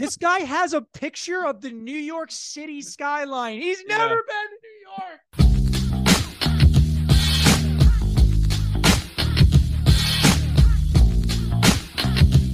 [0.00, 3.60] This guy has a picture of the New York City skyline.
[3.60, 4.20] He's never Yeah.
[4.26, 5.20] been to New York.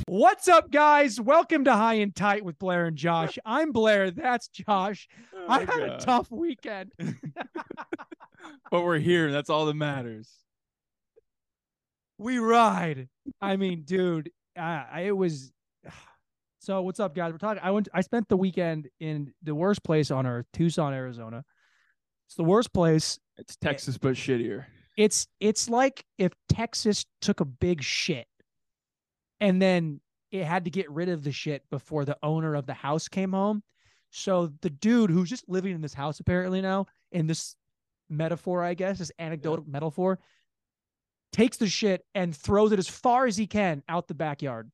[0.09, 1.21] What's up, guys?
[1.21, 3.39] Welcome to High and Tight with Blair and Josh.
[3.45, 4.11] I'm Blair.
[4.11, 5.07] That's Josh.
[5.33, 6.91] Oh I had a tough weekend.
[8.73, 9.27] but we're here.
[9.27, 10.29] and That's all that matters.
[12.19, 13.09] We ride.
[13.41, 15.53] I mean, dude, uh, it was.
[16.67, 17.31] So what's up, guys?
[17.31, 17.63] We're talking.
[17.63, 17.89] I went.
[17.95, 21.45] I spent the weekend in the worst place on earth, Tucson, Arizona.
[22.27, 23.21] It's the worst place.
[23.37, 24.65] It's Texas, but shittier.
[24.99, 28.27] It's it's like if Texas took a big shit,
[29.41, 30.01] and then
[30.33, 33.31] it had to get rid of the shit before the owner of the house came
[33.31, 33.63] home.
[34.11, 37.55] So the dude who's just living in this house apparently now, in this
[38.11, 40.19] metaphor, I guess, this anecdotal metaphor,
[41.31, 44.69] takes the shit and throws it as far as he can out the backyard.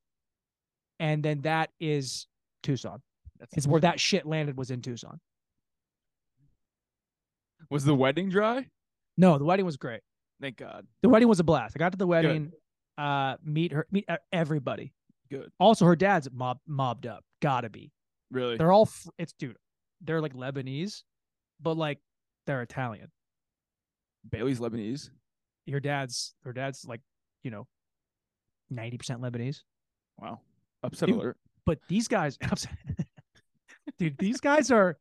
[1.02, 2.29] And then that is
[2.62, 3.02] Tucson.
[3.41, 5.19] That's It's where that shit landed was in Tucson.
[7.70, 8.69] was the wedding dry.
[9.17, 10.00] No, the wedding was great.
[10.41, 10.86] Thank God.
[11.03, 11.75] The wedding was a blast.
[11.77, 12.53] I got to the wedding,
[12.98, 14.92] uh, meet her, meet uh, everybody.
[15.28, 15.50] Good.
[15.58, 17.25] Also, her dad's mob mobbed up.
[17.41, 17.91] Gotta be.
[18.30, 18.56] Really?
[18.56, 18.86] They're all.
[18.86, 19.56] Fr- it's dude.
[20.03, 21.03] They're like Lebanese,
[21.61, 21.98] but like
[22.47, 23.11] they're Italian.
[24.30, 25.11] Bailey's Lebanese.
[25.67, 26.34] Your dad's.
[26.45, 27.00] Her dad's like,
[27.42, 27.67] you know,
[28.70, 29.62] ninety percent Lebanese.
[30.19, 30.41] Wow.
[30.83, 31.19] Upset Dude.
[31.19, 31.36] alert.
[31.64, 32.38] But these guys,
[33.98, 34.98] dude, these guys are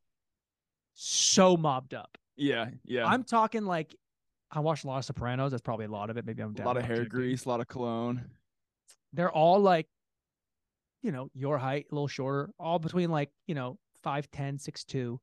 [0.94, 2.16] so mobbed up.
[2.36, 2.70] Yeah.
[2.84, 3.06] Yeah.
[3.06, 3.94] I'm talking like
[4.50, 5.50] I watched a lot of Sopranos.
[5.50, 6.26] That's probably a lot of it.
[6.26, 7.08] Maybe I'm a lot of hair 50.
[7.10, 8.24] grease, a lot of cologne.
[9.12, 9.88] They're all like,
[11.02, 15.18] you know, your height, a little shorter, all between like, you know, 5'10, 6'2,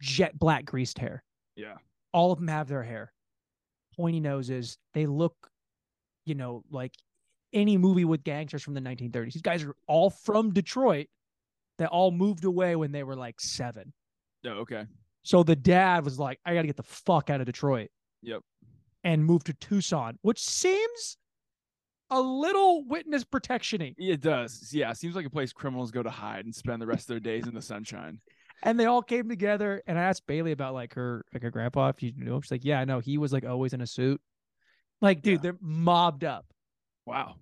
[0.00, 1.22] jet black greased hair.
[1.54, 1.76] Yeah.
[2.12, 3.12] All of them have their hair,
[3.96, 4.78] pointy noses.
[4.94, 5.34] They look,
[6.24, 6.92] you know, like
[7.52, 9.32] any movie with gangsters from the 1930s.
[9.32, 11.06] These guys are all from Detroit
[11.78, 13.92] that all moved away when they were like seven.
[14.44, 14.84] Oh, okay.
[15.22, 17.90] So the dad was like, I got to get the fuck out of Detroit.
[18.22, 18.42] Yep.
[19.04, 21.16] And move to Tucson, which seems
[22.10, 23.94] a little witness protection-y.
[23.98, 24.70] It does.
[24.72, 24.92] Yeah.
[24.92, 27.46] Seems like a place criminals go to hide and spend the rest of their days
[27.46, 28.20] in the sunshine.
[28.62, 29.82] And they all came together.
[29.86, 32.40] And I asked Bailey about like her like her grandpa, if you knew him.
[32.42, 33.00] She's like, Yeah, I know.
[33.00, 34.20] He was like always in a suit.
[35.00, 35.42] Like, dude, Yeah.
[35.42, 36.46] they're mobbed up.
[37.06, 37.36] Wow.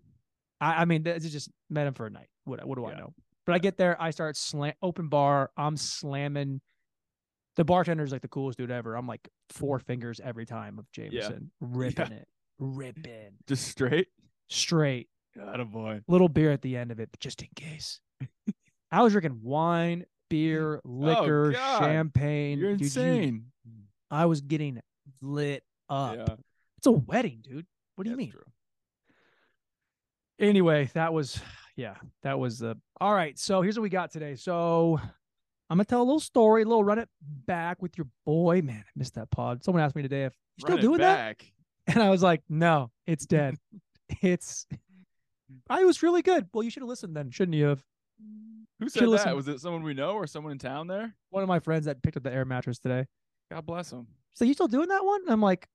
[0.61, 2.29] I, I mean, this is just met him for a night.
[2.45, 3.13] What what do I know?
[3.47, 5.51] But I get there, I start slam open bar.
[5.57, 6.61] I'm slamming.
[7.57, 8.97] The bartender's like the coolest dude ever.
[8.97, 12.27] I'm like four fingers every time of Jameson, ripping it,
[12.59, 14.09] ripping Just straight.
[14.49, 15.09] straight.
[15.37, 16.01] God, a boy.
[16.09, 18.01] Little beer at the end of it, but just in case.
[18.91, 22.59] I was drinking wine, beer, oh, liquor, Oh, champagne.
[22.59, 23.47] You're Dude, you- insane.
[24.11, 24.81] I was getting
[25.23, 26.17] lit up.
[26.17, 26.35] Yeah.
[26.79, 27.67] It's a wedding, dude.
[27.97, 28.31] What do you mean?
[28.31, 28.43] true.
[30.39, 31.41] Anyway, that was
[31.77, 33.39] yeah, that was the all right.
[33.39, 34.35] So here's what we got today.
[34.35, 35.01] So
[35.71, 37.09] I'm gonna tell a little story, a little run it
[37.47, 38.63] back with your boy.
[38.63, 39.65] Man, I missed that pod.
[39.65, 41.37] Someone asked me today if you still doing that,
[41.87, 43.57] and I was like, no, it's dead.
[44.23, 44.67] it's.
[45.69, 46.49] I was really good.
[46.53, 47.83] Well, you should have listened then, shouldn't you have?
[48.81, 49.09] Who said that?
[49.09, 49.37] listen.
[49.37, 51.15] Was it someone we know or someone in town there?
[51.31, 53.07] One of my friends that picked up the air mattress today.
[53.51, 54.07] God bless him.
[54.35, 55.23] So you still doing that one?
[55.29, 55.69] I'm like,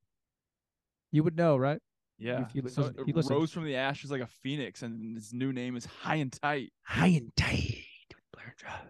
[1.11, 1.79] you would know, right?
[2.19, 2.41] Yeah.
[2.45, 3.35] If you so listen- if you it listen.
[3.35, 6.71] rose from the ashes like a phoenix, and his new name is High and Tight.
[6.83, 7.85] high and tight
[8.33, 8.81] Blair and Josh.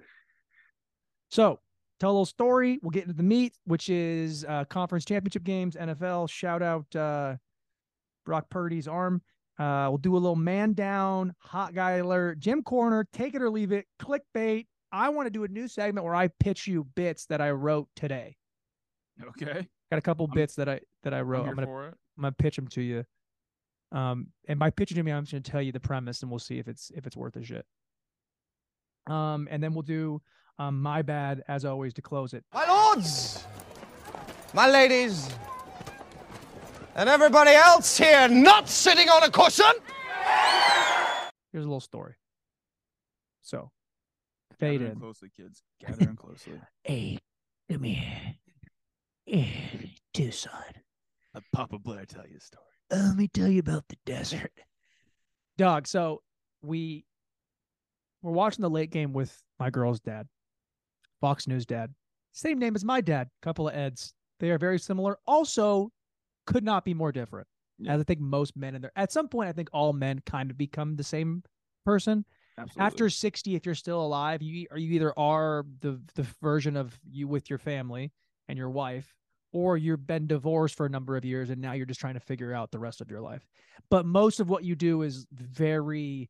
[1.30, 1.60] So,
[2.00, 2.80] tell a little story.
[2.82, 6.30] We'll get into the meat, which is uh, conference championship games, NFL.
[6.30, 7.36] Shout out uh,
[8.26, 9.22] Brock Purdy's arm.
[9.60, 13.50] Uh, we'll do a little man down, hot guy alert, Gym Corner, take it or
[13.50, 14.66] leave it, clickbait.
[14.92, 17.90] I want to do a new segment where I pitch you bits that I wrote
[17.96, 18.38] today.
[19.22, 19.68] Okay.
[19.92, 21.44] Got a couple I'm- bits that I that I wrote.
[21.44, 21.88] I'm I'm gonna.
[22.18, 23.04] I'm gonna pitch them to you.
[23.92, 26.40] Um, and by pitching to me, I'm just gonna tell you the premise, and we'll
[26.40, 27.66] see if it's if it's worth a shit.
[29.08, 30.22] Um, and then we'll do
[30.60, 32.44] um my bad as always to close it.
[32.54, 33.44] My lords,
[34.54, 35.30] my ladies,
[36.96, 39.66] and everybody else here not sitting on a cushion.
[41.52, 42.14] Here's a little story.
[43.42, 43.72] So,
[44.60, 45.00] Gather fade in in.
[45.00, 45.64] closely, kids.
[45.84, 46.54] Gather in closely.
[46.84, 47.18] Hey,
[47.72, 48.36] come here.
[49.26, 50.52] Hey, Tucson.
[51.34, 52.66] Let Papa Blair tell you a story.
[52.92, 54.52] Let me tell you about the desert.
[55.58, 56.22] Dog, so
[56.62, 57.06] we
[58.22, 60.28] we're watching the late game with my girl's dad,
[61.22, 61.94] Fox News dad.
[62.32, 64.14] Same name as my dad, couple of Eds.
[64.40, 65.18] They are very similar.
[65.28, 65.92] Also,
[66.46, 67.48] could not be more different.
[67.78, 67.94] Yeah.
[67.94, 70.52] As I think most men in there at some point, I think all men kind
[70.52, 71.44] of become the same
[71.86, 72.26] person.
[72.58, 72.86] Absolutely.
[72.86, 76.98] After 60, if you're still alive, you or you either are the the version of
[77.10, 78.12] you with your family
[78.50, 79.14] and your wife,
[79.52, 82.20] or you've been divorced for a number of years and now you're just trying to
[82.20, 83.48] figure out the rest of your life.
[83.90, 86.30] But most of what you do is very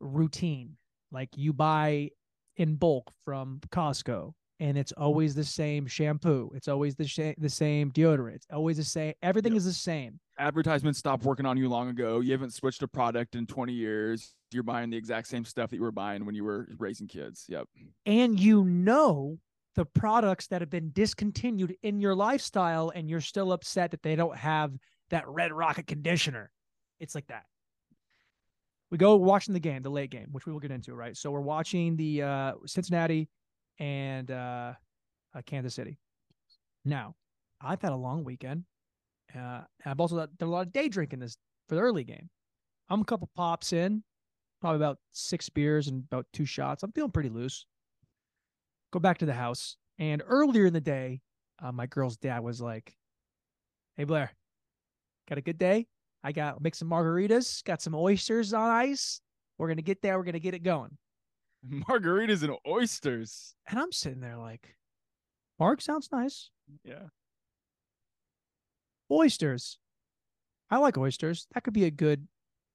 [0.00, 0.76] routine.
[1.10, 2.10] Like you buy
[2.56, 6.50] in bulk from Costco and it's always the same shampoo.
[6.54, 8.36] It's always the sh- the same deodorant.
[8.36, 9.14] It's always the same.
[9.22, 9.58] Everything Yep.
[9.58, 10.18] is the same.
[10.38, 12.20] Advertisements stopped working on you long ago.
[12.20, 14.34] You haven't switched a product in 20 years.
[14.52, 17.44] You're buying the exact same stuff that you were buying when you were raising kids.
[17.48, 17.68] Yep.
[18.06, 19.38] And you know
[19.76, 24.16] the products that have been discontinued in your lifestyle and you're still upset that they
[24.16, 24.72] don't have
[25.10, 26.50] that red rocket conditioner.
[26.98, 27.44] It's like that.
[28.90, 31.16] We go watching the game, the late game, which we will get into, right?
[31.16, 33.28] So we're watching the uh Cincinnati
[33.78, 34.72] and uh,
[35.34, 35.98] uh Kansas City.
[36.84, 37.14] Now,
[37.60, 38.64] I've had a long weekend.
[39.36, 41.36] Uh, I've also done a lot of day drinking this
[41.68, 42.30] for the early game.
[42.88, 44.04] I'm a couple pops in,
[44.60, 46.82] probably about six beers and about two shots.
[46.82, 47.66] I'm feeling pretty loose.
[48.96, 51.20] Go back to the house, and earlier in the day,
[51.62, 52.96] uh, my girl's dad was like,
[53.98, 54.30] "Hey Blair,
[55.28, 55.86] got a good day?
[56.24, 59.20] I got make some margaritas, got some oysters on ice.
[59.58, 60.16] We're gonna get there.
[60.16, 60.96] We're gonna get it going."
[61.68, 63.54] Margaritas and oysters.
[63.68, 64.74] And I'm sitting there like,
[65.58, 66.48] Mark sounds nice.
[66.82, 67.08] Yeah.
[69.10, 69.76] Oysters.
[70.70, 71.48] I like oysters.
[71.52, 72.26] That could be a good.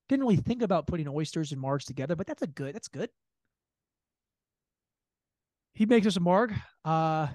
[0.07, 2.75] Didn't really think about putting oysters and margs together, but that's a good.
[2.75, 3.09] That's good.
[5.73, 6.53] He makes us a marg.
[6.83, 7.27] Uh,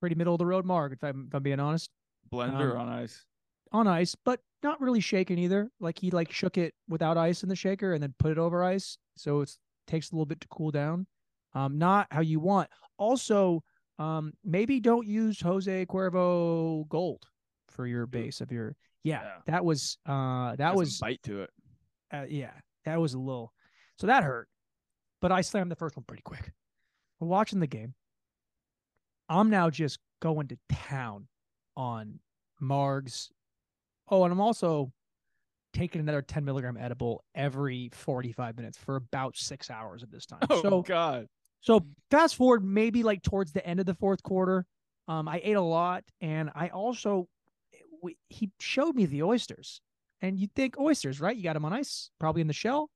[0.00, 1.90] pretty middle of the road marg, if I'm if I'm being honest,
[2.32, 3.24] Blender Um, on ice.
[3.72, 5.70] on ice, but not really shaken either.
[5.80, 8.62] Like he like shook it without ice in the shaker and then put it over
[8.64, 9.50] ice, so it
[9.86, 11.06] takes a little bit to cool down.
[11.54, 12.68] Um, not how you want.
[12.98, 13.62] Also,
[13.98, 17.26] um, maybe don't use Jose Cuervo Gold
[17.68, 18.76] for your base of your.
[19.04, 19.36] Yeah, Yeah.
[19.46, 21.50] that was uh that was bite to it.
[22.12, 22.52] uh, yeah,
[22.84, 23.52] that was a little.
[23.98, 24.48] So that hurt.
[25.20, 26.52] But I slammed the first one pretty quick.
[27.20, 27.94] We're watching the game.
[29.28, 31.28] I'm now just going to town
[31.76, 32.20] on
[32.62, 33.28] Margs.
[34.10, 34.92] Oh, and I'm also
[35.72, 40.40] taking another 10 milligram edible every 45 minutes for about six hours at this time.
[40.50, 41.26] Oh so God.
[41.60, 44.64] so fast forward maybe like towards the end of the fourth quarter.
[45.08, 47.28] Um, I ate a lot, and I also
[48.02, 49.80] we, he showed me the oysters,
[50.20, 51.36] and you think oysters, right?
[51.36, 52.90] You got them on ice, probably in the shell.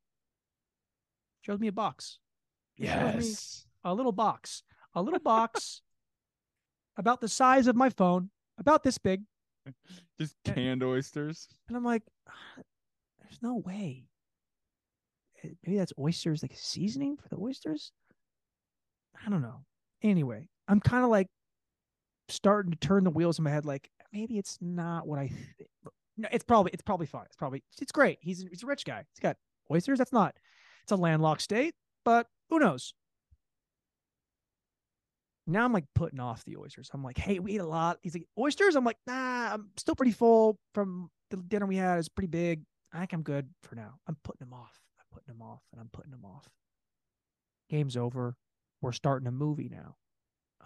[1.42, 2.18] Showed me a box,
[2.76, 3.66] Yes.
[3.84, 4.62] a little box,
[4.94, 5.82] a little box
[6.96, 9.22] about the size of my phone, about this big,
[10.20, 11.48] Just canned oysters.
[11.68, 12.62] and I'm like, "Ah,
[13.20, 14.04] there's no way.
[15.42, 17.92] Eh, Maybe that's oysters, like seasoning for the oysters.
[19.24, 19.64] I don't know.
[20.02, 21.28] Anyway, I'm kind of like
[22.28, 23.64] starting to turn the wheels in my head.
[23.66, 25.26] Like maybe it's not what I.
[25.28, 25.68] Th-
[26.16, 27.24] no, it's probably it's probably fine.
[27.26, 28.18] It's probably it's great.
[28.20, 29.04] He's he's a rich guy.
[29.12, 29.36] He's got
[29.72, 29.98] oysters.
[29.98, 30.36] That's not.
[30.82, 31.74] It's a landlocked state,
[32.04, 32.94] but who knows?
[35.46, 36.90] Now I'm like putting off the oysters.
[36.92, 37.98] I'm like, hey, we eat a lot.
[38.02, 38.76] He's like, oysters?
[38.76, 41.98] I'm like, nah, I'm still pretty full from the dinner we had.
[41.98, 42.62] It's pretty big.
[42.92, 43.94] I think I'm good for now.
[44.06, 44.78] I'm putting them off.
[44.98, 46.48] I'm putting them off and I'm putting them off.
[47.70, 48.36] Game's over.
[48.80, 49.96] We're starting a movie now.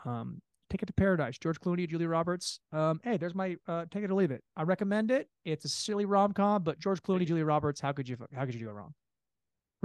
[0.05, 2.59] Um, Ticket to Paradise, George Clooney, Julia Roberts.
[2.73, 4.43] Um, hey, there's my uh, take it or leave it.
[4.57, 5.29] I recommend it.
[5.45, 7.81] It's a silly rom com, but George Clooney, Julia Roberts.
[7.81, 8.93] How could you how could you go wrong?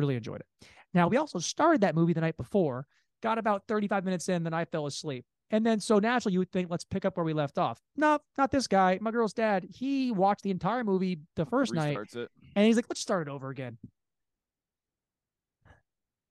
[0.02, 0.68] Really enjoyed it.
[0.96, 2.88] Now we also started that movie the night before.
[3.22, 5.26] Got about 35 minutes in, then I fell asleep.
[5.52, 7.80] And then so naturally you would think, let's pick up where we left off.
[7.96, 8.98] No, not this guy.
[9.00, 9.68] My girl's dad.
[9.70, 12.32] He watched the entire movie the first night, it.
[12.56, 13.78] and he's like, let's start it over again.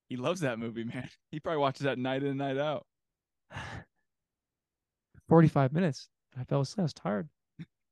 [0.09, 1.09] He loves that movie, man.
[1.31, 2.85] He probably watches that night in and night out.
[5.29, 6.09] 45 minutes.
[6.37, 6.81] I fell asleep.
[6.81, 7.29] I was tired.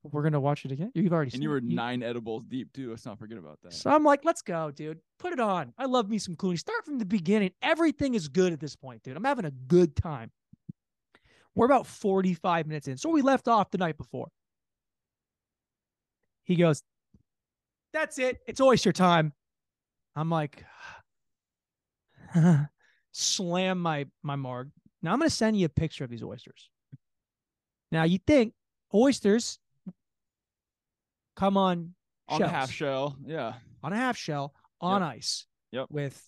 [0.04, 0.92] We're gonna watch it again.
[0.94, 1.64] You've already And you were it.
[1.64, 2.90] nine edibles deep too.
[2.90, 3.72] Let's not forget about that.
[3.72, 5.00] So I'm like, let's go, dude.
[5.18, 5.72] Put it on.
[5.76, 6.58] I love me some Clooney.
[6.58, 7.50] Start from the beginning.
[7.62, 9.16] Everything is good at this point, dude.
[9.16, 10.30] I'm having a good time.
[11.54, 12.96] We're about 45 minutes in.
[12.96, 14.28] So we left off the night before.
[16.44, 16.82] He goes,
[17.92, 18.38] That's it.
[18.46, 19.32] It's oyster time.
[20.14, 20.64] I'm like,
[23.12, 24.70] slam my my marg.
[25.02, 26.70] Now I'm gonna send you a picture of these oysters.
[27.90, 28.54] Now you think
[28.94, 29.58] oysters
[31.38, 31.94] come on
[32.28, 33.16] On a half shell.
[33.24, 33.54] Yeah.
[33.82, 35.46] on a half shell on ice.
[35.72, 35.86] Yep.
[35.90, 36.20] With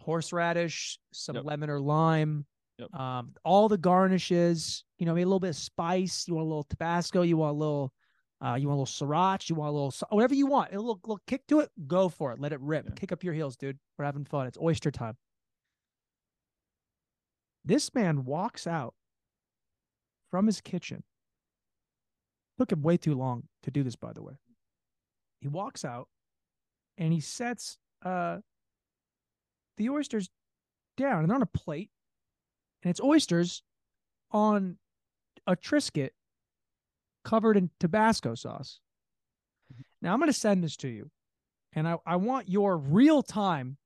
[0.00, 1.44] horseradish, some Yep.
[1.44, 2.46] lemon or lime,
[2.78, 2.94] Yep.
[2.94, 4.84] um, all the garnishes.
[4.98, 6.26] You know, maybe a little bit of spice.
[6.26, 7.22] You want a little Tabasco.
[7.22, 7.92] You want a little.
[8.40, 9.48] Uh, you want a little sriracha.
[9.50, 10.72] You want a little whatever you want.
[10.72, 11.70] A little, little kick to it.
[11.88, 12.38] Go for it.
[12.40, 12.86] Let it rip.
[12.86, 12.94] Yeah.
[12.94, 13.78] Kick up your heels, dude.
[13.98, 14.46] We're having fun.
[14.46, 15.16] It's oyster time.
[17.64, 18.94] This man walks out
[20.30, 21.02] from his kitchen.
[22.58, 24.34] Took him way too long to do this, by the way.
[25.40, 26.08] He walks out
[26.96, 28.38] and he sets uh
[29.76, 30.28] the oysters
[30.96, 31.90] down and they're on a plate
[32.82, 33.62] and it's oysters
[34.32, 34.76] on
[35.46, 36.10] a Triscuit
[37.24, 38.80] covered in Tabasco sauce.
[40.02, 41.10] Now I'm going to send this to you
[41.72, 43.76] and I, I want your real time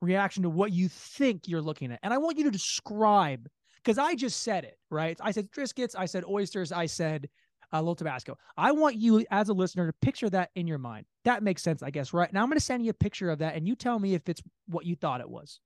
[0.00, 2.00] reaction to what you think you're looking at.
[2.02, 3.48] And I want you to describe
[3.84, 5.18] because I just said it, right?
[5.20, 7.28] I said Triscuits, I said oysters, I said
[7.72, 8.36] uh, little Tabasco.
[8.56, 11.06] I want you as a listener to picture that in your mind.
[11.24, 12.32] That makes sense, I guess, right?
[12.32, 14.28] Now I'm going to send you a picture of that and you tell me if
[14.28, 15.60] it's what you thought it was.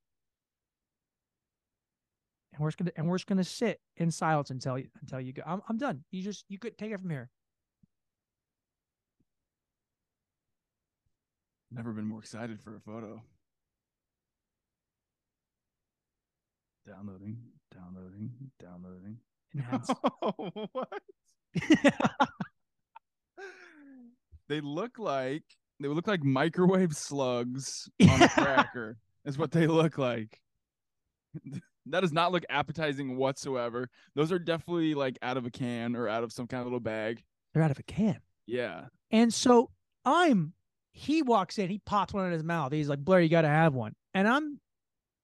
[2.53, 5.31] And we're just gonna and we're just gonna sit in silence until you until you
[5.31, 5.43] go.
[5.45, 6.03] I'm I'm done.
[6.09, 7.29] You just you could take it from here.
[11.69, 13.21] Never been more excited for a photo.
[16.87, 17.37] Downloading,
[17.77, 19.17] downloading, downloading.
[19.55, 19.89] Enhance.
[20.71, 21.01] what?
[24.49, 25.43] they look like
[25.79, 28.97] they look like microwave slugs on a cracker.
[29.25, 30.39] Is what they look like.
[31.87, 33.89] that does not look appetizing whatsoever.
[34.15, 36.79] Those are definitely like out of a can or out of some kind of little
[36.79, 37.21] bag.
[37.53, 38.19] They're out of a can.
[38.45, 38.85] Yeah.
[39.11, 39.69] And so
[40.05, 40.53] I'm
[40.91, 42.71] he walks in, he pops one in his mouth.
[42.71, 43.93] He's like, Blair, you gotta have one.
[44.13, 44.59] And I'm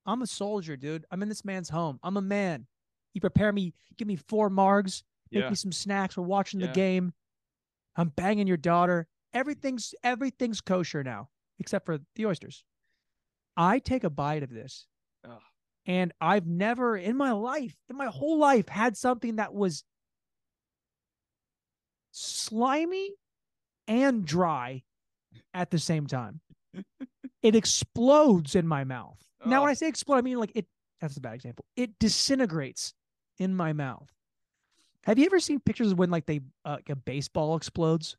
[0.05, 1.05] I'm a soldier, dude.
[1.12, 2.00] I'm in this man's home.
[2.03, 2.67] I'm a man.
[3.13, 5.50] You prepare me, give me four margs, make Yeah.
[5.50, 6.17] me some snacks.
[6.17, 7.13] We're watching the game.
[7.95, 9.07] I'm banging your daughter.
[9.33, 11.29] Everything's everything's kosher now,
[11.60, 12.63] except for the oysters.
[13.55, 14.88] I take a bite of this,
[15.24, 15.41] Ugh.
[15.86, 19.83] and I've never in my life, in my whole life, had something that was
[22.12, 23.12] slimy
[23.88, 24.83] and dry
[25.53, 26.41] at the same time.
[27.43, 29.19] it explodes in my mouth.
[29.45, 30.65] Now, when I say explode, I mean like it.
[31.01, 31.65] That's a bad example.
[31.75, 32.93] It disintegrates
[33.38, 34.09] in my mouth.
[35.03, 38.15] Have you ever seen pictures of when like they uh, like a baseball explodes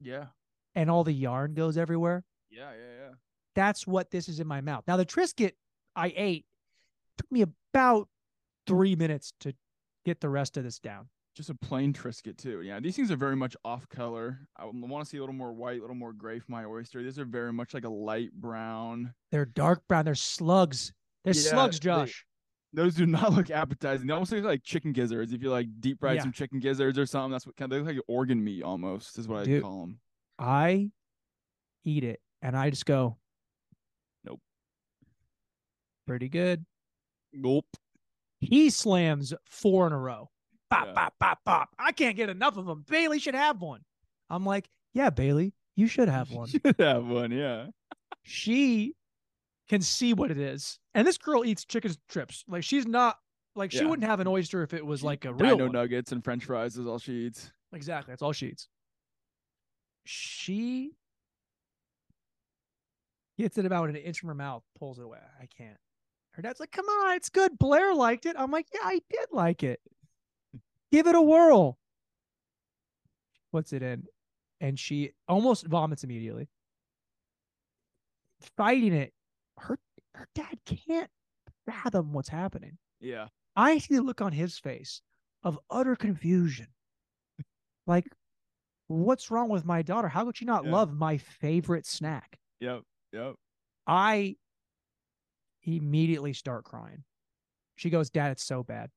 [0.00, 0.26] Yeah.
[0.74, 2.24] and all the yarn goes everywhere?
[2.50, 2.70] Yeah.
[2.72, 2.94] Yeah.
[3.02, 3.14] Yeah.
[3.54, 4.84] That's what this is in my mouth.
[4.88, 5.52] Now the Triscuit
[5.94, 6.46] I ate
[7.18, 7.42] took me
[7.74, 8.08] about
[8.66, 9.52] three minutes to
[10.06, 11.08] get the rest of this down.
[11.36, 12.62] Just a plain Triscuit too.
[12.62, 14.40] Yeah, these things are very much off color.
[14.56, 17.02] I want to see a little more white, a little more gray for my oyster.
[17.02, 19.14] These are very much like a light brown.
[19.30, 20.04] They're dark brown.
[20.04, 20.92] They're slugs.
[21.24, 22.26] They're Yeah, slugs, they- Josh.
[22.72, 24.06] Those do not look appetizing.
[24.06, 25.32] They almost look like chicken gizzards.
[25.32, 26.22] If you like deep fried Yeah.
[26.22, 29.18] some chicken gizzards or something, that's what kind of they look like organ meat almost.
[29.18, 30.00] Is what I call them.
[30.38, 30.90] I
[31.84, 33.18] eat it and I just go,
[34.24, 34.40] Nope.
[36.06, 36.64] Pretty good.
[37.32, 37.66] Nope.
[38.40, 40.28] He slams four in a row.
[40.70, 40.92] Pop, Yeah.
[40.92, 41.68] pop, pop, pop.
[41.78, 42.84] I can't get enough of them.
[42.88, 43.80] Bailey should have one.
[44.28, 46.48] I'm like, yeah, Bailey, you should have one.
[46.48, 47.30] Should have one.
[47.32, 47.66] Yeah.
[48.22, 48.94] she
[49.68, 50.78] can see what it is.
[50.94, 52.44] And this girl eats chicken strips.
[52.48, 53.18] Like she's not
[53.56, 53.86] like she Yeah.
[53.88, 55.72] wouldn't have an oyster if it was She- like a real Dino one.
[55.72, 57.52] nuggets and French fries is all she eats.
[57.72, 58.12] Exactly.
[58.12, 58.68] That's all she eats.
[60.04, 60.92] She
[63.38, 65.18] gets it about an inch from her mouth, pulls it away.
[65.40, 65.78] I can't.
[66.32, 67.58] Her dad's like, come on, it's good.
[67.58, 68.36] Blair liked it.
[68.38, 69.80] I'm like, yeah, I did like it.
[70.90, 71.78] Give it a whirl.
[73.52, 74.04] Puts it in,
[74.60, 76.48] and she almost vomits immediately.
[78.56, 79.12] Fighting it.
[79.58, 79.78] Her
[80.14, 81.10] her dad can't
[81.66, 82.78] fathom what's happening.
[83.00, 83.28] Yeah.
[83.56, 85.02] I see the look on his face
[85.42, 86.68] of utter confusion.
[87.86, 88.06] Like,
[88.86, 90.08] what's wrong with my daughter?
[90.08, 90.72] How could she not Yeah.
[90.72, 92.38] love my favorite snack?
[92.60, 92.82] Yep.
[93.12, 93.34] Yep.
[93.86, 94.36] I
[95.62, 97.04] immediately start crying.
[97.76, 98.90] She goes, Dad, it's so bad.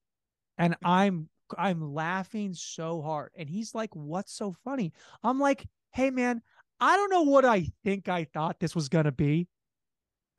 [0.58, 3.32] And I'm I'm laughing so hard.
[3.38, 4.94] And he's like, What's so funny?
[5.24, 6.42] I'm like, hey man,
[6.80, 9.48] I don't know what I think I thought this was gonna be.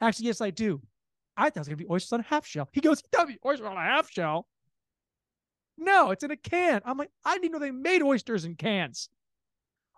[0.01, 0.83] Actually, yes, I do.
[1.37, 2.69] I thought it was gonna be oysters on a half shell.
[2.73, 4.47] He goes, be oysters on a half shell.
[5.77, 6.83] No, it's in a can.
[6.85, 9.09] I'm like, I didn't know they made oysters in cans.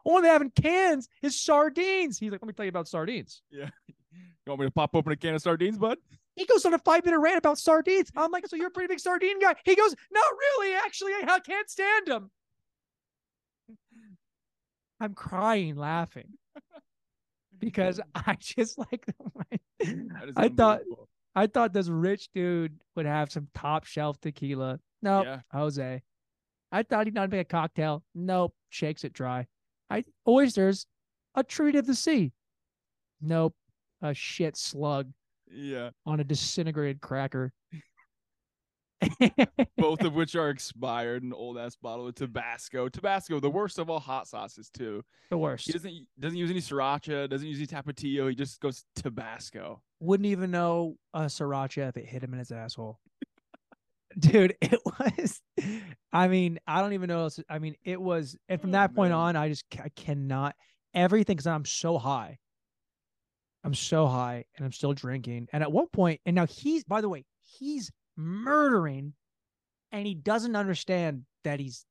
[0.05, 2.19] All they have in cans is sardines.
[2.19, 3.43] He's like, let me tell you about sardines.
[3.51, 3.71] Yeah.
[4.47, 5.99] You want me to pop open a can of sardines, bud?
[6.37, 8.11] He goes on a five minute rant about sardines.
[8.15, 9.55] I'm like, so you're a pretty big sardine guy.
[9.65, 10.25] He goes, not
[10.59, 10.75] really.
[10.75, 12.31] Actually, I can't stand them.
[15.01, 16.29] I'm crying laughing
[17.59, 19.07] because I just like,
[20.37, 20.81] I thought.
[21.39, 24.81] I thought this rich dude would have some top shelf tequila.
[25.03, 25.41] Nope, Yeah.
[25.53, 26.03] Jose.
[26.73, 28.03] I thought he'd not make a cocktail.
[28.15, 29.47] Nope, shakes it dry.
[29.91, 30.87] I oysters,
[31.35, 32.33] a treat of the sea.
[33.21, 33.55] Nope,
[34.01, 35.13] a shit slug
[35.51, 35.91] Yeah.
[36.05, 37.53] on a disintegrated cracker.
[39.77, 42.89] Both of which are expired, an old ass bottle of Tabasco.
[42.89, 45.05] Tabasco, the worst of all hot sauces, too.
[45.31, 45.67] the worst.
[45.67, 48.29] He doesn't doesn't use any sriracha, doesn't use any tapatio.
[48.29, 49.83] He just goes Tabasco.
[50.01, 52.99] Wouldn't even know a sriracha if it hit him in his asshole.
[54.19, 55.43] Dude, it was.
[56.13, 57.21] I mean, I don't even know.
[57.25, 60.55] Else, I mean, it was, and from Oh, that point on, I just I cannot
[60.95, 62.39] everything because I'm so high.
[63.67, 65.49] I'm so high, and I'm still drinking.
[65.53, 69.13] And at one point, and now he's, by the way, he's murdering,
[69.93, 71.85] and he doesn't understand that he's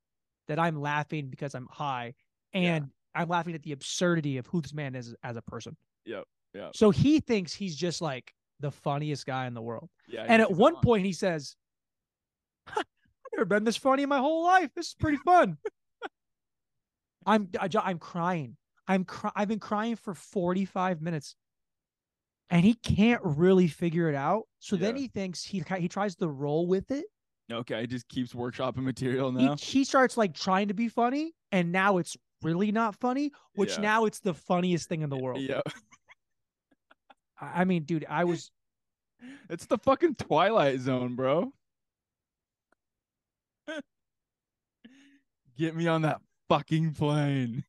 [0.48, 2.14] that I'm laughing because I'm high,
[2.54, 2.60] Yeah.
[2.76, 5.76] and I'm laughing at the absurdity of who this man is as a person.
[6.06, 6.70] Yep, Yeah.
[6.74, 9.90] So he thinks he's just like the funniest guy in the world.
[10.08, 10.24] Yeah.
[10.28, 10.82] and at one on.
[10.82, 11.56] point he says,
[12.68, 12.82] "Huh,
[13.26, 14.70] I've never been this funny in my whole life.
[14.76, 15.58] This is pretty fun.
[17.26, 18.56] I'm I, I'm crying.
[18.88, 21.36] I'm cry- I've been crying for 45 minutes.
[22.50, 24.44] And he can't really figure it out.
[24.60, 27.06] So then he thinks he he tries to roll with it.
[27.52, 29.56] Okay, he just keeps workshopping material now.
[29.60, 33.82] he starts like trying to be funny and now it's really not funny, which Yeah.
[33.82, 35.42] now it's the funniest thing in the world.
[35.42, 35.62] Yeah.
[37.42, 38.52] I mean, dude, I was
[39.50, 41.54] It's the fucking Twilight Zone, bro.
[45.58, 47.64] Get me on that fucking plane.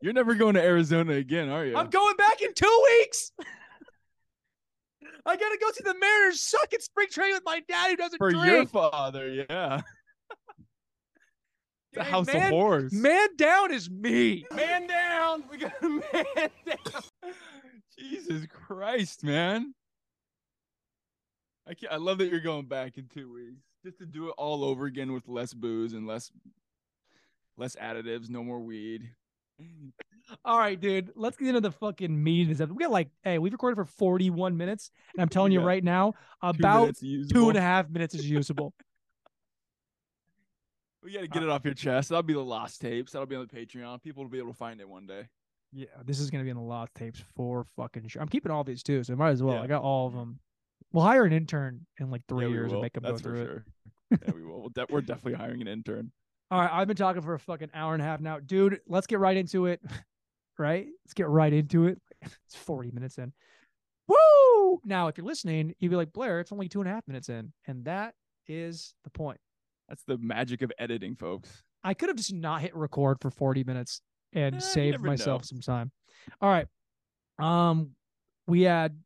[0.00, 1.76] You're never going to Arizona again, are you?
[1.76, 3.32] I'm going back in two weeks.
[5.24, 8.18] I gotta go see the Mariners suck at spring training with my dad who doesn't
[8.18, 9.80] For your father, yeah.
[11.92, 12.92] The Hey, House man, of Horrors.
[12.92, 14.44] Man down is me.
[14.54, 15.44] Man down.
[15.50, 16.02] We got a man
[16.66, 17.02] down.
[17.98, 19.72] Jesus Christ, man.
[21.66, 24.34] I can't, I love that you're going back in two weeks just to do it
[24.36, 26.30] all over again with less booze and less
[27.56, 29.10] less additives, no more weed.
[30.44, 31.12] All right, dude.
[31.14, 32.76] Let's get into the fucking meat of this episode.
[32.76, 36.14] We got like, hey, we've recorded for 41 minutes, and I'm telling you right now,
[36.42, 37.48] about two usable.
[37.50, 38.74] and a half minutes is usable.
[41.02, 42.08] We got to get it off your chest.
[42.08, 43.12] That'll be the lost tapes.
[43.12, 44.02] That'll be on the Patreon.
[44.02, 45.28] People will be able to find it one day.
[45.72, 48.20] yeah, this is gonna be in the lost tapes for fucking sure.
[48.20, 49.54] I'm keeping all these too, so I might as well.
[49.54, 49.62] Yeah.
[49.62, 50.40] I got all of them.
[50.92, 53.44] We'll hire an intern in like three Yeah, years and make them That's go through
[53.46, 53.64] for
[54.10, 54.20] it.
[54.26, 54.60] yeah, we will.
[54.62, 56.10] We'll de- we're definitely hiring an intern.
[56.50, 58.80] All right, I've been talking for a fucking hour and a half now, dude.
[58.86, 59.80] Let's get right into it.
[60.58, 60.86] right?
[61.04, 62.00] Let's get right into it.
[62.46, 63.32] It's 40 minutes in.
[64.08, 64.80] Woo!
[64.84, 67.28] Now, if you're listening, you'd be like, Blair, it's only two and a half minutes
[67.28, 67.52] in.
[67.66, 68.14] And that
[68.46, 69.38] is the point.
[69.88, 71.62] That's the magic of editing, folks.
[71.84, 74.00] I could have just not hit record for 40 minutes
[74.32, 75.46] and Eh, saved myself know.
[75.46, 75.92] some time.
[76.40, 76.66] All right.
[77.38, 77.90] Um,
[78.46, 78.98] we had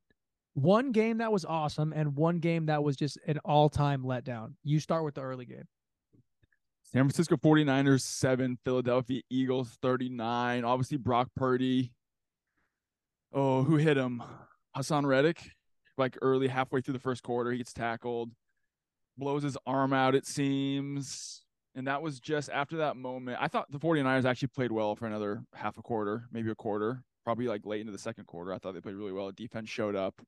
[0.55, 4.55] one game that was awesome and one game that was just an all-time letdown.
[4.65, 5.65] You start with the early game.
[6.93, 10.65] San Francisco 49ers 7, Philadelphia Eagles 39.
[10.65, 11.93] Obviously, Brock Purdy.
[13.33, 14.21] Oh, who hit him?
[14.77, 15.53] Haason Reddick.
[15.97, 18.33] Like early, halfway through the first quarter, he gets tackled,
[19.17, 21.45] blows his arm out, it seems.
[21.77, 23.39] And that was just after that moment.
[23.41, 27.05] I thought the 49ers actually played well for another half a quarter, maybe a quarter,
[27.23, 28.53] probably like late into the second quarter.
[28.53, 29.27] I thought they played really well.
[29.27, 30.21] The Defense showed up.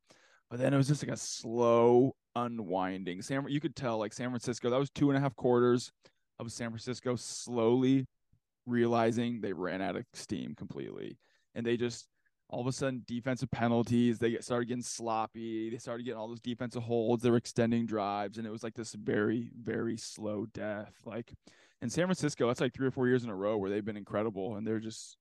[0.49, 3.23] But then it was just like a slow unwinding.
[3.23, 5.91] San, you could tell like San Francisco, that was two and a half quarters
[6.39, 8.07] of San Francisco slowly
[8.67, 11.19] realizing they ran out of steam completely.
[11.55, 12.09] And they just
[12.53, 15.71] all of a sudden defensive penalties, they started getting sloppy.
[15.71, 17.23] They started getting all those defensive holds.
[17.23, 20.93] They were extending drives, and it was like this very, very slow death.
[21.07, 21.33] Like
[21.81, 23.97] in San Francisco, that's like three or four years in a row where they've been
[23.97, 25.17] incredible and they're just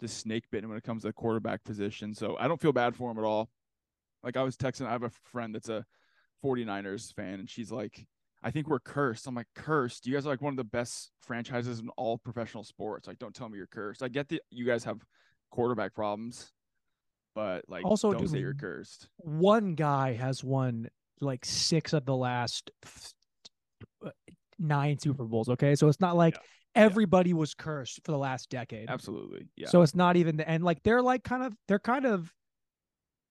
[0.00, 2.14] just snake bitten when it comes to the quarterback position.
[2.14, 3.50] So I don't feel bad for them at all.
[4.22, 5.84] Like I was texting, I have a friend that's a
[6.44, 8.06] 49ers fan, and she's like,
[8.46, 9.26] I think we're cursed.
[9.26, 10.06] I'm like, cursed.
[10.06, 13.08] You guys are like one of the best franchises in all professional sports.
[13.08, 14.02] Like, don't tell me you're cursed.
[14.02, 15.00] I get that you guys have
[15.50, 16.52] quarterback problems,
[17.34, 19.08] but like, Also, don't say you're cursed.
[19.16, 20.88] One guy has won
[21.20, 22.70] like six of the last
[24.58, 25.48] nine Super Bowls.
[25.48, 25.74] Okay.
[25.74, 26.40] So it's not like Yeah.
[26.82, 28.88] everybody was cursed for the last decade.
[28.90, 29.48] Absolutely.
[29.56, 29.68] Yeah.
[29.68, 30.62] So it's not even the end.
[30.64, 32.32] like they're like kind of they're kind of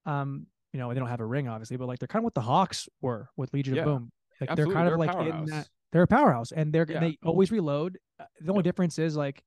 [0.06, 2.34] um you know they don't have a ring obviously but like they're kind of what
[2.34, 3.82] the Hawks were with Legion Yeah.
[3.84, 4.12] of Boom
[4.44, 4.74] like Absolutely.
[4.74, 7.00] they're kind They're of like in that they're a powerhouse and they're Yeah.
[7.00, 7.98] they always reload.
[8.20, 9.44] Uh, The only difference is like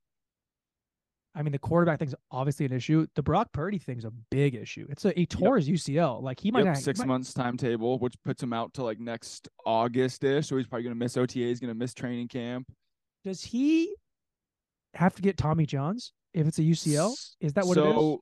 [1.35, 3.07] I mean the quarterback thing's obviously an issue.
[3.15, 4.87] The Brock Purdy thing's a big issue.
[4.89, 7.99] It's a he tore his UCL like he might Yep, not six might- months timetable,
[7.99, 10.47] which puts him out to like next August ish.
[10.49, 11.41] So he's probably gonna miss OTA.
[11.41, 12.73] He's gonna miss training camp.
[13.25, 13.95] Does he
[14.95, 17.13] have to get Tommy Johns if it's a UCL?
[17.41, 18.19] Is that what it is?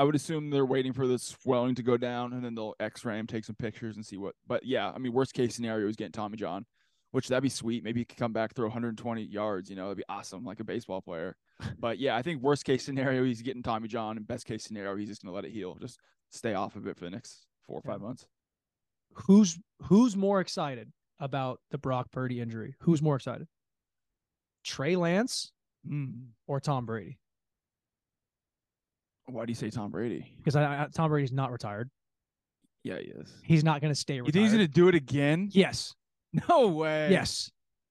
[0.00, 3.18] I would assume they're waiting for the swelling to go down, and then they'll X-ray
[3.18, 4.34] him, take some pictures, and see what.
[4.46, 6.64] But yeah, I mean, worst case scenario is getting Tommy John,
[7.10, 7.84] which that'd be sweet.
[7.84, 9.68] Maybe he could come back, throw 120 yards.
[9.68, 11.36] You know, that'd be awesome, like a baseball player.
[11.78, 14.96] But yeah, I think worst case scenario he's getting Tommy John, and best case scenario
[14.96, 17.76] he's just gonna let it heal, just stay off of it for the next four
[17.76, 17.92] or Yeah.
[17.92, 18.26] five months.
[19.26, 22.76] Who's who's more excited about the Brock Purdy injury?
[22.80, 23.48] Who's more excited?
[24.64, 25.52] Trey Lance
[25.86, 26.28] hmm.
[26.46, 27.18] or Tom Brady?
[29.32, 30.32] Why do you say Tom Brady?
[30.38, 31.90] Because I, I, Tom Brady's not retired.
[32.82, 33.32] Yeah, he is.
[33.44, 34.32] He's not going to stay You retired.
[34.32, 35.48] think he's gonna do it again?
[35.52, 35.94] yes,
[36.48, 37.10] No way.
[37.10, 37.50] yes,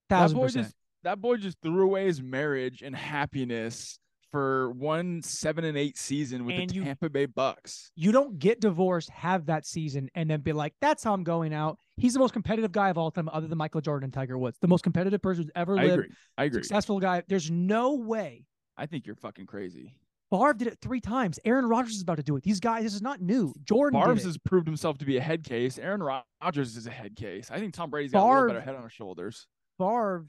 [0.09, 0.65] That thousand boy percent.
[0.65, 3.99] just that boy just threw away his marriage and happiness
[4.31, 7.91] for one seven and eight season with And the you- Tampa Bay Bucks.
[7.95, 11.53] You don't get divorced, have that season, and then be like, "That's how I'm going
[11.53, 14.37] out." He's the most competitive guy of all time, other than Michael Jordan and Tiger
[14.37, 14.57] Woods.
[14.61, 15.93] The most competitive person who's ever I lived.
[15.93, 16.09] agree.
[16.37, 16.63] I agree.
[16.63, 17.23] Successful guy.
[17.27, 18.45] There's no way.
[18.77, 19.95] I think you're fucking crazy.
[20.29, 21.39] Favre did it three times.
[21.43, 22.43] Aaron Rodgers is about to do it.
[22.43, 23.53] These guys, this is not new.
[23.63, 25.79] Jordan Favre has proved himself to be a head case.
[25.79, 27.49] Aaron Rodgers is a head case.
[27.51, 29.47] I think Tom Brady's got a little Favre- better head on his shoulders.
[29.79, 30.25] Favre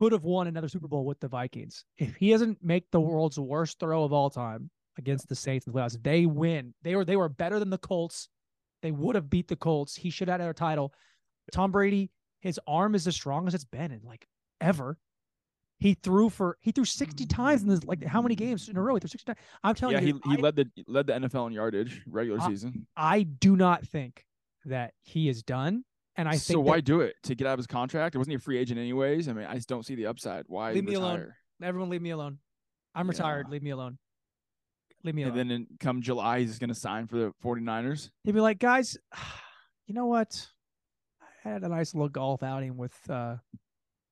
[0.00, 1.84] could have won another Super Bowl with the Vikings.
[1.98, 5.72] If he doesn't make the world's worst throw of all time against the Saints in
[5.72, 6.74] the playoffs, they win.
[6.82, 8.28] They were they were better than the Colts.
[8.82, 9.94] They would have beat the Colts.
[9.94, 10.94] He should have had a title.
[11.52, 14.26] Tom Brady, his arm is as strong as it's been in like
[14.60, 14.98] ever.
[15.80, 18.82] He threw for he threw 60 times in this like how many games in a
[18.82, 18.94] row?
[18.94, 19.38] He threw 60 times.
[19.64, 22.38] I'm telling Yeah, you, he, he I- led the led the NFL in yardage regular
[22.40, 22.86] I- season.
[22.96, 24.24] I do not think
[24.66, 25.84] that he is done.
[26.16, 28.14] And I think so that- why do it to get out of his contract?
[28.14, 29.26] It wasn't he a free agent anyways.
[29.28, 30.44] I mean, I just don't see the upside.
[30.48, 31.32] Why Leave me alone.
[31.62, 32.38] everyone leave me alone.
[32.94, 33.10] I'm Yeah.
[33.12, 33.48] retired.
[33.48, 33.96] Leave me alone.
[35.02, 35.48] Leave me And alone.
[35.48, 38.10] then in, come July, he's going to sign for the 49ers.
[38.24, 38.98] He'd be like, guys,
[39.86, 40.46] you know what?
[41.22, 43.36] I had a nice little golf outing with uh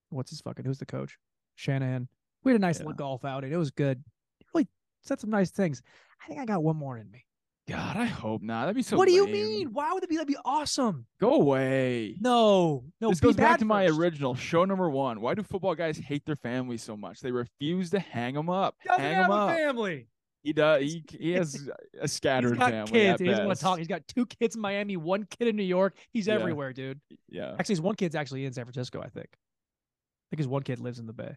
[0.08, 1.18] what's his fucking who's the coach?
[1.58, 2.08] Shanahan.
[2.44, 2.84] We had a nice Yeah.
[2.86, 3.52] little golf outing.
[3.52, 4.02] It was good.
[4.38, 4.68] He really
[5.02, 5.82] said some nice things.
[6.24, 7.24] I think I got one more in me.
[7.68, 8.62] God, I hope not.
[8.62, 8.96] That'd be so.
[8.96, 9.72] what do you mean?
[9.74, 11.04] Why would it be that'd be awesome?
[11.20, 12.16] Go away.
[12.20, 13.10] No, no.
[13.10, 15.20] this be goes back bad to my original show number one.
[15.20, 17.20] Why do football guys hate their families so much?
[17.20, 18.76] They refuse to hang them up.
[18.86, 19.56] Doesn't hang have them a up.
[19.56, 20.08] family.
[20.44, 20.82] He does.
[20.82, 21.68] He, he has
[22.00, 22.92] a scattered He's got family.
[22.92, 23.20] kids.
[23.20, 23.78] He doesn't want to talk.
[23.78, 25.94] He's got two kids in Miami, one kid in New York.
[26.10, 26.34] He's Yeah.
[26.34, 27.00] everywhere, dude.
[27.28, 27.54] Yeah.
[27.58, 29.28] Actually, his one kid's actually in San Francisco, I think.
[29.34, 31.34] I think his one kid lives in the Bay.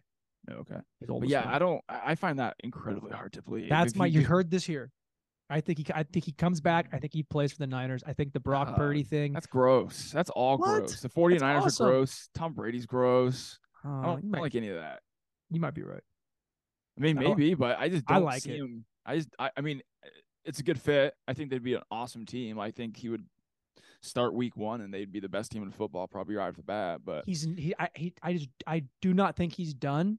[0.50, 0.76] Okay.
[1.00, 1.54] His But yeah, one.
[1.54, 1.80] I don't.
[1.88, 3.68] I I find that incredibly hard to believe.
[3.68, 4.08] That's If my.
[4.08, 4.90] he You heard this here.
[5.50, 5.86] I think he.
[5.94, 6.88] I think he comes back.
[6.92, 8.02] I think he plays for the Niners.
[8.06, 9.32] I think the Brock Uh, Purdy thing.
[9.32, 10.10] That's gross.
[10.10, 10.78] That's all What?
[10.80, 11.00] gross.
[11.00, 11.86] The 49ers awesome.
[11.86, 12.28] are gross.
[12.34, 13.58] Tom Brady's gross.
[13.84, 15.00] Oh, I don't, don't might, like any of that.
[15.50, 16.02] you might be right.
[16.98, 18.58] I mean, I maybe, but I just don't like see it.
[18.60, 18.84] him.
[19.04, 19.82] I just, I, I mean,
[20.44, 21.14] it's a good fit.
[21.28, 22.58] I think they'd be an awesome team.
[22.58, 23.24] I think he would
[24.02, 26.62] start week one and they'd be the best team in football, probably right off the
[26.62, 27.00] bat.
[27.04, 27.42] But He's.
[27.56, 27.74] He.
[27.78, 27.88] I.
[27.94, 28.12] He.
[28.22, 28.48] I just.
[28.66, 30.18] I do not think he's done.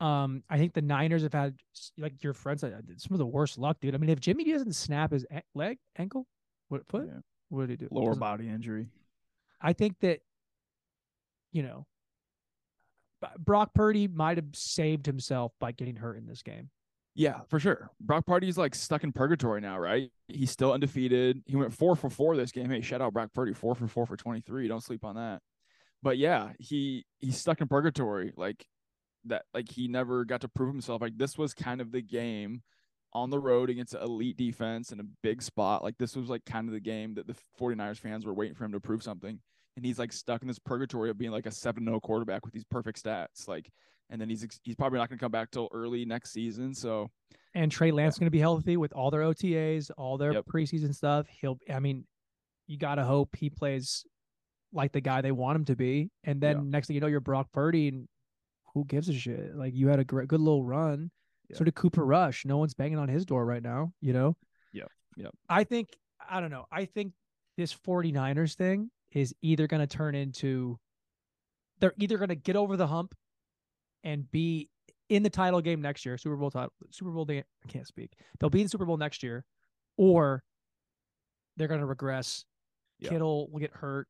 [0.00, 0.42] Um.
[0.48, 1.56] I think the Niners have had
[1.96, 2.62] like your friends.
[2.62, 3.94] uh, Some of the worst luck, dude.
[3.94, 6.26] I mean, if Jimmy doesn't snap his leg, ankle,
[6.68, 7.06] what foot?
[7.08, 7.20] Yeah.
[7.48, 7.88] What did he do?
[7.90, 8.88] lower body injury.
[9.60, 10.20] I think that,
[11.52, 11.86] you know,
[13.38, 16.70] Brock Purdy might have saved himself by getting hurt in this game.
[17.14, 17.90] Yeah, for sure.
[18.00, 20.10] Brock Purdy's like stuck in purgatory now, right?
[20.28, 21.42] He's still undefeated.
[21.46, 22.70] He went four for four this game.
[22.70, 24.68] Hey, shout out Brock Purdy, four for four for 23.
[24.68, 25.40] Don't sleep on that.
[26.00, 28.32] But yeah, he he's stuck in purgatory.
[28.36, 28.64] Like
[29.24, 31.02] that, like he never got to prove himself.
[31.02, 32.62] Like this was kind of the game
[33.14, 35.82] on the road against an elite defense in a big spot.
[35.82, 38.64] Like this was like kind of the game that the 49ers fans were waiting for
[38.64, 39.40] him to prove something.
[39.76, 42.64] And he's like stuck in this purgatory of being like a 7-0 quarterback with these
[42.64, 43.46] perfect stats.
[43.48, 43.70] Like
[44.10, 46.74] and then he's he's probably not going to come back till early next season.
[46.74, 47.10] So
[47.54, 50.46] And Trey Lance is going to be healthy with all their OTAs, all their Yep.
[50.46, 51.26] preseason stuff.
[51.28, 52.06] He'll, I mean,
[52.66, 54.04] you got to hope he plays
[54.72, 56.10] like the guy they want him to be.
[56.24, 56.62] And then Yeah.
[56.64, 58.08] next thing you know, you're Brock Purdy, and
[58.78, 59.56] who gives a shit?
[59.56, 61.10] Like you had a great, good little run.
[61.50, 61.56] Yeah.
[61.56, 62.44] So did Cooper Rush.
[62.44, 64.36] No one's banging on his door right now, you know?
[64.72, 64.84] Yeah.
[65.16, 65.34] yep.
[65.48, 65.88] I think,
[66.30, 66.66] I don't know.
[66.70, 67.12] I think
[67.56, 70.78] this 49ers thing is either going to turn into,
[71.80, 73.14] they're either going to get over the hump
[74.04, 74.68] and be
[75.08, 77.38] in the title game next year, Super Bowl title, Super Bowl day.
[77.38, 78.12] I can't speak.
[78.38, 79.44] They'll be in the Super Bowl next year,
[79.96, 80.44] or
[81.56, 82.44] they're going to regress.
[83.00, 83.10] Yeah.
[83.10, 84.06] Kittle will get hurt.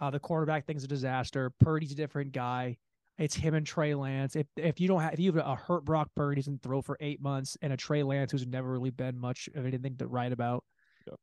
[0.00, 1.52] Uh, the quarterback thing's a disaster.
[1.60, 2.76] Purdy's a different guy.
[3.18, 4.36] It's him and Trey Lance.
[4.36, 6.96] If if you don't have if you have a hurt Brock Purdy who's throw for
[7.00, 10.32] eight months and a Trey Lance who's never really been much of anything to write
[10.32, 10.64] about,
[11.06, 11.16] Yep.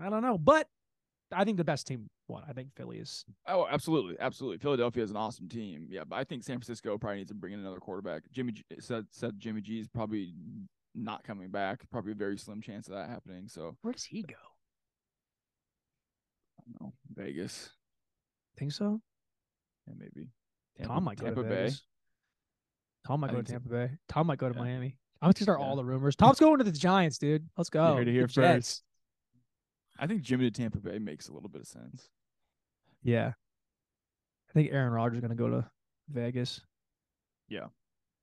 [0.00, 0.38] I don't know.
[0.38, 0.68] But
[1.30, 2.44] I think the best team won.
[2.48, 3.24] I think Philly is.
[3.46, 4.58] Oh, absolutely, absolutely.
[4.58, 5.86] Philadelphia is an awesome team.
[5.90, 8.22] Yeah, but I think San Francisco probably needs to bring in another quarterback.
[8.32, 10.34] Jimmy G said said Jimmy G is probably
[10.94, 11.84] not coming back.
[11.90, 13.48] Probably a very slim chance of that happening.
[13.48, 14.34] So Where does he go?
[16.58, 16.92] I don't know.
[17.14, 17.70] Vegas,
[18.58, 19.00] Think so?
[19.86, 20.28] Yeah, maybe.
[20.82, 21.54] Tom might go to Tampa to Bay.
[21.64, 21.82] Vegas.
[23.06, 23.52] Tom might I go to.
[23.52, 23.90] Tampa Bay.
[24.08, 24.60] Tom might go to Yeah.
[24.62, 24.96] Miami.
[25.20, 25.66] I'm just gonna start Yeah.
[25.66, 26.16] all the rumors.
[26.16, 27.48] Tom's going to the Giants, dude.
[27.56, 27.96] Let's go.
[27.96, 28.68] heard it here The Jets.
[28.68, 28.84] first.
[29.98, 32.10] I think Jimmy to Tampa Bay makes a little bit of sense.
[33.02, 33.32] Yeah.
[34.48, 35.70] I think Aaron Rodgers is gonna go to
[36.08, 36.60] Vegas.
[37.48, 37.68] Yeah,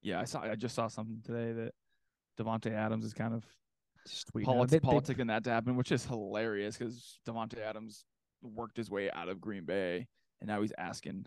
[0.02, 0.19] yeah.
[0.19, 0.41] I saw.
[0.41, 1.74] I just saw something today that
[2.38, 3.45] Davante Adams is kind of
[4.06, 4.45] Sweet.
[4.45, 4.67] tweeting out.
[4.67, 4.69] politi-
[5.08, 8.06] They- they- that to happen, which is hilarious because Davante Adams
[8.41, 10.08] worked his way out of Green Bay,
[10.41, 11.26] and now he's asking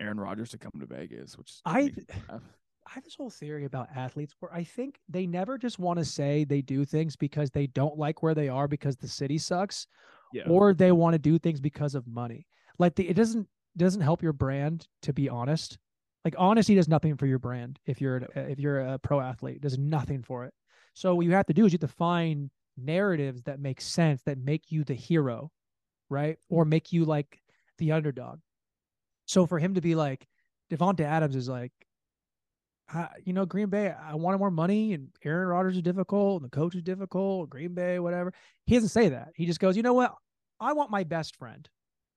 [0.00, 2.42] Aaron Rodgers to come to Vegas, which I- makes me laugh.
[2.86, 6.04] I have this whole theory about athletes where I think they never just want to
[6.04, 9.86] say they do things because they don't like where they are because the city sucks,
[10.34, 12.46] yeah, or they want to do things because of money.
[12.78, 15.78] Like the, it doesn't doesn't help your brand to be honest.
[16.26, 19.56] Like honesty does nothing for your brand if you're an- if you're a pro athlete.
[19.56, 20.52] It does nothing for it.
[20.92, 24.22] So what you have to do is you have to find narratives that make sense
[24.24, 25.50] that make you the hero,
[26.10, 26.36] right?
[26.48, 26.70] Or mm-hmm.
[26.70, 27.40] make you like
[27.78, 28.40] the underdog.
[29.26, 30.26] So for him to be like
[30.70, 31.72] Davante Adams is like,
[32.92, 36.50] uh, you know, Green Bay, I wanted more money, and Aaron Rodgers is difficult, and
[36.50, 38.32] the coach is difficult, Green Bay, whatever.
[38.66, 39.30] He doesn't say that.
[39.34, 40.14] He just goes, you know what?
[40.60, 41.66] I want my best friend,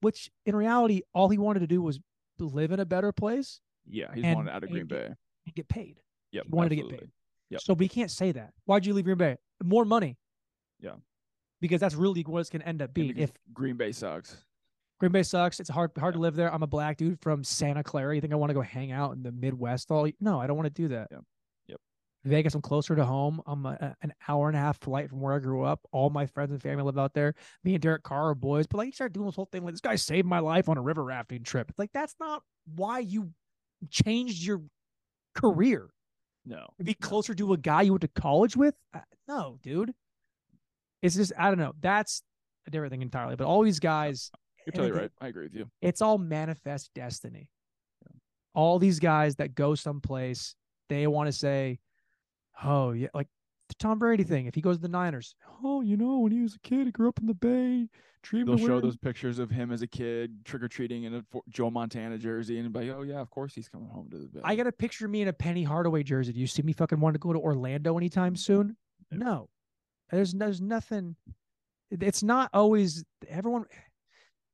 [0.02, 1.98] which in reality, all he wanted to do was
[2.38, 5.14] live in a better place Yeah, he's And- wanted out of Green get- Bay.
[5.46, 6.00] and get paid.
[6.32, 6.44] Yep.
[6.44, 7.10] He wanted to get paid.
[7.50, 7.60] Yep.
[7.62, 8.52] So we can't say that.
[8.66, 9.38] Why'd you leave Green Bay?
[9.64, 10.18] More money.
[10.78, 10.96] Yeah.
[11.60, 13.16] Because that's really what it's gonna end up being.
[13.16, 14.44] If Green Bay sucks.
[14.98, 16.52] Green Bay sucks, it's hard hard to live there.
[16.52, 18.14] I'm a black dude from Santa Clara.
[18.14, 20.08] You think I want to go hang out in the Midwest all?
[20.20, 21.08] No, I don't want to do that.
[21.10, 21.20] Yep.
[21.68, 21.80] Yep.
[22.24, 23.40] Vegas, I'm closer to home.
[23.46, 25.80] I'm a, an hour and a half flight from where I grew up.
[25.92, 27.34] All my friends and family live out there.
[27.62, 28.66] Me and Derek Carr are boys.
[28.66, 30.78] But like, you start doing this whole thing like this guy saved my life on
[30.78, 31.70] a river rafting trip.
[31.78, 32.42] Like that's not
[32.74, 33.30] why you
[33.90, 34.62] changed your
[35.36, 35.90] career.
[36.44, 36.66] No.
[36.82, 37.06] be no.
[37.06, 38.74] closer to a guy you went to college with?
[38.92, 39.94] Uh, No, dude.
[41.02, 41.74] It's just I don't know.
[41.80, 42.22] That's
[42.66, 43.36] a different thing entirely.
[43.36, 44.32] But all these guys,
[44.74, 45.10] You're totally right.
[45.20, 45.70] I agree with you.
[45.80, 47.50] It's all manifest destiny.
[48.54, 50.54] All these guys that go someplace,
[50.88, 51.78] they want to say,
[52.62, 53.28] "Oh yeah," like
[53.68, 54.46] the Tom Brady thing.
[54.46, 56.92] If he goes to the Niners, oh, you know, when he was a kid, he
[56.92, 57.88] grew up in the Bay.
[58.22, 61.14] Dreamed They'll show wearing-" those pictures of him as a kid trick or treating in
[61.14, 64.18] a Joe Montana jersey, and be like, "Oh yeah, of course he's coming home to
[64.18, 66.32] the Bay." I got to picture me in a Penny Hardaway jersey.
[66.32, 68.76] Do you see me fucking want to go to Orlando anytime soon?
[69.10, 69.48] No.
[70.10, 71.16] There's there's nothing.
[71.90, 73.66] It's not always everyone,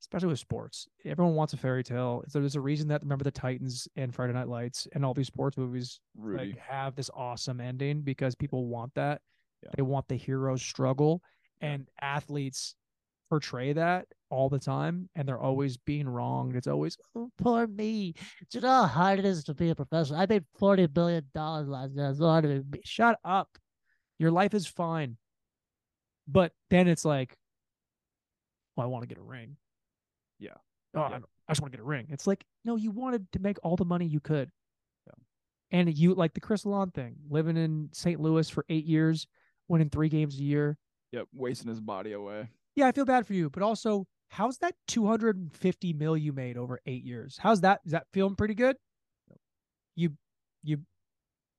[0.01, 0.87] especially with sports.
[1.03, 2.23] Everyone wants a fairy tale.
[2.27, 5.27] So there's a reason that remember the Titans and Friday Night Lights and all these
[5.27, 6.49] sports movies Rudy.
[6.49, 9.21] like have this awesome ending because people want that.
[9.63, 9.69] Yeah.
[9.75, 11.21] They want the hero struggle,
[11.61, 12.75] and athletes
[13.29, 16.55] portray that all the time, and they're always being wronged.
[16.55, 18.13] It's always oh, poor me.
[18.51, 20.19] Do you know how hard it is to be a professional?
[20.19, 22.09] I made forty billion dollars last year.
[22.09, 22.81] It's hard to be.
[22.83, 23.57] Shut up.
[24.19, 25.17] Your life is fine.
[26.27, 27.37] But then it's like,
[28.75, 29.57] well, I want to get a ring.
[30.39, 30.51] Yeah.
[30.93, 31.09] Oh, I, Yeah.
[31.19, 32.07] don't- I just want to get a ring.
[32.09, 34.51] It's like, no, you wanted to make all the money you could.
[35.05, 35.13] Yeah.
[35.71, 38.19] And you like the Chris Long thing, living in St.
[38.19, 39.27] Louis for eight years,
[39.67, 40.77] winning three games a year.
[41.11, 42.49] Yep, wasting his body away.
[42.75, 46.79] Yeah, I feel bad for you, but also, how's that 250 mil you made over
[46.87, 47.37] eight years?
[47.39, 47.81] How's that?
[47.85, 48.75] Is that feeling pretty good?
[49.95, 50.11] You,
[50.63, 50.79] you,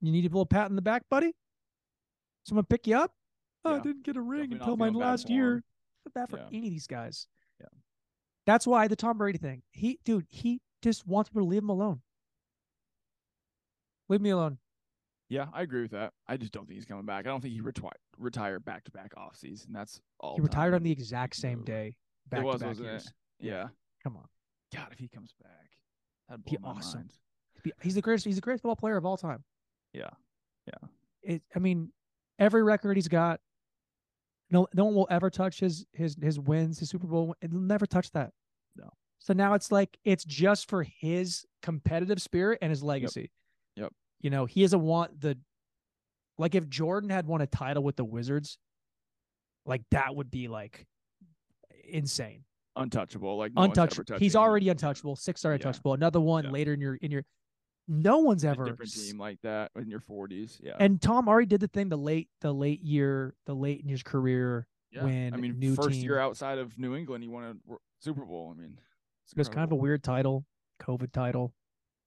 [0.01, 1.33] you need a little pat in the back, buddy.
[2.43, 3.13] Someone pick you up.
[3.65, 5.63] Oh, I didn't get a ring definitely until my last year.
[6.03, 6.47] Feel bad for Yeah.
[6.53, 7.27] any of these guys.
[8.47, 9.61] That's why the Tom Brady thing.
[9.71, 12.01] He, dude, he just wants people to leave him alone.
[14.09, 14.57] Leave me alone.
[15.29, 16.13] Yeah, I agree with that.
[16.27, 17.25] I just don't think he's coming back.
[17.27, 19.73] I don't think he retired retire back to back off season.
[19.73, 20.35] That's all.
[20.35, 21.87] He retired on the exact same day.
[21.87, 22.91] It Back was, to back wasn't it?
[22.91, 23.13] years.
[23.39, 23.67] Yeah.
[24.03, 24.23] Come on.
[24.73, 25.69] God, if he comes back,
[26.29, 27.01] that'd Be awesome.
[27.01, 27.73] mind.
[27.81, 28.25] He's the greatest.
[28.25, 29.43] He's the greatest football player of all time.
[29.91, 30.09] Yeah.
[30.65, 30.87] Yeah.
[31.21, 31.41] It.
[31.53, 31.91] I mean,
[32.39, 33.41] every record he's got.
[34.49, 37.35] No, no one will ever touch his his his wins, his Super Bowl.
[37.41, 38.31] It'll never touch that.
[38.75, 38.89] No.
[39.19, 43.31] So now it's like it's just for his competitive spirit and his legacy.
[43.75, 43.91] Yep.
[44.21, 45.37] You know, he doesn't want the.
[46.37, 48.57] Like if Jordan had won a title with the Wizards,
[49.65, 50.85] like that would be like
[51.89, 52.43] insane.
[52.75, 53.37] Untouchable.
[53.37, 54.17] Like no untouchable.
[54.19, 55.15] He's already untouchable.
[55.15, 55.55] Six star Yeah.
[55.55, 55.93] untouchable.
[55.93, 56.51] Another one Yeah.
[56.51, 57.23] later in your in your.
[57.87, 60.59] No one's A ever different team like that in your 40s.
[60.61, 60.73] Yeah.
[60.77, 64.03] And Tom already did the thing the late the late year the late in his
[64.03, 65.03] career yeah.
[65.03, 68.25] when I mean, new first team- year outside of New England, he won a Super
[68.25, 68.53] Bowl.
[68.55, 68.77] I mean,
[69.23, 70.45] it's it was kind of a weird title,
[70.81, 71.53] COVID title.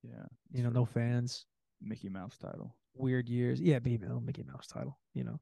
[0.02, 0.24] yeah.
[0.50, 0.80] You know, true.
[0.80, 1.46] no fans,
[1.80, 2.76] Mickey Mouse title.
[2.94, 3.60] weird years.
[3.60, 4.98] Yeah, baby, Mickey Mouse title.
[5.14, 5.40] You know,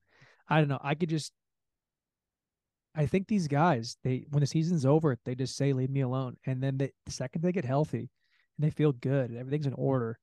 [0.48, 0.80] I don't know.
[0.82, 1.32] I could just.
[2.94, 6.36] I think these guys, they when the season's over, they just say leave me alone,
[6.46, 8.10] and then they, the second they get healthy,
[8.58, 9.78] and they feel good, and everything's in mm.
[9.78, 10.18] order.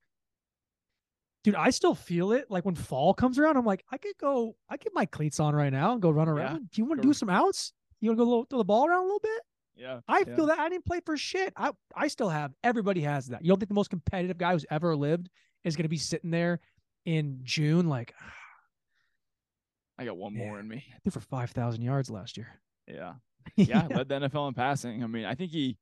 [1.45, 2.49] Dude, I still feel it.
[2.49, 5.53] Like when fall comes around, I'm like, I could go, I get my cleats on
[5.53, 6.71] right now and go run around.
[6.71, 7.71] Do you want to do some outs?
[8.01, 9.41] You want to go little, throw the ball around a little bit?
[9.75, 9.99] Yeah.
[10.07, 10.35] I yeah.
[10.35, 11.53] feel that I didn't play for shit.
[11.55, 12.51] I I still have.
[12.63, 13.43] Everybody has that.
[13.43, 15.29] You don't think the most competitive guy who's ever lived
[15.63, 16.61] is going to be sitting there
[17.05, 18.15] in June like
[19.99, 20.45] I got one Yeah.
[20.47, 20.83] more in me.
[20.95, 22.47] I threw for five thousand yards last year.
[22.87, 23.13] Yeah.
[23.55, 23.85] Yeah.
[23.85, 25.03] Led the NFL in passing.
[25.03, 25.77] I mean, I think he,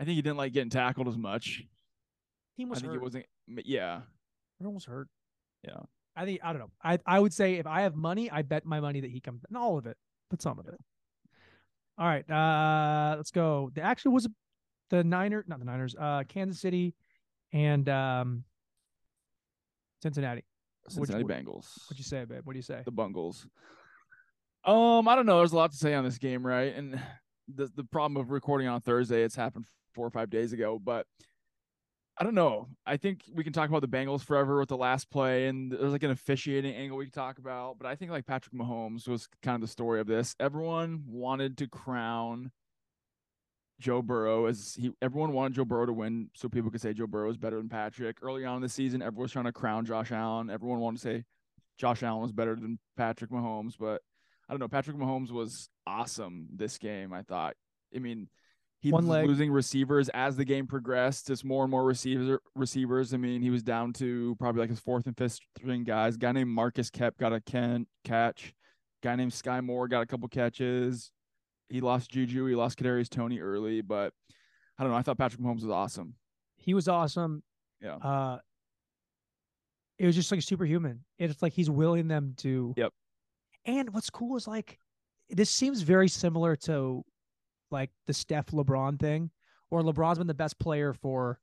[0.00, 1.62] I think he didn't like getting tackled as much.
[2.56, 2.92] Team I think hurt.
[2.92, 3.26] he wasn't.
[3.46, 4.00] Yeah.
[4.60, 5.08] Everyone was hurt.
[5.66, 5.80] Yeah.
[6.16, 6.70] I think I don't know.
[6.82, 9.42] I I would say if I have money, I bet my money that he comes.
[9.48, 9.96] Not all of it,
[10.28, 10.74] but some of it.
[11.98, 12.28] All right.
[12.30, 13.70] Uh, let's go.
[13.74, 14.28] The actually was
[14.90, 15.94] the Niner, not the Niners.
[15.98, 16.94] Uh, Kansas City,
[17.52, 18.44] and um,
[20.02, 20.44] Cincinnati.
[20.88, 21.68] Cincinnati what- Bengals.
[21.86, 22.40] What'd you say, babe?
[22.44, 22.82] What do you say?
[22.84, 23.46] the Bungles.
[24.64, 25.38] Um, I don't know.
[25.38, 26.74] There's a lot to say on this game, right?
[26.74, 27.00] And
[27.54, 31.06] the the problem of recording on Thursday, it's happened four or five days ago, but
[32.20, 32.68] I don't know.
[32.84, 35.90] I think we can talk about the Bengals forever with the last play, and there's
[35.90, 37.78] like an officiating angle we can talk about.
[37.78, 40.36] But I think like Patrick Mahomes was kind of the story of this.
[40.38, 42.52] Everyone wanted to crown
[43.80, 44.90] Joe Burrow as he.
[45.00, 47.70] Everyone wanted Joe Burrow to win, so people could say Joe Burrow is better than
[47.70, 48.18] Patrick.
[48.20, 50.50] Early on in the season, everyone was trying to crown Josh Allen.
[50.50, 51.24] Everyone wanted to say
[51.78, 54.02] Josh Allen was better than Patrick Mahomes, but
[54.46, 54.68] I don't know.
[54.68, 57.14] Patrick Mahomes was awesome this game.
[57.14, 57.54] I thought.
[57.96, 58.28] I mean,
[58.80, 59.26] he One was leg.
[59.26, 61.26] losing receivers as the game progressed.
[61.26, 63.12] Just more and more receiver receivers.
[63.12, 66.16] I mean, he was down to probably like his fourth and fifth string guys.
[66.16, 68.54] guy named Marcus Kemp got a can catch.
[69.02, 71.10] Guy named Skyy Moore got a couple catches.
[71.68, 72.46] He lost Juju.
[72.46, 74.12] He lost Kadarius Toney early, but
[74.78, 74.98] I don't know.
[74.98, 76.14] I thought Patrick Mahomes was awesome.
[76.56, 77.42] He was awesome.
[77.80, 77.96] Yeah.
[77.96, 78.38] Uh,
[79.98, 81.04] it was just like superhuman.
[81.18, 82.74] It's like he's willing them to.
[82.76, 82.92] Yep.
[83.66, 84.78] And what's cool is like,
[85.28, 87.04] this seems very similar to,
[87.70, 89.30] like the Steph LeBron thing,
[89.70, 91.40] or LeBron's been the best player for,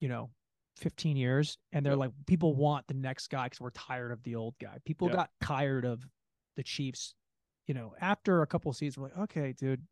[0.00, 0.30] you know,
[0.76, 1.98] 15 years, and they're Yep.
[1.98, 4.78] like people want the next guy because we're tired of the old guy.
[4.84, 5.14] People Yeah.
[5.16, 6.06] got tired of
[6.56, 7.14] the Chiefs.
[7.66, 9.86] You know, after a couple seasons, we're like, okay, dude,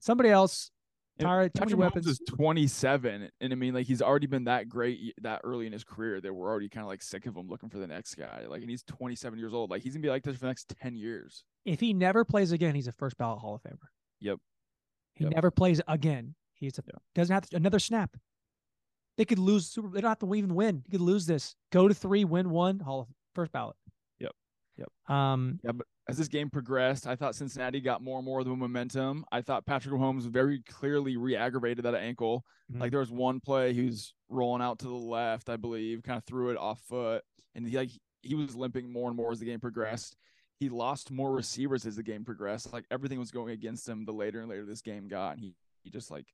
[0.00, 0.70] somebody else.
[1.18, 2.06] Tired, too many Patrick Mahomes weapons.
[2.06, 5.84] is 27, and I mean, like he's already been that great that early in his
[5.84, 8.46] career that we're already kind of like sick of him looking for the next guy.
[8.48, 9.68] Like, and he's 27 years old.
[9.70, 11.44] Like, he's gonna be like this for the next 10 years.
[11.66, 13.76] if he never plays again, he's a first ballot Hall of Famer.
[14.20, 14.38] Yep.
[15.14, 15.32] He Yep.
[15.34, 16.34] never plays again.
[16.54, 16.98] He's a, Yeah.
[17.14, 18.16] doesn't have to, another snap.
[19.16, 19.88] They could lose super.
[19.88, 20.82] They don't have to even win.
[20.86, 21.54] You could lose this.
[21.72, 22.80] Go to three, win one.
[22.80, 23.76] Hall of first ballot.
[24.18, 24.32] Yep.
[24.76, 24.88] Yep.
[25.14, 25.60] Um.
[25.62, 28.54] Yeah, but as this game progressed, I thought Cincinnati got more and more of the
[28.56, 29.24] momentum.
[29.30, 32.44] I thought Patrick Mahomes very clearly re-aggravated that ankle.
[32.72, 32.80] Mhm.
[32.80, 36.16] Like there was one play he was rolling out to the left, I believe, kind
[36.18, 37.22] of threw it off foot,
[37.54, 37.90] and he like
[38.22, 40.16] he was limping more and more as the game progressed.
[40.60, 42.72] He lost more receivers as the game progressed.
[42.72, 45.54] Like everything was going against him the later and later this game got, and he
[45.82, 46.26] he just like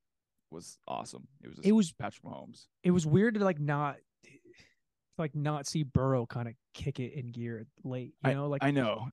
[0.51, 1.27] was awesome.
[1.41, 2.67] It was just It was- Patrick Mahomes.
[2.83, 3.95] it was weird to like not,
[5.17, 8.13] like not see Burrow kind of kick it in gear late.
[8.25, 9.07] You know, like I know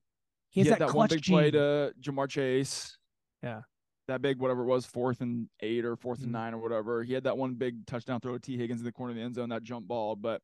[0.49, 2.97] he has had that, that one clutch big play to Ja'Marr Chase.
[3.41, 3.61] Yeah.
[4.07, 6.23] That big, whatever it was, fourth and eight or 4th Mhm.
[6.23, 7.03] and nine or whatever.
[7.03, 9.23] He had that one big touchdown throw to Tee Higgins in the corner of the
[9.23, 10.15] end zone, that jump ball.
[10.15, 10.41] But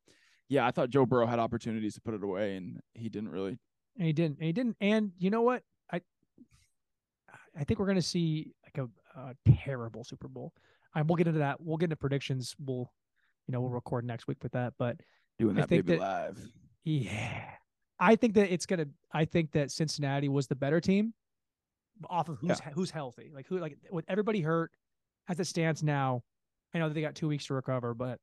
[0.48, 3.58] yeah, I thought Joe Burrow had opportunities to put it away, and he didn't really.
[3.96, 4.38] And he didn't.
[4.38, 4.76] And he didn't.
[4.80, 5.62] And you know what?
[5.92, 6.00] I
[7.58, 10.52] I think we're gonna see like a, a terrible Super Bowl.
[10.94, 11.60] And we'll get into that.
[11.60, 12.54] We'll get into predictions.
[12.58, 12.90] We'll,
[13.46, 14.74] you know, we'll record next week with that.
[14.78, 14.98] But
[15.38, 16.38] Doing that baby that- live.
[16.84, 17.44] yeah,
[17.98, 18.86] I think that it's gonna.
[19.12, 21.14] I think that Cincinnati was the better team,
[22.10, 23.30] off of who's who's healthy.
[23.34, 24.70] Like who, like with everybody hurt,
[25.28, 26.22] as it stands now.
[26.74, 28.18] I know that they got two weeks to recover, but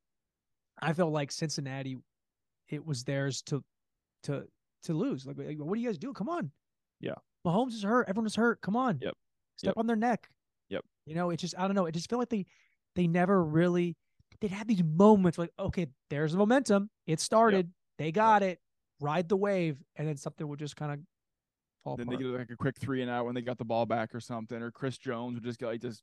[0.82, 1.98] I felt like Cincinnati,
[2.68, 3.64] it was theirs to,
[4.24, 4.48] to
[4.84, 5.26] to lose.
[5.26, 6.14] Like, like, what do you guys do?
[6.14, 6.52] Come on.
[7.00, 7.16] Yeah.
[7.46, 8.08] Mahomes is hurt.
[8.10, 8.62] Everyone is hurt.
[8.62, 9.00] Come on.
[9.02, 9.14] Yep.
[9.58, 9.78] Step Yep.
[9.78, 10.30] on their neck.
[10.70, 10.84] Yep.
[11.06, 11.86] You know, it's just I don't know.
[11.86, 12.46] It just felt like they
[12.96, 13.96] they never really
[14.42, 16.90] they'd have these moments like, okay, there's the momentum.
[17.08, 17.72] It started.
[17.98, 18.60] They got it.
[19.02, 21.00] Ride the wave, and then something would just kind of
[21.84, 23.86] fall Then they get like a quick three and out when they got the ball
[23.86, 26.02] back or something, or Chris Jones would just get like this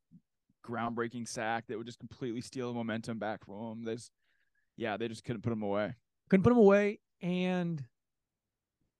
[0.64, 3.84] groundbreaking sack that would just completely steal the momentum back from them.
[3.84, 4.10] There's,
[4.76, 5.94] yeah, they just couldn't put them away.
[6.30, 7.84] Couldn't put them away, and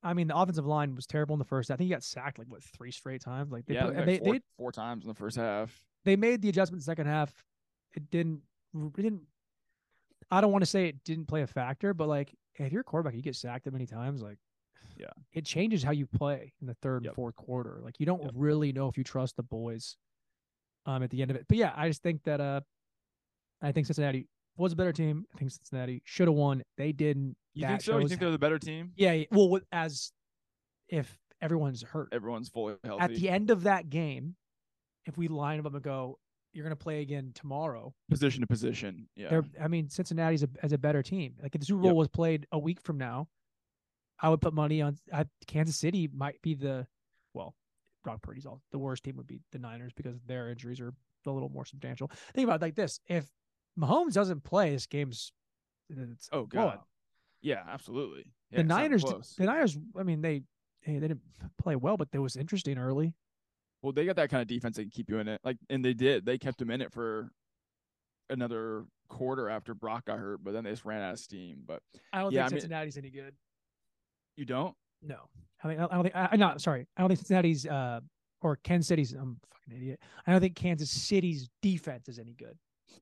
[0.03, 1.71] I mean the offensive line was terrible in the first.
[1.71, 3.51] I think he got sacked like what three straight times.
[3.51, 5.73] Like they yeah, put, they, they, four, they four times in the first half.
[6.05, 7.33] they made the adjustment second half.
[7.95, 8.41] It didn't
[8.75, 9.21] it didn't
[10.29, 12.83] I don't want to say it didn't play a factor, but like if you're a
[12.83, 14.37] quarterback, you get sacked that many times, like
[14.97, 15.07] Yeah.
[15.33, 17.11] it changes how you play in the third Yep.
[17.11, 17.79] and fourth quarter.
[17.83, 18.31] Like you don't Yep.
[18.35, 19.97] really know if you trust the boys
[20.85, 21.45] um at the end of it.
[21.47, 22.61] But yeah, I just think that uh
[23.61, 25.25] I think Cincinnati was a better team.
[25.33, 26.61] I think Cincinnati should have won.
[26.77, 27.35] They didn't.
[27.57, 27.97] You think so?
[27.97, 28.91] You think they're the better team?
[28.95, 30.11] Yeah, well as
[30.89, 32.09] if everyone's hurt.
[32.11, 33.03] Everyone's fully healthy.
[33.03, 34.35] At the end of that game,
[35.05, 36.19] if we line them up and go,
[36.53, 37.93] you're gonna play again tomorrow.
[38.09, 39.07] position to position.
[39.15, 39.29] Yeah.
[39.29, 41.35] They're, I mean, Cincinnati's a, as a better team.
[41.41, 41.95] Like if the Super Bowl Yep.
[41.95, 43.27] was played a week from now,
[44.19, 46.09] I would put money on I, Kansas City.
[46.11, 46.87] Might be the
[47.33, 47.55] well,
[48.03, 50.93] Brock Purdy's all the worst team would be the Niners because their injuries are
[51.25, 52.09] a little more substantial.
[52.33, 53.27] Think about it like this: if
[53.79, 55.31] Mahomes doesn't play, this game's
[55.89, 56.79] it's oh god.
[57.47, 58.25] Yeah, absolutely.
[58.51, 59.03] Yeah, the Niners,
[59.37, 59.77] the Niners.
[59.97, 60.41] I mean, they
[60.81, 61.21] hey, they didn't
[61.57, 63.13] play well, but it was interesting early.
[63.81, 65.39] Well, they got that kind of defense that can keep you in it.
[65.43, 66.25] Like, and they did.
[66.25, 67.31] They kept him in it for
[68.29, 71.63] another quarter after Brock got hurt, but then they just ran out of steam.
[71.65, 71.81] But
[72.11, 73.33] I don't Yeah, think I mean- Cincinnati's any good.
[74.35, 74.75] you don't.
[75.01, 75.29] No,
[75.63, 76.15] I mean, I don't think.
[76.15, 76.85] I, I'm not sorry.
[76.97, 78.01] I don't think Cincinnati's uh
[78.41, 79.13] or Kansas City's.
[79.13, 79.99] I'm a fucking idiot.
[80.25, 82.57] I don't think Kansas City's defense is any good.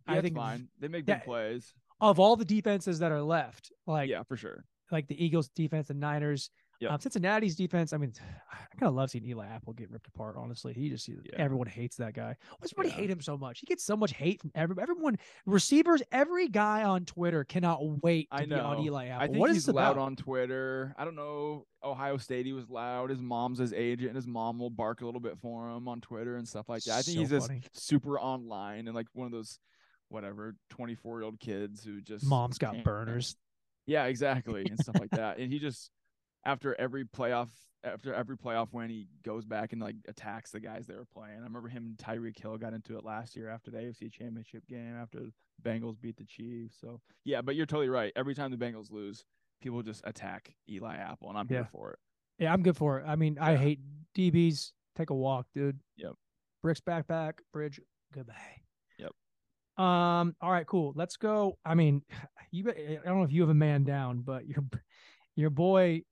[0.07, 0.67] Yeah, I think fine.
[0.79, 1.73] They make big plays.
[2.01, 4.65] Of all the defenses that are left, like yeah, for sure.
[4.91, 6.49] like the Eagles defense, the Niners.
[6.81, 6.91] Yep.
[6.91, 8.11] Um, Cincinnati's defense, I mean,
[8.51, 10.35] I kind of love seeing Eli Apple get ripped apart.
[10.37, 11.15] Honestly, he just Yeah.
[11.37, 12.35] everyone hates that guy.
[12.49, 12.95] Why does everybody Yeah.
[12.95, 13.59] hate him so much?
[13.61, 15.17] He gets so much hate from every, everyone.
[15.45, 18.83] Receivers, every guy on Twitter cannot wait to I be on know.
[18.83, 19.23] Eli Apple.
[19.23, 20.03] I think what is he's loud about?
[20.03, 20.93] on Twitter.
[20.97, 21.65] I don't know.
[21.81, 23.09] Ohio State, he was loud.
[23.09, 26.01] His mom's his agent, and his mom will bark a little bit for him on
[26.01, 26.97] Twitter and stuff like that.
[26.97, 29.59] I think So he's just super online and like one of those,
[30.09, 33.35] whatever, 24 year old kids who just Mom's got burners.
[33.87, 35.37] Yeah, exactly, and stuff like that.
[35.37, 35.91] And he just
[36.43, 37.49] after every playoff,
[37.83, 41.35] after every playoff win, he goes back and like attacks the guys they were playing.
[41.39, 44.65] I remember him and Tyreek Hill got into it last year after the AFC Championship
[44.67, 45.31] game after the
[45.63, 46.77] Bengals beat the Chiefs.
[46.81, 48.11] So yeah, but you're totally right.
[48.15, 49.23] Every time the Bengals lose,
[49.61, 51.57] people just attack Eli Apple, and I'm Yeah.
[51.57, 51.99] here for it.
[52.39, 53.03] Yeah, I'm good for it.
[53.07, 53.81] I mean, I hate
[54.17, 54.71] DBs.
[54.97, 55.79] Take a walk, dude.
[55.97, 56.13] Yep.
[56.63, 57.79] Bricks backpack, bridge,
[58.11, 58.33] goodbye.
[59.77, 59.85] Yep.
[59.85, 60.35] Um.
[60.41, 60.65] All right.
[60.65, 60.93] Cool.
[60.95, 61.57] Let's go.
[61.65, 62.01] I mean,
[62.51, 62.63] you.
[62.65, 64.63] be- I don't know if you have a man down, but your
[65.35, 66.03] your boy,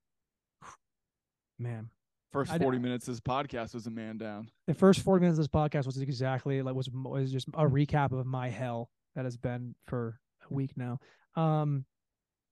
[1.59, 1.89] man.
[2.31, 4.49] First I- 40 minutes of this podcast was a man down.
[4.67, 8.11] The first forty minutes of this podcast was exactly like was was just a recap
[8.11, 10.99] of my hell that has been for a week now.
[11.35, 11.85] Um,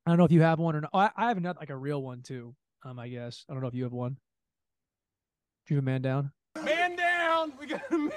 [0.06, 0.92] I don't know if you have one or not.
[0.94, 2.56] Oh, I, I have another like a real one too.
[2.86, 4.18] Um, I guess I don't know if you have one.
[5.68, 6.32] Do you have a man down?
[6.64, 7.54] Man down!
[7.60, 8.12] We got a man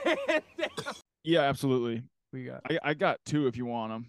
[0.58, 0.94] down!
[1.22, 2.02] Yeah, absolutely.
[2.34, 2.62] We got.
[2.68, 4.06] I, I got two if you want them.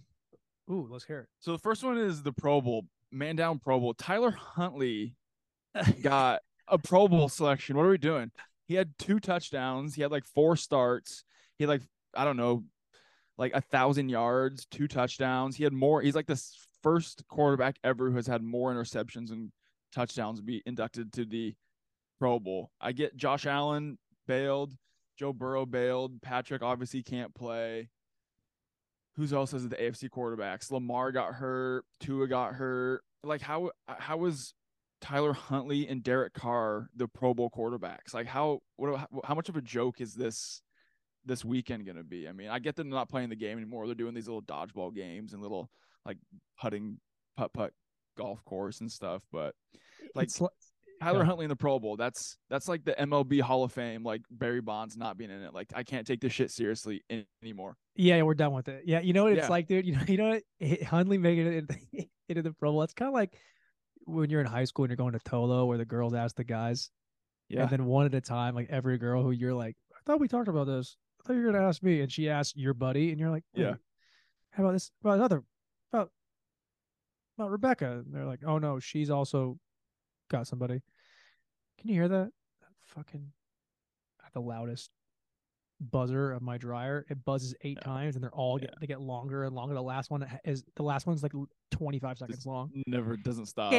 [0.71, 1.27] Ooh, let's hear it.
[1.39, 3.93] So the first one is the Pro Bowl, man down Pro Bowl.
[3.93, 5.13] Tyler Huntley
[6.01, 7.77] got a Pro Bowl selection.
[7.77, 8.31] What are we doing?
[8.67, 9.93] He had two touchdowns.
[9.93, 11.23] He had like four starts.
[11.59, 11.83] He had like
[12.15, 12.63] I don't know,
[13.37, 15.55] like a thousand yards, two touchdowns.
[15.55, 16.01] He had more.
[16.01, 16.41] He's like the
[16.81, 19.51] first quarterback ever who has had more interceptions and
[19.93, 21.53] touchdowns be inducted to the
[22.17, 22.71] Pro Bowl.
[22.81, 24.73] I get Josh Allen bailed,
[25.15, 26.23] Joe Burrow bailed.
[26.23, 27.89] Patrick obviously can't play.
[29.15, 30.71] Who's else is the AFC quarterbacks?
[30.71, 31.85] Lamar got hurt.
[31.99, 33.01] Tua got hurt.
[33.23, 34.53] Like how how was
[35.01, 38.13] Tyler Huntley and Derek Carr the Pro Bowl quarterbacks?
[38.13, 40.61] Like how what how, much of a joke is this
[41.25, 42.27] this weekend going to be?
[42.27, 43.85] I mean, I get them not playing the game anymore.
[43.85, 45.69] They're doing these little dodgeball games and little
[46.05, 46.17] like
[46.59, 46.99] putting
[47.37, 47.71] putt putt
[48.17, 49.55] golf course and stuff, but
[50.13, 50.41] like It's
[51.01, 51.25] Tyler Yeah.
[51.25, 51.97] Huntley in the Pro Bowl.
[51.97, 54.03] That's that's like the MLB Hall of Fame.
[54.03, 55.53] Like Barry Bonds not being in it.
[55.53, 57.75] Like I can't take this shit seriously in, anymore.
[57.95, 58.83] yeah, we're done with it.
[58.85, 59.49] Yeah, you know what it's Yeah.
[59.49, 59.85] like, dude.
[59.85, 60.81] You know, you know what?
[60.83, 62.81] Huntley making it in- into the Pro Bowl.
[62.83, 63.33] It's kind of like
[64.05, 66.43] when you're in high school and you're going to Tolo, where the girls ask the
[66.43, 66.89] guys,
[67.49, 70.19] Yeah, and then one at a time, like every girl who you're like, I thought
[70.19, 70.95] we talked about this.
[71.19, 73.43] I thought you were gonna ask me, and she asked your buddy, and you're like,
[73.53, 73.75] Yeah.
[74.51, 74.91] How about this?
[75.01, 75.43] About another?
[75.91, 76.09] About
[77.37, 78.03] about Rebecca?
[78.05, 79.57] And they're like, oh no, she's also
[80.29, 80.81] got somebody.
[81.79, 82.31] Can you hear that?
[82.61, 83.31] That fucking
[84.25, 84.89] at the loudest
[85.79, 87.05] buzzer of my dryer.
[87.09, 87.85] It buzzes eight Yeah.
[87.85, 88.67] times, and they're all Yeah.
[88.67, 89.73] get they get longer and longer.
[89.75, 91.33] The last one is the last one's like
[91.71, 92.71] 25 seconds long.
[92.87, 93.71] never doesn't stop.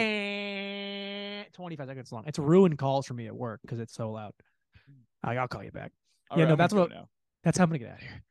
[1.53, 2.25] 25 seconds long.
[2.27, 4.33] It's ruined calls for me at work because it's so loud.
[5.23, 5.93] I, I'll call you back.
[6.31, 6.93] All Yeah, right, no, I'm that's what-.
[7.43, 8.23] That's how I'm gonna get out of here.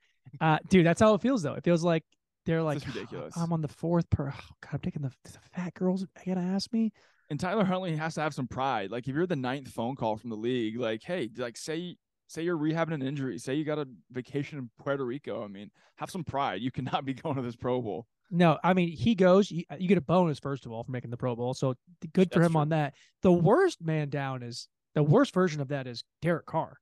[0.42, 1.54] Uh, dude, that's how it feels though.
[1.54, 2.04] It feels like
[2.46, 3.36] they're like, ridiculous.
[3.38, 4.30] I'm on the fourth per.
[4.30, 6.06] Oh, God, I'm taking the, the fat girls.
[6.16, 6.92] I gotta ask me.
[7.30, 8.92] And Tyler Huntley has to have some pride.
[8.92, 11.98] Like if you're the ninth phone call from the league, like hey, like say
[12.28, 15.44] say you're rehabbing an injury, say you got a vacation in Puerto Rico.
[15.44, 16.62] I mean, have some pride.
[16.62, 18.06] You cannot be going to this Pro Bowl.
[18.32, 19.50] No, I mean he goes.
[19.52, 21.76] You, you get a bonus first of all for making the Pro Bowl, so
[22.14, 22.62] good for That's him true.
[22.62, 22.94] on that.
[23.22, 26.78] The worst man down is the worst version of that is Derek Carr.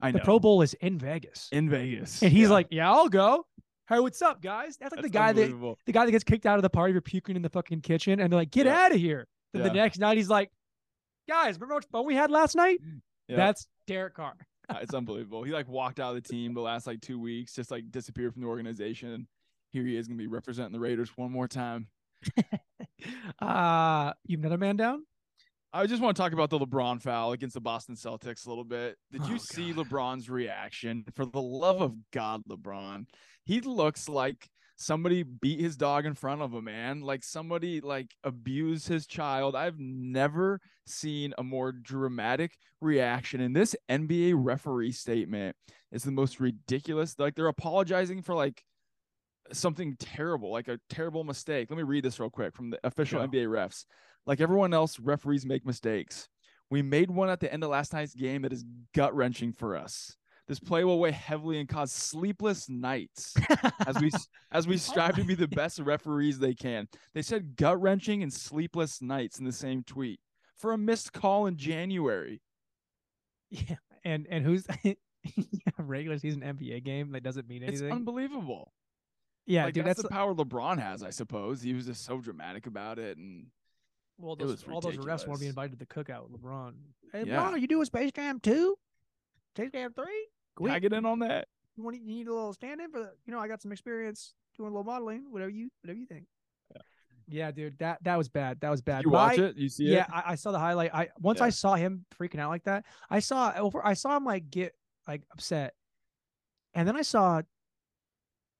[0.00, 0.18] I know.
[0.18, 0.24] The.
[0.24, 2.54] Pro Bowl is in Vegas, in Vegas, and he's Yeah.
[2.54, 3.46] like, "Yeah, I'll go."
[3.88, 4.76] Hey, what's up, guys?
[4.78, 6.92] That's like That's the guy that the guy that gets kicked out of the party
[6.94, 8.78] for puking in the fucking kitchen, and they're like, "Get Yeah.
[8.86, 10.50] out of here." Then the next night he's like,
[11.28, 12.80] "Guys, remember how much fun we had last night?"
[13.26, 13.36] Yeah.
[13.36, 14.34] That's Derek Carr.
[14.68, 15.42] Uh, it's unbelievable.
[15.42, 18.32] He like walked out of the team the last like two weeks, just like disappeared
[18.32, 19.10] from the organization.
[19.12, 19.26] And
[19.72, 21.88] here he is gonna be representing the Raiders one more time.
[23.40, 25.04] Uh, you've another man down?
[25.72, 28.64] I just want to talk about the LeBron foul against the Boston Celtics a little
[28.64, 28.96] bit.
[29.10, 31.04] Did Oh, you see LeBron's reaction?
[31.16, 33.06] For the love of God, LeBron,
[33.44, 37.00] he looks like somebody beat his dog in front of a man.
[37.00, 39.54] Like somebody like abused his child.
[39.54, 43.40] I've never seen a more dramatic reaction.
[43.40, 45.56] And this NBA referee statement
[45.92, 47.18] is the most ridiculous.
[47.18, 48.62] Like they're apologizing for like
[49.52, 51.70] something terrible, like a terrible mistake.
[51.70, 53.28] Let me read this real quick from the official Go.
[53.28, 53.84] NBA refs.
[54.26, 56.28] Like everyone else, referees make mistakes.
[56.70, 58.64] We made one at the end of last night's game that is
[58.94, 60.16] gut wrenching for us.
[60.46, 63.34] This play will weigh heavily and cause sleepless nights
[63.86, 64.10] as we
[64.52, 66.86] as we strive to be the best referees they can.
[67.14, 70.20] They said gut wrenching and sleepless nights in the same tweet
[70.56, 72.42] for a missed call in January.
[73.50, 74.66] Yeah, and and who's
[75.78, 77.72] regular season NBA game that doesn't mean anything?
[77.72, 77.96] It's anything?
[77.96, 78.72] unbelievable.
[79.46, 81.62] yeah, like dude, that's, that's the power LeBron has, I suppose.
[81.62, 83.46] He was just so dramatic about it, and
[84.18, 86.74] Well, those, all those arrests want to be invited to the cookout with LeBron.
[87.12, 87.38] Hey, Yeah.
[87.38, 88.76] LeBron, are you doing Space Jam two?
[89.56, 90.26] Space Jam three?
[90.56, 91.48] Can I get in on that?
[91.76, 93.72] You want you need a little stand in for the, you know, I got some
[93.72, 95.24] experience doing a little modeling.
[95.30, 96.26] Whatever you, whatever you think.
[97.26, 98.60] Yeah, dude, that that was bad.
[98.60, 99.02] That was bad.
[99.02, 99.56] you watch My- it?
[99.56, 100.08] You see yeah, it?
[100.12, 100.94] I, I saw the highlight.
[100.94, 101.46] I once Yeah.
[101.46, 102.84] I saw him freaking out like that.
[103.08, 103.84] I saw over.
[103.84, 104.74] I saw him like get
[105.08, 105.74] like upset,
[106.74, 107.40] and then I saw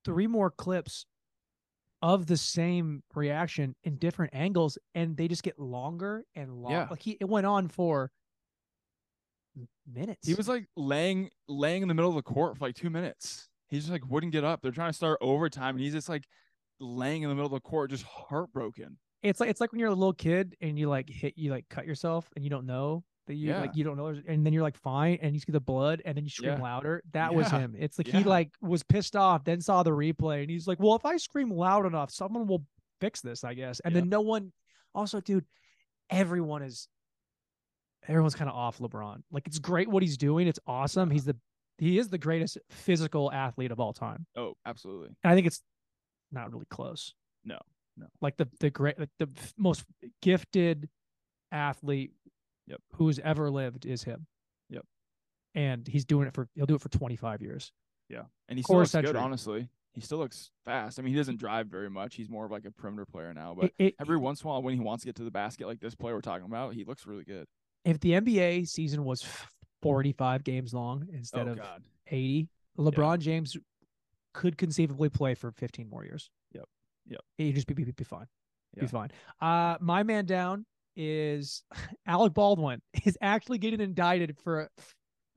[0.03, 1.05] three more clips
[2.01, 6.77] of the same reaction in different angles, and they just get longer and longer.
[6.77, 6.87] Yeah.
[6.89, 8.09] Like he, it went on for m-
[9.91, 10.27] minutes.
[10.27, 13.47] He was like laying laying in the middle of the court for like two minutes.
[13.69, 14.61] He just like wouldn't get up.
[14.61, 16.25] They're trying to start overtime, and he's just like
[16.79, 18.97] laying in the middle of the court, just heartbroken.
[19.23, 21.65] It's like it's like when you're a little kid and you like hit you like
[21.69, 23.61] cut yourself and you don't know that you Yeah.
[23.61, 26.15] like you don't know and then you're like fine and you see the blood and
[26.15, 26.61] then you scream Yeah.
[26.61, 27.01] louder.
[27.13, 27.75] That was him.
[27.75, 30.95] It's like he like was pissed off, then saw the replay and he's like, "Well,
[30.95, 32.63] if I scream loud enough, someone will
[33.01, 34.01] fix this, I guess." And Yeah.
[34.01, 34.51] then no one.
[34.93, 35.45] Also, dude,
[36.11, 36.87] everyone is
[38.07, 39.21] everyone's kind of off LeBron.
[39.31, 40.47] Like it's great what he's doing.
[40.47, 41.09] It's awesome.
[41.11, 41.35] He's the
[41.77, 44.25] he is the greatest physical athlete of all time.
[44.37, 45.09] Oh, absolutely.
[45.23, 45.61] And I think it's
[46.31, 47.13] not really close.
[47.43, 47.59] No,
[47.97, 48.07] no.
[48.21, 49.83] Like the the great like the most
[50.21, 50.89] gifted
[51.51, 52.11] athlete
[52.67, 52.81] Yep.
[52.93, 54.25] who's ever lived is him.
[54.69, 54.85] Yep.
[55.53, 57.71] And he's doing it for he'll do it for 25 years.
[58.09, 59.15] Yeah, and he still looks good.
[59.15, 60.99] Honestly, he still looks fast.
[60.99, 62.15] I mean, he doesn't drive very much.
[62.15, 63.53] He's more of like a perimeter player now.
[63.55, 65.31] But It- it- every once in a while, when he wants to get to the
[65.31, 67.47] basket, like this player we're talking about, he looks really good.
[67.85, 69.25] If the NBA season was
[69.81, 71.83] 45 games long instead oh of God.
[72.07, 73.55] 80, LeBron James
[74.33, 76.29] could conceivably play for 15 more years.
[76.53, 76.65] Yep.
[77.07, 77.21] Yep.
[77.37, 78.25] He'd just be, be, be fine.
[78.77, 79.09] Be fine.
[79.39, 80.65] Uh, my man down
[80.97, 81.63] is
[82.07, 84.69] Alec Baldwin is actually getting indicted for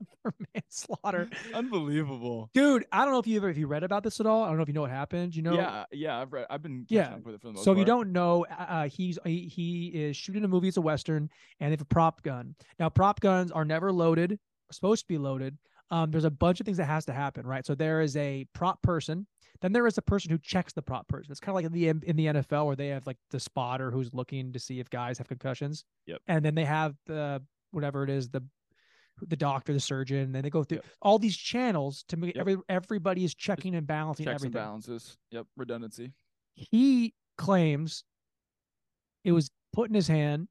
[0.21, 1.29] for manslaughter.
[1.53, 2.49] Unbelievable.
[2.53, 4.43] Dude, I don't know if you ever if you read about this at all.
[4.43, 5.35] I don't know if you know what happened.
[5.35, 6.19] You know, yeah, yeah.
[6.19, 6.45] I've read.
[6.49, 7.03] I've been Yeah.
[7.03, 9.47] catching up with it for the most So if you don't know, uh, he's he,
[9.47, 10.67] he is shooting a movie.
[10.67, 11.29] It's a western,
[11.59, 12.55] and they have a prop gun.
[12.79, 14.33] Now, prop guns are never loaded.
[14.33, 15.57] Are supposed to be loaded.
[15.91, 17.65] Um, there's a bunch of things that has to happen, right?
[17.65, 19.25] So there is a prop person.
[19.61, 21.31] Then there is a person who checks the prop person.
[21.31, 23.91] It's kind of like in the in the NFL where they have like the spotter
[23.91, 25.83] who's looking to see if guys have concussions.
[26.05, 26.21] Yep.
[26.27, 27.41] And then they have the
[27.71, 28.43] whatever it is the
[29.27, 30.17] the doctor, the surgeon.
[30.17, 30.85] And then they go through Yep.
[31.01, 32.41] all these channels to make Yep.
[32.41, 35.17] every everybody is checking and balancing checks and balances.
[35.31, 36.13] Yep, redundancy.
[36.55, 38.03] he claims
[39.23, 40.47] it was put in his hand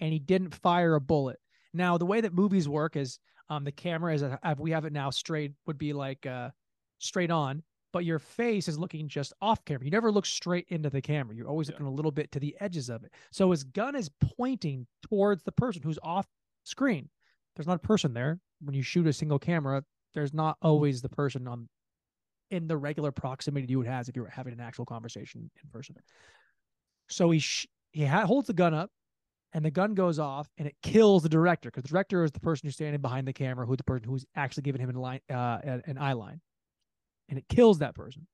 [0.00, 1.38] and he didn't fire a bullet.
[1.74, 3.18] Now, the way that movies work is
[3.48, 6.50] um, the camera is, uh, we have it now straight, would be like uh,
[6.98, 7.62] straight on,
[7.92, 9.84] but your face is looking just off camera.
[9.84, 11.36] You never look straight into the camera.
[11.36, 11.74] You're always Yeah.
[11.74, 13.12] looking a little bit to the edges of it.
[13.30, 16.26] So his gun is pointing towards the person who's off
[16.64, 17.08] screen.
[17.56, 18.38] There's not a person there.
[18.60, 19.82] When you shoot a single camera,
[20.14, 21.68] there's not always the person on
[22.50, 25.70] in the regular proximity you would have if you were having an actual conversation in
[25.70, 25.96] person.
[27.08, 28.90] So he sh- he ha- holds the gun up,
[29.52, 32.40] and the gun goes off, and it kills the director because the director is the
[32.40, 35.20] person who's standing behind the camera, who the person who's actually giving him an line,
[35.30, 36.40] uh, an an eye line,
[37.28, 38.26] and it kills that person.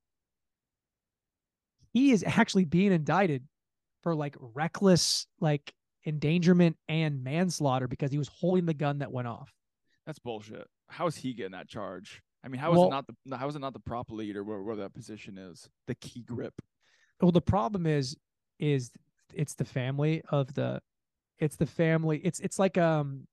[1.91, 3.43] He is actually being indicted
[4.03, 5.73] for like reckless like
[6.05, 9.51] endangerment and manslaughter because he was holding the gun that went off.
[10.05, 10.67] That's bullshit.
[10.87, 12.21] How is he getting that charge?
[12.43, 14.35] I mean, how is Well- it not the how is it not the prop lead
[14.35, 15.69] or where, where that position is?
[15.87, 16.53] The key grip.
[17.21, 18.15] Well, the problem is,
[18.59, 18.91] is
[19.33, 20.81] it's the family of the,
[21.37, 22.19] it's the family.
[22.23, 23.27] It's it's like um,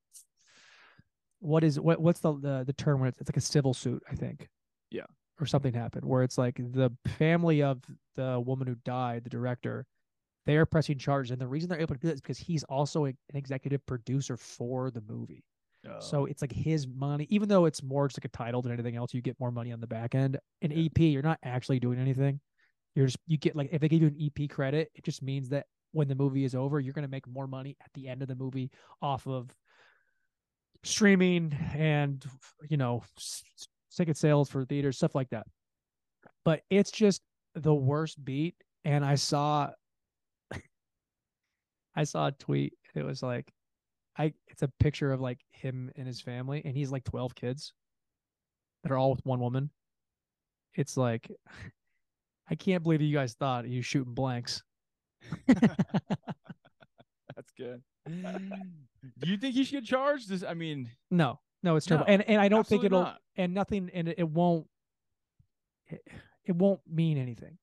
[1.38, 4.02] what is what what's the the, the term when it's, it's like a civil suit,
[4.10, 4.48] I think.
[4.90, 5.06] Yeah.
[5.40, 7.82] Or something happened where it's like the family of
[8.16, 9.86] the woman who died, the director,
[10.46, 12.64] they are pressing charges, and the reason they're able to do that is because he's
[12.64, 15.44] also an executive producer for the movie.
[16.00, 16.24] So oh.
[16.24, 19.14] it's like his money, even though it's more just like a title than anything else,
[19.14, 20.38] you get more money on the back end.
[20.62, 20.86] An Yeah.
[20.86, 22.40] EP, you're not actually doing anything.
[22.94, 25.48] You're just you get like if they give you an EP credit, it just means
[25.50, 28.28] that when the movie is over, you're gonna make more money at the end of
[28.28, 28.70] the movie
[29.02, 29.54] off of
[30.82, 32.24] streaming and
[32.68, 33.02] you know
[33.94, 35.46] ticket sales for theaters, stuff like that.
[36.44, 37.22] But it's just
[37.54, 38.54] the worst beat.
[38.84, 39.70] And I saw
[41.96, 42.74] I saw a tweet.
[42.94, 43.52] It was like
[44.18, 47.72] I it's a picture of like him and his family, and he's like twelve kids
[48.82, 49.70] that are all with one woman.
[50.74, 51.30] It's like
[52.50, 54.62] I can't believe you guys thought you shooting blanks.
[55.46, 55.76] That's
[57.56, 57.82] good.
[58.06, 60.28] Do you think he should get charged?
[60.28, 62.06] This, I mean, No, no, it's terrible.
[62.06, 63.18] No, and and I don't think it'll not.
[63.36, 64.66] and nothing and it, won't
[65.88, 66.02] it,
[66.44, 67.58] it won't mean anything.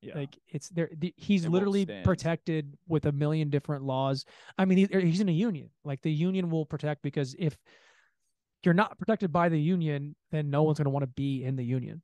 [0.00, 0.16] Yeah.
[0.16, 0.90] Like it's there.
[0.96, 4.24] The, he's It literally protected with a million different laws.
[4.56, 5.70] I mean, he, er, he's in a union.
[5.84, 7.56] Like the union will protect because if
[8.64, 11.56] you're not protected by the union, then no one's going to want to be in
[11.56, 12.02] the union,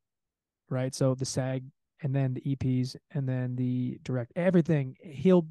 [0.68, 0.94] right?
[0.94, 1.64] So the SAG
[2.02, 4.96] and then the EPs and then the direct everything.
[5.00, 5.46] He'll,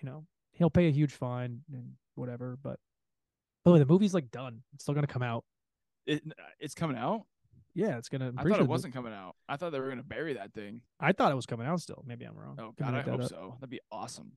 [0.00, 2.58] you know, he'll pay a huge fine and whatever.
[2.60, 2.80] But
[3.64, 4.62] by the way, the movie's like done.
[4.74, 5.44] It's still gonna come out.
[6.06, 6.22] It,
[6.58, 7.26] it's coming out.
[7.74, 8.28] Yeah, it's gonna.
[8.28, 9.36] I'm I thought sure it wasn't coming out.
[9.48, 10.80] I thought they were gonna bury that thing.
[10.98, 12.02] I thought it was coming out still.
[12.06, 12.56] Maybe I'm wrong.
[12.60, 13.28] Oh God, I hope up.
[13.28, 13.54] so.
[13.60, 14.32] That'd be awesome.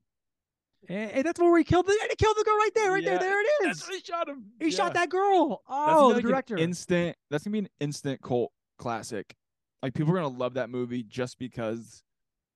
[0.90, 2.16] And, and that's where he killed the.
[2.18, 3.20] Killed the girl right there, right Yeah, there.
[3.20, 3.78] There it is.
[3.80, 4.46] That's what he shot him.
[4.60, 5.62] He shot that girl.
[5.68, 6.58] Oh, the like director.
[6.58, 7.16] instant.
[7.32, 9.36] That's gonna be an instant cult classic.
[9.82, 12.04] Like people are gonna love that movie just because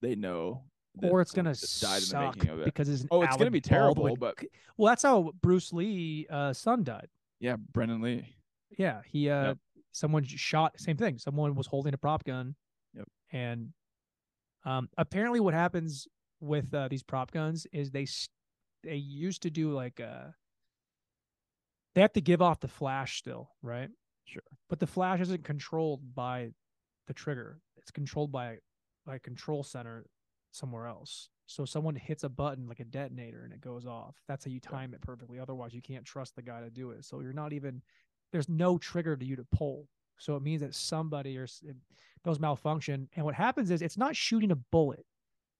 [0.01, 0.63] they know.
[0.99, 2.65] that or it's gonna just died in the suck making of it.
[2.65, 4.45] because it's Oh, it's gonna be terrible, Baldwin but-
[4.77, 7.07] well, that's how Bruce Lee uh, son died.
[7.39, 8.35] Yeah, Brandon Lee.
[8.77, 9.57] Yeah, he uh, Yep.
[9.91, 10.79] Someone shot.
[10.79, 11.17] Same thing.
[11.17, 12.55] Someone was holding a prop gun.
[12.93, 13.07] Yep.
[13.31, 13.69] And
[14.65, 16.07] um, apparently, what happens
[16.39, 18.07] with uh, these prop guns is they
[18.83, 20.27] they used to do like uh,
[21.95, 23.89] they have to give off the flash still, right?
[24.25, 24.43] Sure.
[24.69, 26.51] But the flash isn't controlled by
[27.07, 27.59] the trigger.
[27.77, 28.57] It's controlled by
[29.05, 30.05] by a control center
[30.51, 31.29] somewhere else.
[31.45, 34.15] So someone hits a button like a detonator and it goes off.
[34.27, 35.39] That's how you time it perfectly.
[35.39, 37.05] Otherwise, you can't trust the guy to do it.
[37.05, 37.81] So you're not even
[38.31, 39.87] there's no trigger to you to pull.
[40.19, 41.47] So it means that somebody or
[42.23, 43.07] those malfunction.
[43.15, 45.05] And what happens is it's not shooting a bullet.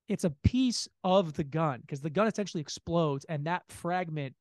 [0.10, 4.34] It's a piece of the gun because the gun essentially explodes and that fragment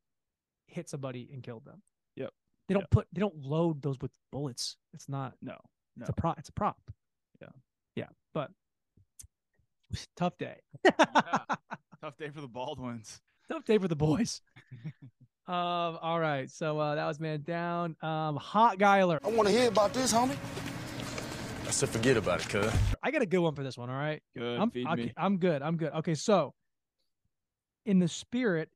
[0.69, 1.83] hit somebody and killed them.
[2.17, 2.31] Yep.
[2.69, 2.91] They don't Yep.
[2.91, 4.77] put they don't load those with bullets.
[4.95, 5.57] It's not No,
[5.97, 6.03] no.
[6.03, 6.39] it's a prop.
[6.39, 6.79] It's a prop.
[7.43, 7.49] Yeah.
[7.95, 8.09] Yeah.
[8.33, 8.51] But
[10.17, 10.57] tough day.
[10.85, 13.21] tough day for the Baldwins.
[13.49, 14.41] tough day for the boys.
[15.49, 15.99] um.
[16.03, 16.51] All right.
[16.51, 17.97] So uh, that was man down.
[18.03, 18.37] Um.
[18.37, 19.23] Hot guy alert.
[19.25, 20.37] I want to hear about this, homie.
[21.67, 22.73] I said, forget about it, cuz.
[23.03, 23.91] I got a good one for this one.
[23.91, 24.23] All right.
[24.37, 24.61] Good.
[24.61, 25.13] I'm feed okay, me.
[25.17, 25.63] I'm good.
[25.63, 25.93] I'm good.
[25.95, 26.15] Okay.
[26.15, 26.55] So,
[27.85, 28.71] in the spirit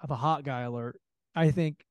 [0.00, 1.00] of a hot guy alert,
[1.36, 1.84] I think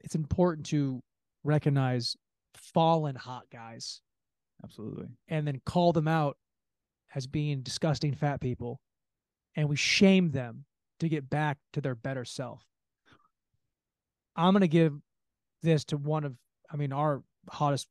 [0.00, 1.00] it's important to
[1.44, 2.16] recognize
[2.56, 4.00] fallen hot guys
[4.62, 5.06] Absolutely.
[5.28, 6.36] and then call them out
[7.14, 8.80] as being disgusting fat people
[9.56, 10.64] and we shame them
[11.00, 12.64] to get back to their better self.
[14.36, 14.94] I'm going to give
[15.62, 16.34] this to one of,
[16.70, 17.88] I mean, our hottest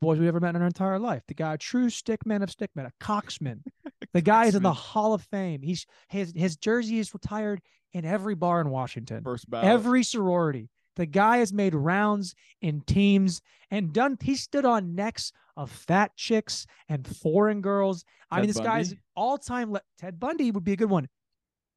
[0.00, 1.22] boys we've ever met in our entire life.
[1.28, 3.60] The guy, a true stickman of stickmen, a coxman.
[4.12, 5.60] The guy is in the Hall of Fame.
[5.60, 7.60] He's his his jersey is retired
[7.92, 10.70] in every bar in Washington First every sorority.
[10.94, 14.16] The guy has made rounds in teams and done.
[14.22, 18.04] He stood on necks of fat chicks and foreign girls.
[18.30, 19.72] I mean, this guy's all time.
[19.72, 21.08] Le- Ted Bundy would be a good one.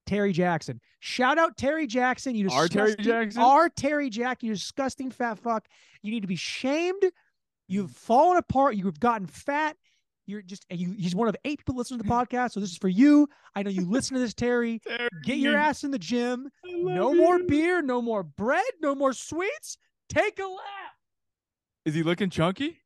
[0.09, 0.81] Terry Jackson.
[1.01, 2.33] Shout out Terry Jackson.
[2.33, 3.39] You are Terry Jackson?
[3.43, 4.41] Our Terry Jack.
[4.41, 5.67] You disgusting fat fuck.
[6.01, 7.03] You need to be shamed.
[7.03, 7.11] Mm.
[7.67, 8.75] You've fallen apart.
[8.75, 9.77] You've gotten fat.
[10.25, 10.65] You're just.
[10.71, 10.95] And you.
[10.97, 12.53] He's one of eight people listening to the podcast.
[12.53, 13.29] So this is for you.
[13.55, 14.81] I know you listen to this, Terry.
[15.25, 16.49] Get your ass in the gym.
[16.65, 19.77] No more beer, no more bread, no more sweets.
[20.09, 20.95] Take a lap.
[21.85, 22.79] Is he looking chunky?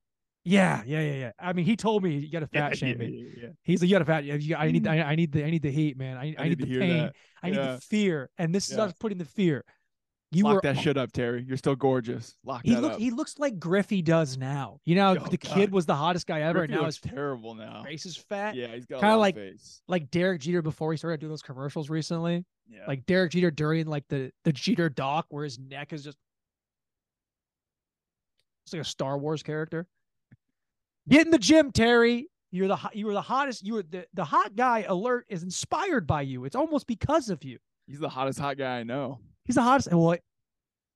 [0.46, 1.32] Yeah, yeah, yeah, yeah.
[1.40, 3.32] I mean, he told me you got to fat shame me.
[3.38, 3.50] Yeah, yeah.
[3.64, 4.24] He's like, you got to fat.
[4.26, 4.92] You, I need, hmm.
[4.92, 6.18] I, I need the, I need the heat, man.
[6.18, 7.12] I, I, need, need the pain.
[7.42, 8.30] I need the fear.
[8.38, 8.84] And this is Yeah.
[8.84, 9.64] us putting the fear.
[10.32, 10.62] You Lock were.
[10.64, 11.46] that shit up, Terry.
[11.48, 12.36] You're still gorgeous.
[12.44, 12.96] Lock He that looks.
[12.96, 13.00] up.
[13.00, 14.80] He looks like Griffey does now.
[14.84, 15.54] You know, Oh, the God.
[15.54, 17.84] kid was the hottest guy ever, Griffey and now he's terrible now.
[17.84, 18.56] face is fat.
[18.56, 19.82] Yeah, he's got Kinda like- like face.
[19.88, 22.44] Like Derek Jeter before he started doing those commercials recently.
[22.68, 22.80] Yeah.
[22.88, 26.18] Like Derek Jeter during like the the Jeter doc, where his neck is just
[28.66, 29.86] it's like a Star Wars character.
[31.10, 32.30] Get in the gym, Terry.
[32.52, 33.66] You're the you were the hottest.
[33.66, 34.86] You were the the hot guy.
[34.88, 36.46] Alert is inspired by you.
[36.46, 37.58] It's almost because of you.
[37.88, 39.20] he's the hottest hot guy I know.
[39.46, 39.92] He's the hottest.
[39.92, 40.16] Well,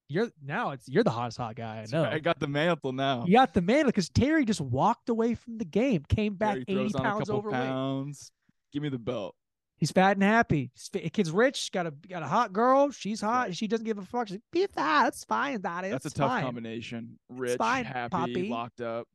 [0.10, 2.06] you're now it's you're the hottest hot guy I know.
[2.06, 3.26] I got the mantle now.
[3.26, 6.66] You got the mantle because Terry just walked away from the game, came back Terry
[6.68, 7.56] 80 throws on a pounds overweight.
[7.62, 8.32] pounds.
[8.72, 9.36] Give me the belt.
[9.78, 10.72] He's fat and happy.
[11.14, 11.72] Kid's rich.
[11.72, 12.92] Got a got a hot girl.
[12.92, 13.56] She's hot.
[13.56, 14.28] She doesn't give a fuck.
[14.28, 15.06] She's like, be fat.
[15.06, 15.90] That's fine, daddy.
[15.90, 17.20] That's a tough fine." combination.
[17.30, 18.50] Rich, happy, Poppy.
[18.50, 19.08] locked up.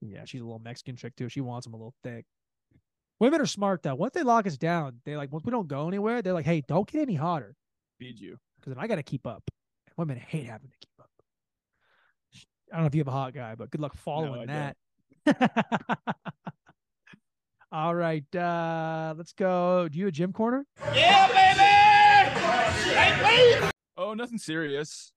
[0.00, 1.28] Yeah, she's a little Mexican chick too.
[1.28, 2.24] She wants him a little thick.
[3.18, 3.94] Women are smart though.
[3.94, 6.62] Once they lock us down, they like once we don't go anywhere, they're like, "Hey,
[6.66, 7.54] don't get any hotter
[7.98, 8.36] Feed you.
[8.60, 9.42] because then I got to keep up."
[9.96, 11.10] Women hate having to keep up.
[12.70, 14.74] I don't know if you have a hot guy, but good luck following I
[15.24, 15.96] that.
[17.72, 19.88] All right, uh, let's go.
[19.88, 20.66] Do you have a gym corner?
[20.94, 21.66] Yeah, baby.
[23.24, 25.12] Hey, oh, nothing serious.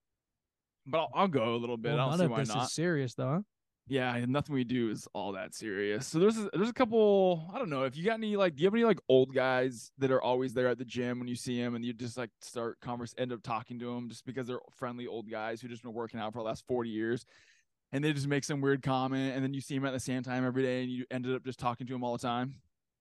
[0.85, 1.93] But I'll, I'll go a little bit.
[1.93, 2.63] Well, I don't none see of why this not.
[2.63, 3.43] is serious though.
[3.91, 6.05] Yeah, nothing we do is all that serious.
[6.05, 7.49] So there's a, there's a couple.
[7.51, 8.55] I don't know if you got any like.
[8.55, 11.27] Do you have any like old guys that are always there at the gym when
[11.27, 14.27] you see them, and you just like start converse, end up talking to them just
[14.27, 17.25] because they're friendly old guys who just been working out for the last forty years,
[17.91, 20.21] and they just make some weird comment, and then you see them at the same
[20.21, 22.53] time every day, and you ended up just talking to them all the time.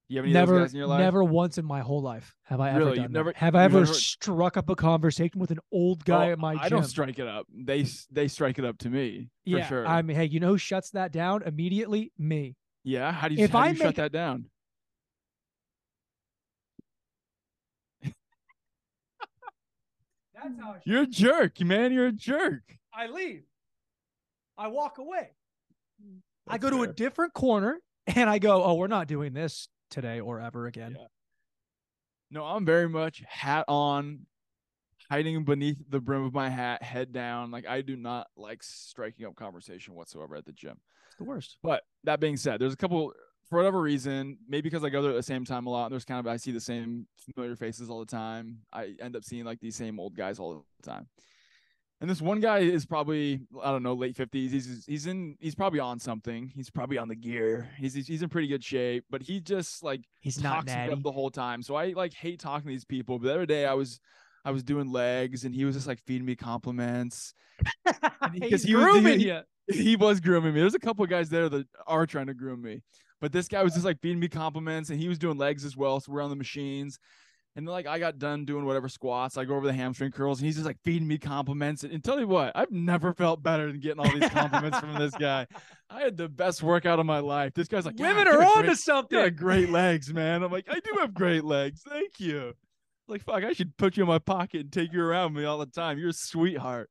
[0.09, 1.00] Do you have any of never, those guys in your life?
[1.00, 2.96] never once in my whole life have I ever Really?
[2.96, 3.36] done You've that.
[3.36, 6.54] Have I ever never- struck up a conversation with an old guy Oh, at my
[6.54, 6.62] gym?
[6.62, 7.46] I don't strike it up.
[7.54, 9.86] They they strike it up to me for yeah, sure.
[9.86, 12.12] I mean, hey, you know who shuts that down immediately?
[12.16, 12.56] Me.
[12.84, 13.12] yeah.
[13.12, 14.46] How do you, if I you shut that down?
[20.34, 21.92] That's how I You're a jerk, man.
[21.92, 22.62] You're a jerk.
[22.94, 23.42] I leave.
[24.56, 25.30] I walk away.
[26.48, 29.68] I That's go to a different corner and I go, "Oh, we're not doing this
[29.91, 31.07] today or ever again." Yeah.
[32.30, 34.26] No, I'm very much hat on,
[35.11, 37.51] hiding beneath the brim of my hat, head down.
[37.51, 40.78] Like I do not like striking up conversation whatsoever at the gym.
[41.07, 41.59] It's the worst.
[41.62, 43.12] But that being said, there's a couple
[43.49, 45.91] for whatever reason, maybe because I go there at the same time a lot.
[45.91, 48.59] There's kind of I see the same familiar faces all the time.
[48.72, 51.09] I end up seeing like these same old guys all the time.
[52.01, 54.53] And this one guy is probably I don't know late fifties.
[54.53, 56.53] He's he's in he's probably on something.
[56.55, 57.68] He's probably on the gear.
[57.76, 60.92] He's he's, in pretty good shape, but he just like He's not natty.
[60.92, 61.61] up the whole time.
[61.62, 63.18] So I like hate talking to these people.
[63.18, 63.99] But the other day I was
[64.44, 67.34] I was doing legs and he was just like feeding me compliments.
[68.32, 69.40] He's he was- grooming he- you.
[69.72, 70.61] he was grooming me.
[70.61, 72.80] There's a couple of guys there that are trying to groom me.
[73.20, 75.76] But this guy was just like feeding me compliments and he was doing legs as
[75.76, 75.99] well.
[75.99, 76.99] So we're on the machines.
[77.59, 79.36] And then like I got done doing whatever squats.
[79.36, 81.82] I go over the hamstring curls and he's just like feeding me compliments.
[81.82, 84.94] And, and tell you what, I've never felt better than getting all these compliments from
[84.94, 85.44] this guy.
[85.90, 87.54] I had the best workout of my life.
[87.54, 89.18] This guy's like, Women are got on to something.
[89.18, 90.44] you got great legs, man.
[90.44, 91.82] I'm like, I do have great legs.
[91.88, 92.52] Thank you.
[93.09, 95.59] Like, fuck, I should put you in my pocket and take you around me all
[95.59, 95.98] the time.
[95.98, 96.88] You're a sweetheart.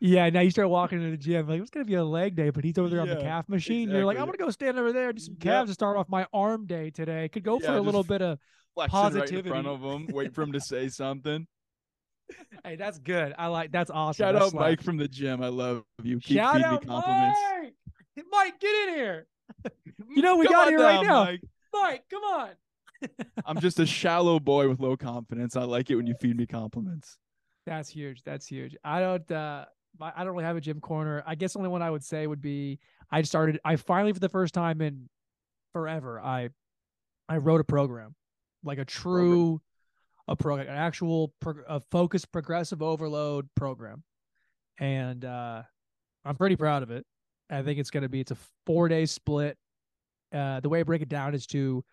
[0.00, 2.50] Yeah, now you start walking into the gym like it's gonna be a leg day,
[2.50, 3.88] but he's over there on the calf machine.
[3.88, 5.40] You're like, I'm gonna go stand over there and do some Yep.
[5.42, 7.28] calves to start off my arm day today.
[7.30, 8.38] Could go Yeah, for a little bit of
[8.88, 11.46] Flexing right in front of him, wait for him to say something.
[12.64, 13.34] hey, that's good.
[13.36, 14.24] I like that's awesome.
[14.24, 15.42] Shout That's out Mike from the gym.
[15.42, 16.20] I love you.
[16.20, 17.40] Keep Shout feeding out me compliments.
[17.52, 18.24] Mike.
[18.30, 19.26] Mike, get in here.
[20.12, 21.24] You know we Come got here right now.
[21.24, 21.40] Mike.
[21.72, 22.50] Mike, come on.
[23.46, 25.54] I'm just a shallow boy with low confidence.
[25.56, 27.16] I like it when you feed me compliments.
[27.66, 28.22] That's huge.
[28.24, 28.76] That's huge.
[28.82, 29.66] I don't uh
[30.00, 31.22] I don't really have a gym corner.
[31.26, 34.18] I guess the only one I would say would be I started I finally for
[34.20, 35.08] the first time in
[35.72, 36.48] forever I
[37.28, 38.14] I wrote a program.
[38.62, 39.60] Like a true
[40.28, 44.04] a program, an actual pro, a focused progressive overload program.
[44.78, 45.62] And uh
[46.24, 47.04] I'm pretty proud of it.
[47.50, 48.36] I think it's going to be it's a
[48.68, 49.58] 4-day split.
[50.32, 51.84] Uh the way I break it down is to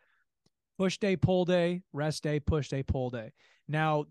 [0.78, 3.32] push day, pull day, rest day, push day, pull day.
[3.68, 4.06] Now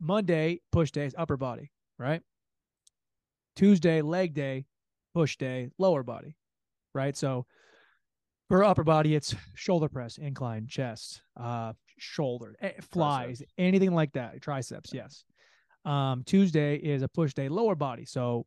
[0.00, 2.22] Monday, push day is upper body, right?
[3.54, 4.66] Tuesday, leg day,
[5.14, 6.36] push day, lower body,
[6.92, 7.16] right?
[7.16, 7.46] So
[8.48, 13.52] for upper body, it's shoulder press, incline, chest, uh, shoulder, eh, flies, Triceps.
[13.58, 14.40] anything like that.
[14.42, 15.24] Triceps, yes.
[15.84, 18.04] Um, Tuesday is a push day, lower body.
[18.04, 18.46] So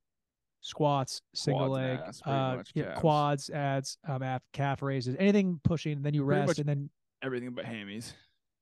[0.62, 4.24] squats, single leg, uh, yeah, quads, ads, um,
[4.54, 6.90] calf raises, anything pushing, and then you rest, and then
[7.24, 8.14] Everything but hammies.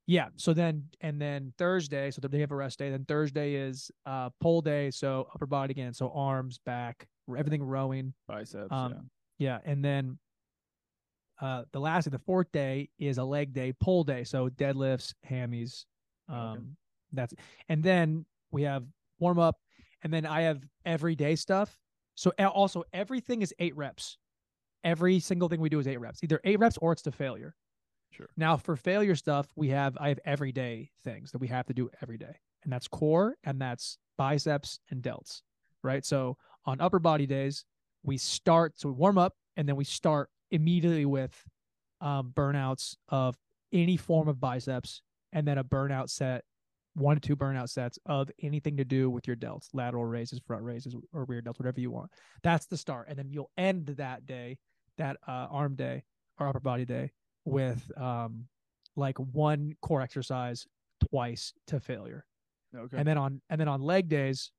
[0.07, 0.29] yeah.
[0.37, 2.89] So then, and then Thursday, so they have a rest day.
[2.89, 4.89] Then Thursday is uh pull day.
[4.91, 5.93] So upper body again.
[5.93, 7.05] So arms, back,
[7.37, 8.13] everything rowing.
[8.27, 8.71] Biceps.
[8.71, 9.09] Um,
[9.39, 9.59] Yeah.
[9.65, 10.17] And then
[11.41, 14.23] uh the last day, the fourth day is a leg day, pull day.
[14.23, 15.85] So deadlifts, hammies.
[16.29, 16.61] Um, Okay.
[17.13, 17.33] that's,
[17.69, 18.85] and then we have
[19.19, 19.57] warm up
[20.03, 21.77] and then I have everyday stuff.
[22.15, 24.17] So also everything is eight reps.
[24.83, 27.55] Every single thing we do is eight reps, either eight reps or it's to failure.
[28.11, 28.29] Sure.
[28.37, 31.89] Now for failure stuff, we have I have everyday things that we have to do
[32.01, 35.41] every day, and that's core and that's biceps and delts,
[35.83, 36.05] right?
[36.05, 37.65] So on upper body days,
[38.03, 41.43] we start so we warm up and then we start immediately with
[41.99, 43.35] um, burnouts of
[43.73, 45.01] any form of biceps,
[45.33, 46.43] and then a burnout set,
[46.93, 50.63] one to two burnout sets of anything to do with your delts, lateral raises, front
[50.63, 52.11] raises, or rear delts, whatever you want.
[52.43, 54.59] That's the start, and then you'll end that day,
[54.97, 56.03] that uh, arm day
[56.39, 57.11] or upper body day,
[57.45, 58.45] with um
[58.95, 60.67] like one core exercise
[61.09, 62.25] twice to failure.
[62.75, 62.97] okay.
[62.97, 64.51] And then on and then on leg days,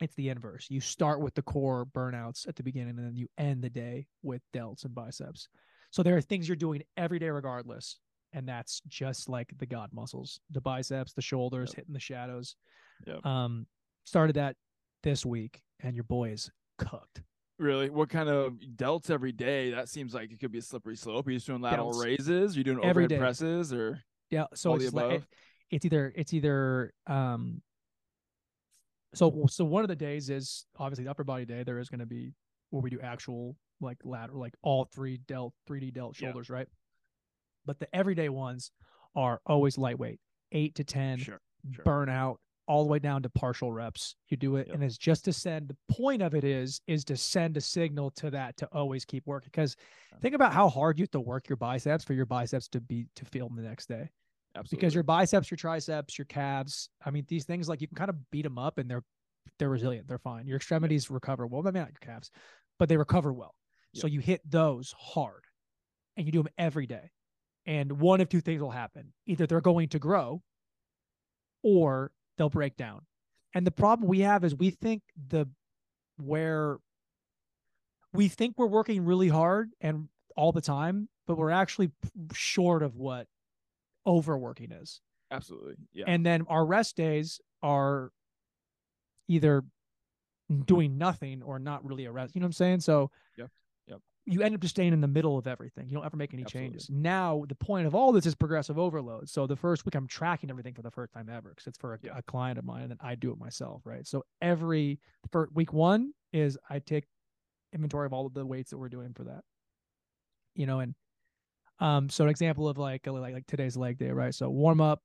[0.00, 0.66] it's the inverse.
[0.68, 4.06] You start with the core burnouts at the beginning and then you end the day
[4.22, 5.48] with delts and biceps.
[5.90, 7.98] So there are things you're doing every day regardless.
[8.32, 11.76] And that's just like the God muscles, the biceps, the shoulders, Yep.
[11.76, 12.56] hitting the shadows.
[13.06, 13.24] Yep.
[13.24, 13.66] Um,
[14.04, 14.56] started that
[15.02, 17.22] this week and your boy is cooked.
[17.58, 17.88] Really?
[17.88, 19.70] What kind of delts every day?
[19.70, 21.26] That seems like it could be a slippery slope.
[21.26, 22.04] Are you just doing lateral Delts.
[22.04, 22.54] raises?
[22.54, 24.44] Are you doing overhead presses or Yeah.
[24.54, 25.24] So all it's like, it-
[25.70, 27.62] it's either it's either um
[29.14, 32.00] so so one of the days is obviously the upper body day there is going
[32.00, 32.32] to be
[32.70, 36.28] where we do actual like lateral like all three delt 3d delt Yeah.
[36.28, 36.68] shoulders right
[37.64, 38.70] but the everyday ones
[39.14, 40.20] are always lightweight
[40.52, 41.40] 8 to 10 Sure.
[41.72, 41.84] sure.
[41.84, 42.36] burnout
[42.68, 44.74] all the way down to partial reps you do it Yep.
[44.74, 48.10] and it's just to send the point of it is is to send a signal
[48.12, 49.76] to that to always keep working because
[50.20, 53.06] think about how hard you have to work your biceps for your biceps to be
[53.14, 54.10] to feel the next day
[54.56, 54.76] Absolutely.
[54.76, 58.10] because your biceps, your triceps, your calves, I mean, these things like you can kind
[58.10, 59.04] of beat them up and they're
[59.58, 60.46] they're resilient, they're fine.
[60.46, 62.30] Your extremities recover well, maybe not your calves,
[62.78, 63.54] but they recover well.
[63.94, 65.44] So you hit those hard,
[66.16, 67.10] and you do them every day.
[67.64, 70.42] And one of two things will happen: either they're going to grow,
[71.62, 73.06] or they'll break down.
[73.54, 75.48] And the problem we have is we think the
[76.18, 76.78] where
[78.12, 81.90] we think we're working really hard and all the time, but we're actually
[82.32, 83.26] short of what
[84.06, 85.00] overworking is.
[85.30, 85.74] Absolutely.
[85.92, 86.04] Yeah.
[86.06, 88.10] And then our rest days are
[89.28, 89.64] either
[90.66, 92.34] doing nothing or not really a rest.
[92.34, 92.80] You know what I'm saying?
[92.80, 93.50] So Yep,
[93.88, 94.00] yep.
[94.26, 95.88] you end up just staying in the middle of everything.
[95.88, 96.68] You don't ever make any Absolutely.
[96.70, 96.88] changes.
[96.88, 99.28] Now the point of all this is progressive overload.
[99.28, 101.94] So the first week I'm tracking everything for the first time ever because it's for
[101.94, 102.16] a, Yeah.
[102.18, 103.82] a client of mine and then I do it myself.
[103.84, 104.06] Right.
[104.06, 105.00] So every
[105.32, 107.04] for week one is I take
[107.72, 109.42] inventory of all of the weights that we're doing for that.
[110.54, 110.94] You know, and
[111.78, 114.34] um, so an example of like like like today's leg day, right?
[114.34, 115.02] So warm up,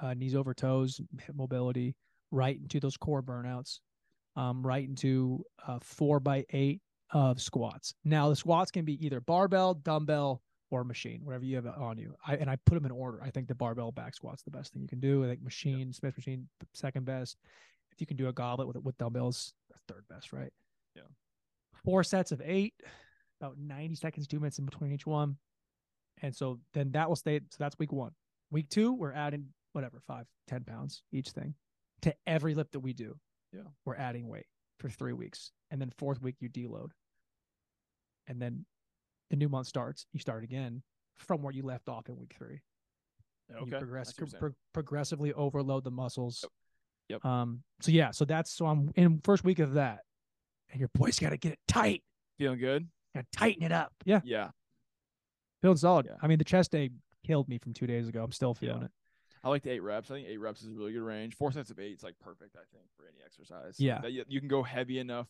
[0.00, 1.94] uh, knees over toes, hip mobility,
[2.30, 3.80] right into those core burnouts,
[4.36, 6.80] um, right into uh, four by eight
[7.12, 7.94] of squats.
[8.04, 12.14] Now the squats can be either barbell, dumbbell, or machine, whatever you have on you.
[12.26, 13.22] I and I put them in order.
[13.22, 15.24] I think the barbell back squat's the best thing you can do.
[15.24, 17.36] I think machine, Smith machine, second best.
[17.92, 19.52] If you can do a goblet with with dumbbells,
[19.88, 20.52] third best, right?
[20.94, 21.02] Yeah.
[21.84, 22.74] Four sets of eight,
[23.40, 25.36] about 90 seconds, two minutes in between each one.
[26.22, 27.40] And so then that will stay.
[27.50, 28.12] So that's week one.
[28.50, 31.54] Week two, we're adding whatever, five, 10 pounds each thing
[32.02, 33.16] to every lift that we do.
[33.52, 33.62] Yeah.
[33.84, 34.46] We're adding weight
[34.78, 35.52] for three weeks.
[35.70, 36.90] And then fourth week, you deload.
[38.26, 38.64] And then
[39.30, 40.06] the new month starts.
[40.12, 40.82] You start again
[41.18, 42.60] from where you left off in week three.
[43.52, 43.64] okay.
[43.64, 46.44] You progress, I see what you're pro- progressively overload the muscles.
[47.08, 47.24] Yep.
[47.24, 47.62] Um.
[47.80, 48.12] So yeah.
[48.12, 50.00] So that's so I'm in first week of that,
[50.70, 52.04] and your boy's got to get it tight.
[52.38, 52.88] Feeling good?
[53.14, 53.92] Got to tighten it up.
[54.04, 54.20] Yeah.
[54.22, 54.50] Yeah.
[55.62, 56.06] Feeling solid.
[56.06, 56.16] Yeah.
[56.22, 56.90] I mean, the chest day
[57.26, 58.22] killed me from two days ago.
[58.24, 58.84] I'm still feeling Yeah.
[58.86, 58.90] it.
[59.42, 60.10] I like the eight reps.
[60.10, 61.34] I think eight reps is a really good range.
[61.34, 63.76] Four sets of eight is like perfect, I think, for any exercise.
[63.78, 64.00] Yeah.
[64.00, 65.28] That you, you can go heavy enough,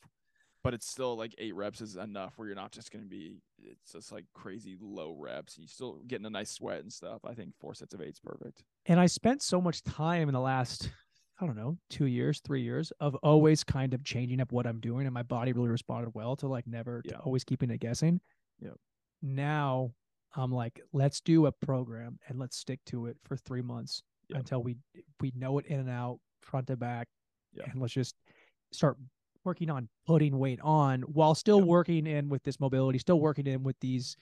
[0.64, 3.36] but it's still like eight reps is enough where you're not just going to be,
[3.62, 5.54] it's just like crazy low reps.
[5.56, 7.20] And you still getting a nice sweat and stuff.
[7.24, 8.64] I think four sets of eight is perfect.
[8.86, 10.90] And I spent so much time in the last,
[11.40, 14.80] I don't know, two years, three years of always kind of changing up what I'm
[14.80, 18.20] doing, and my body really responded well to like never, to always keeping it guessing.
[18.60, 18.74] Yep.
[19.22, 19.92] Now
[20.36, 24.38] I'm like, let's do a program and let's stick to it for three months Yep.
[24.38, 24.76] until we
[25.20, 27.08] we know it in and out, front to back,
[27.52, 27.64] Yeah.
[27.70, 28.14] and let's just
[28.72, 28.96] start
[29.44, 31.66] working on putting weight on while still Yep.
[31.66, 34.16] working in with this mobility, still working in with these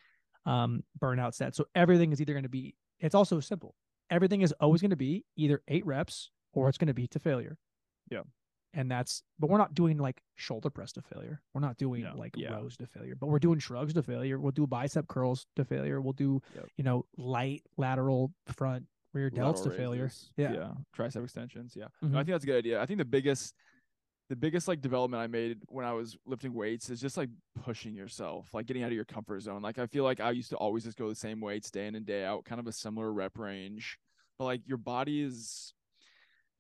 [0.47, 1.57] um burnout sets.
[1.59, 2.75] So everything is either going to be.
[3.01, 3.75] It's also simple.
[4.09, 7.19] Everything is always going to be either eight reps or it's going to be to
[7.19, 7.59] failure.
[8.11, 8.23] Yeah.
[8.75, 11.41] And that's, but we're not doing like shoulder press to failure.
[11.55, 12.53] We're not doing No, like yeah.
[12.53, 14.39] rows to failure, but we're doing shrugs to failure.
[14.39, 16.01] We'll do bicep curls to failure.
[16.01, 16.67] We'll do, Yep.
[16.77, 20.11] you know, light lateral front rear delts to Lateral failure.
[20.37, 20.53] Yeah.
[20.53, 20.75] Yeah.
[20.95, 21.75] Tricep extensions.
[21.75, 21.87] Yeah.
[22.03, 22.15] No, I Mhm.
[22.17, 22.81] think that's a good idea.
[22.81, 23.55] I think the biggest
[24.29, 27.31] the biggest like development I made when I was lifting weights is just like
[27.63, 29.63] pushing yourself, like getting out of your comfort zone.
[29.63, 31.95] Like I feel like I used to always just go the same weights day in
[31.95, 33.99] and day out, kind of a similar rep range.
[34.39, 35.73] But like your body is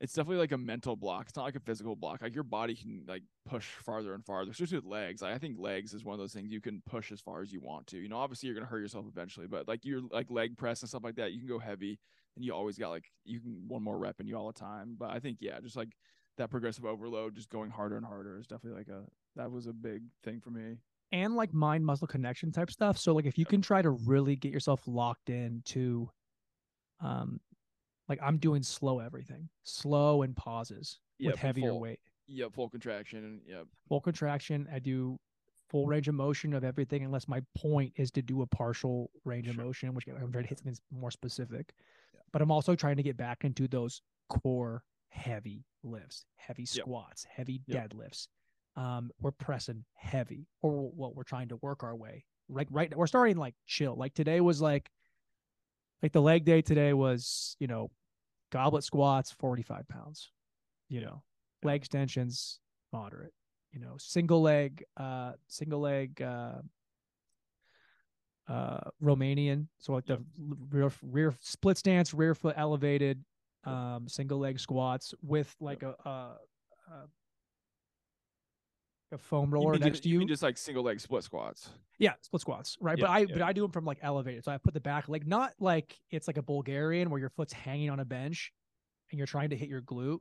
[0.01, 1.27] it's definitely like a mental block.
[1.29, 2.23] It's not like a physical block.
[2.23, 5.23] Like your body can like push farther and farther, especially with legs.
[5.23, 7.53] Like, I think legs is one of those things you can push as far as
[7.53, 7.99] you want to.
[7.99, 10.89] You know, obviously you're gonna hurt yourself eventually, but like your like leg press and
[10.89, 11.99] stuff like that, you can go heavy
[12.37, 14.95] and you always got like you can one more rep in you all the time.
[14.99, 15.97] But I think yeah, just like
[16.37, 19.03] that progressive overload, just going harder and harder is definitely like a
[19.35, 20.77] that was a big thing for me.
[21.11, 22.99] and like mind muscle connection type stuff.
[22.99, 26.11] So like if you can try to really get yourself locked into
[27.01, 27.41] um
[28.09, 29.49] like I'm doing slow everything.
[29.65, 32.01] Slow and pauses Yep, with heavier full- weight.
[32.29, 33.67] Yep, full contraction and yep.
[33.89, 35.19] Full contraction, I do
[35.71, 39.49] full range of motion of everything unless my point is to do a partial range
[39.49, 41.73] of motion, which I'm trying to hit something more specific.
[42.15, 42.21] Yeah.
[42.33, 47.63] But I'm also trying to get back into those core heavy lifts, heavy squats, heavy
[47.67, 47.91] Yep.
[47.91, 48.29] deadlifts.
[48.77, 52.25] Um, we're pressing heavy, or what we're trying to work our way.
[52.51, 53.95] Like right, we're starting like chill.
[53.97, 54.91] Like today was like,
[56.03, 57.91] like the leg day today was, you know,
[58.51, 60.31] goblet squats, 45 pounds,
[60.89, 61.23] you know,
[61.63, 62.61] leg extensions,
[62.93, 63.33] moderate,
[63.73, 66.61] you know, single leg, uh, single leg, uh,
[68.49, 69.67] uh, Romanian.
[69.79, 70.23] So like the
[70.71, 73.23] rear, rear split stance, rear foot elevated,
[73.65, 77.09] um, single leg squats with like a, a, a,
[79.13, 80.27] a foam roller mean, next just, to you you.
[80.27, 81.71] just like single leg split squats.
[81.99, 82.99] Yeah, split squats, right?
[82.99, 83.43] but I yeah, but.
[83.43, 84.45] I do them from like elevated.
[84.45, 87.53] So I put the back leg, not like it's like a Bulgarian where your foot's
[87.53, 88.53] hanging on a bench
[89.11, 90.21] and you're trying to hit your glute.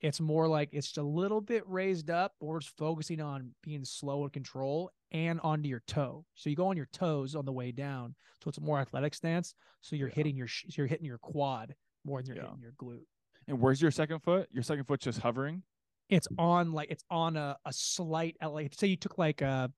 [0.00, 3.84] It's more like it's just a little bit raised up, or it's focusing on being
[3.84, 6.24] slow and control and onto your toe.
[6.34, 8.14] So you go on your toes on the way down.
[8.42, 9.54] So it's a more athletic stance.
[9.80, 10.14] So you're Yeah.
[10.14, 12.50] hitting your sh- you're hitting your quad more than you're Yeah.
[12.50, 13.06] hitting your glute.
[13.48, 14.48] And where's your second foot?
[14.52, 15.62] Your second foot's just hovering.
[16.08, 19.70] It's on like it's on a, a slight like say you took like a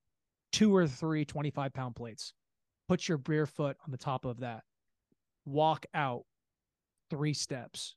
[0.52, 2.32] two or three 25 pound plates
[2.88, 4.62] put your rear foot on the top of that
[5.44, 6.24] walk out
[7.10, 7.96] three steps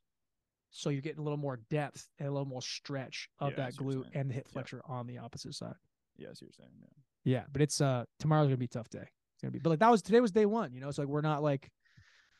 [0.74, 3.74] so you're getting a little more depth and a little more stretch of Yeah, that
[3.74, 5.76] see what you're glute and the hip flexor on the opposite side.
[6.16, 6.70] Yes, you're saying.
[6.80, 6.88] Yeah.
[7.24, 8.98] Yeah, but it's uh tomorrow's gonna be a tough day.
[8.98, 10.74] It's gonna be, but like that was today was day one.
[10.74, 11.70] You know, it's like we're not like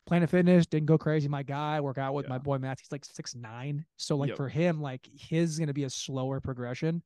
[0.05, 1.27] Planet Fitness didn't go crazy.
[1.27, 2.79] My guy work out with my boy Matt.
[2.79, 4.37] He's like six nine, so like Yep.
[4.37, 7.01] for him, like his is gonna be a slower progression.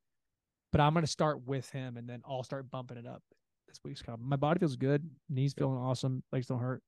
[0.71, 3.23] But I'm gonna start with him, and then I'll start bumping it up.
[3.67, 4.27] This week's coming.
[4.27, 5.09] My body feels good.
[5.29, 6.23] Knees feeling awesome.
[6.31, 6.83] Legs don't hurt.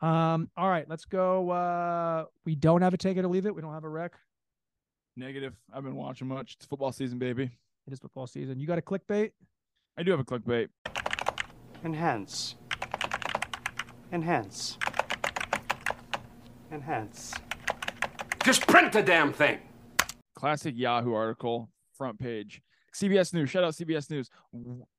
[0.00, 0.50] Um.
[0.56, 1.50] All right, let's go.
[1.50, 3.54] Uh, we don't have a take it or leave it.
[3.54, 4.12] We don't have a rec.
[5.16, 5.54] Negative.
[5.72, 6.54] I've been watching much.
[6.56, 7.44] It's football season, baby.
[7.86, 8.58] It is football season.
[8.58, 9.30] You got a clickbait?
[9.96, 10.68] I do have a clickbait.
[11.84, 12.56] Enhance.
[14.12, 14.78] Enhance.
[16.74, 17.32] Enhance.
[18.44, 19.58] Just print the damn thing.
[20.34, 22.60] Classic Yahoo article, front page.
[22.94, 23.48] CBS News.
[23.48, 24.28] Shout out CBS News.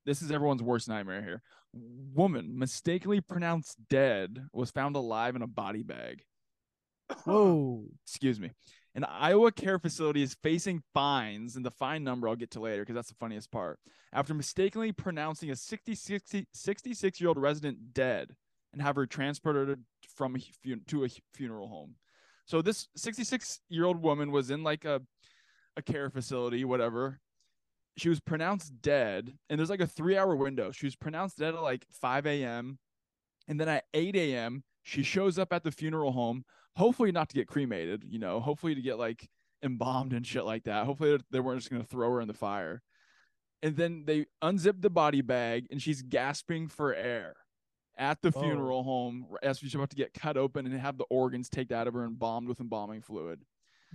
[0.05, 1.41] This is everyone's worst nightmare here.
[1.73, 6.23] Woman mistakenly pronounced dead was found alive in a body bag.
[7.25, 7.85] Whoa.
[8.07, 8.51] Excuse me.
[8.95, 12.83] An Iowa care facility is facing fines, and the fine number I'll get to later
[12.83, 13.79] because that's the funniest part.
[14.13, 18.29] After mistakenly pronouncing a 66, 66 year old resident dead
[18.75, 19.81] and have her transported
[20.15, 21.95] from a to a funeral home.
[22.45, 25.01] So this 66 year old woman was in like a
[25.77, 27.19] a care facility, whatever.
[27.97, 30.71] She was pronounced dead, and there's like a three hour window.
[30.71, 32.77] She was pronounced dead at like 5 a.m.
[33.47, 36.43] And then at 8 a.m., she shows up at the funeral home,
[36.75, 39.29] hopefully not to get cremated, you know, hopefully to get like
[39.63, 40.85] embalmed and shit like that.
[40.85, 42.81] Hopefully they weren't just going to throw her in the fire.
[43.63, 47.35] And then they unzip the body bag, and she's gasping for air
[47.97, 48.41] at the Whoa.
[48.41, 51.87] funeral home as she's about to get cut open and have the organs taken out
[51.87, 53.41] of her and bombed with embalming fluid.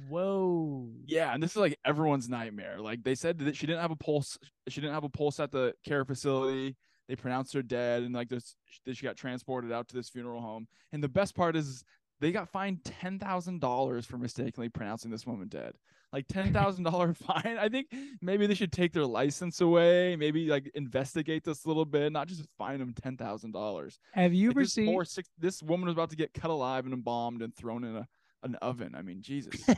[0.09, 0.89] Whoa.
[1.07, 2.81] Yeah, and this is like everyone's nightmare.
[2.81, 4.39] Like they said that she didn't have a pulse.
[4.69, 6.77] She didn't have a pulse at the care facility.
[7.09, 8.55] They pronounced her dead, and like this,
[8.87, 10.69] that she got transported out to this funeral home.
[10.93, 11.85] And the best part is
[12.21, 15.73] they got fined ten thousand dollars for mistakenly pronouncing this woman dead.
[16.13, 17.57] Like ten thousand dollar fine.
[17.59, 17.87] I think
[18.21, 20.17] maybe they should take their license away.
[20.17, 23.99] Maybe like investigate this a little bit, not just fine them ten thousand dollars.
[24.13, 26.93] Have you Like, ever this six, this woman was about to get cut alive and
[26.95, 28.09] embalmed and thrown in a
[28.43, 28.95] an oven.
[28.97, 29.55] I mean, Jesus.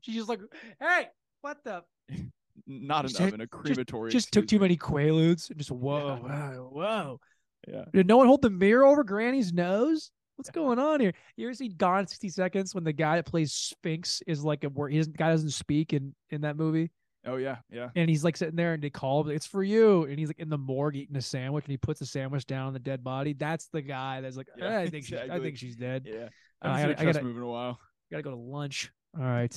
[0.00, 0.40] She's just like,
[0.80, 1.08] hey,
[1.42, 1.82] what the?
[2.66, 4.10] not an Just- oven, a crematory.
[4.10, 4.62] Just took too me.
[4.62, 5.50] many quaaludes.
[5.50, 7.20] and Just whoa, whoa, whoa.
[7.68, 7.84] Yeah.
[7.92, 10.10] Did no one hold the mirror over Granny's nose?
[10.36, 11.12] What's going on here?
[11.36, 14.68] You ever see Gone 60 Seconds when the guy that plays Sphinx is like a
[14.68, 16.90] where he doesn't guy doesn't speak in in that movie?
[17.24, 17.90] Oh yeah, yeah.
[17.94, 20.04] And he's like sitting there and they call him, it's for you.
[20.04, 22.66] And he's like in the morgue eating a sandwich and he puts the sandwich down
[22.66, 23.34] on the dead body.
[23.34, 26.06] That's the guy that's like, Yeah, "Eh, I think she's I think she's dead.
[26.06, 26.28] Yeah.
[26.64, 27.78] Uh, I I haven't seen gotta- a I gotta- move in a while.
[28.10, 28.90] Gotta go to lunch.
[29.16, 29.50] All right.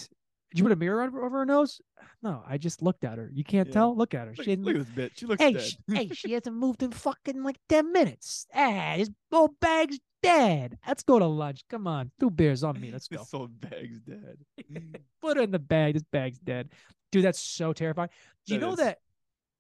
[0.51, 1.82] Did you put a mirror over her nose?
[2.21, 3.30] No, I just looked at her.
[3.34, 3.73] You can't Yeah.
[3.73, 3.97] tell?
[3.97, 4.34] Look at her.
[4.38, 5.17] Look, she didn't look at this bitch.
[5.17, 5.63] She looks hey, dead.
[5.63, 8.45] sh- hey, she hasn't moved in fucking like 10 minutes.
[8.53, 10.78] Ah, this old bag's dead.
[10.88, 11.61] Let's go to lunch.
[11.69, 12.11] Come on.
[12.19, 12.91] Two beers on me.
[12.91, 13.17] Let's go.
[13.19, 14.38] this old bag's dead.
[15.21, 15.93] Put her in the bag.
[15.93, 16.69] This bag's dead.
[17.11, 18.09] Dude, that's so terrifying.
[18.45, 18.78] Do you That know is.
[18.80, 18.97] that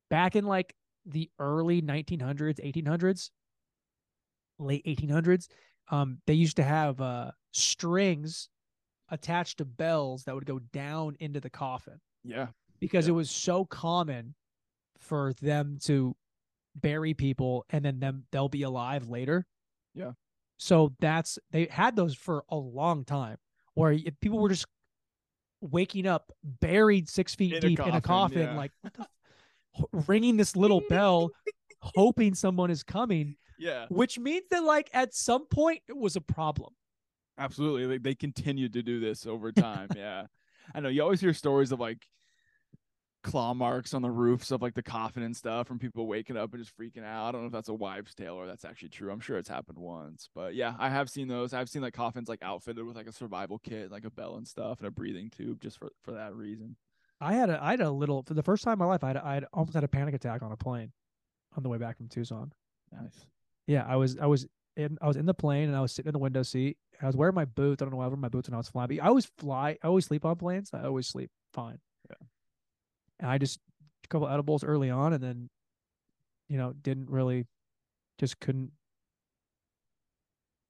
[0.09, 3.29] back in like the early 1900s, 1800s,
[4.59, 5.47] late 1800s,
[5.89, 8.49] um, they used to have uh strings
[9.09, 12.47] attached to bells that would go down into the coffin Yeah.
[12.79, 13.11] because Yeah.
[13.11, 14.33] it was so common
[14.99, 16.15] for them to
[16.75, 19.45] bury people and then them they'll be alive later.
[19.93, 20.13] Yeah.
[20.57, 23.37] So that's they had those for a long time
[23.73, 24.65] where if people were just
[25.61, 28.55] waking up buried six feet In a deep in a coffin, coffin, yeah.
[28.57, 29.05] like what the
[29.77, 31.31] f- ringing this little bell,
[31.81, 33.85] hoping someone is coming, Yeah.
[33.89, 36.73] which means that like at some point it was a problem.
[37.37, 37.85] Absolutely.
[37.87, 39.89] Like they continued to do this over time.
[39.95, 40.27] yeah.
[40.73, 42.05] I know you always hear stories of like
[43.25, 46.53] claw marks on the roofs of like the coffin and stuff from people waking up
[46.53, 47.29] and just freaking out.
[47.29, 49.11] I don't know if that's a wives' tale or that's actually true.
[49.11, 50.29] I'm sure it's happened once.
[50.35, 51.51] But yeah, I have seen those.
[51.51, 54.47] I've seen like coffins like outfitted with like a survival kit, like a bell and
[54.47, 56.75] stuff, and a breathing tube just for for that reason.
[57.19, 59.07] I had a I had a little for the first time in my life I
[59.07, 60.91] had I had almost had a panic attack on a plane
[61.57, 62.53] on the way back from Tucson.
[62.91, 63.25] Nice.
[63.65, 64.45] Yeah, I was I was
[64.77, 66.77] in I was in the plane and I was sitting in the window seat.
[67.01, 67.81] I was wearing my boots.
[67.81, 68.89] I don't know why I was wearing my boots when I was flying.
[68.89, 69.77] But I always fly.
[69.81, 70.69] I always sleep on planes.
[70.73, 71.79] I always sleep fine.
[73.19, 73.59] And I just
[74.03, 75.49] a couple edibles early on, and then,
[76.47, 77.47] you know, didn't really,
[78.19, 78.71] just couldn't,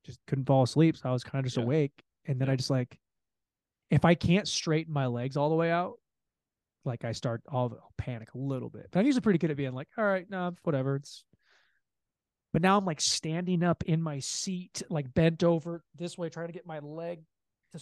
[0.06, 0.98] just couldn't fall asleep.
[0.98, 1.64] So I was kind of just Yeah.
[1.64, 2.50] awake, and then.
[2.50, 3.00] I just like,
[3.90, 6.00] if I can't straighten my legs all the way out,
[6.86, 8.88] like I start I'll, I'll panic a little bit.
[8.92, 10.96] But I'm usually pretty good at being like, all right, no, whatever.
[10.98, 11.24] It's
[12.54, 16.48] but now I'm like standing up in my seat, like bent over this way, trying
[16.48, 17.22] to get my leg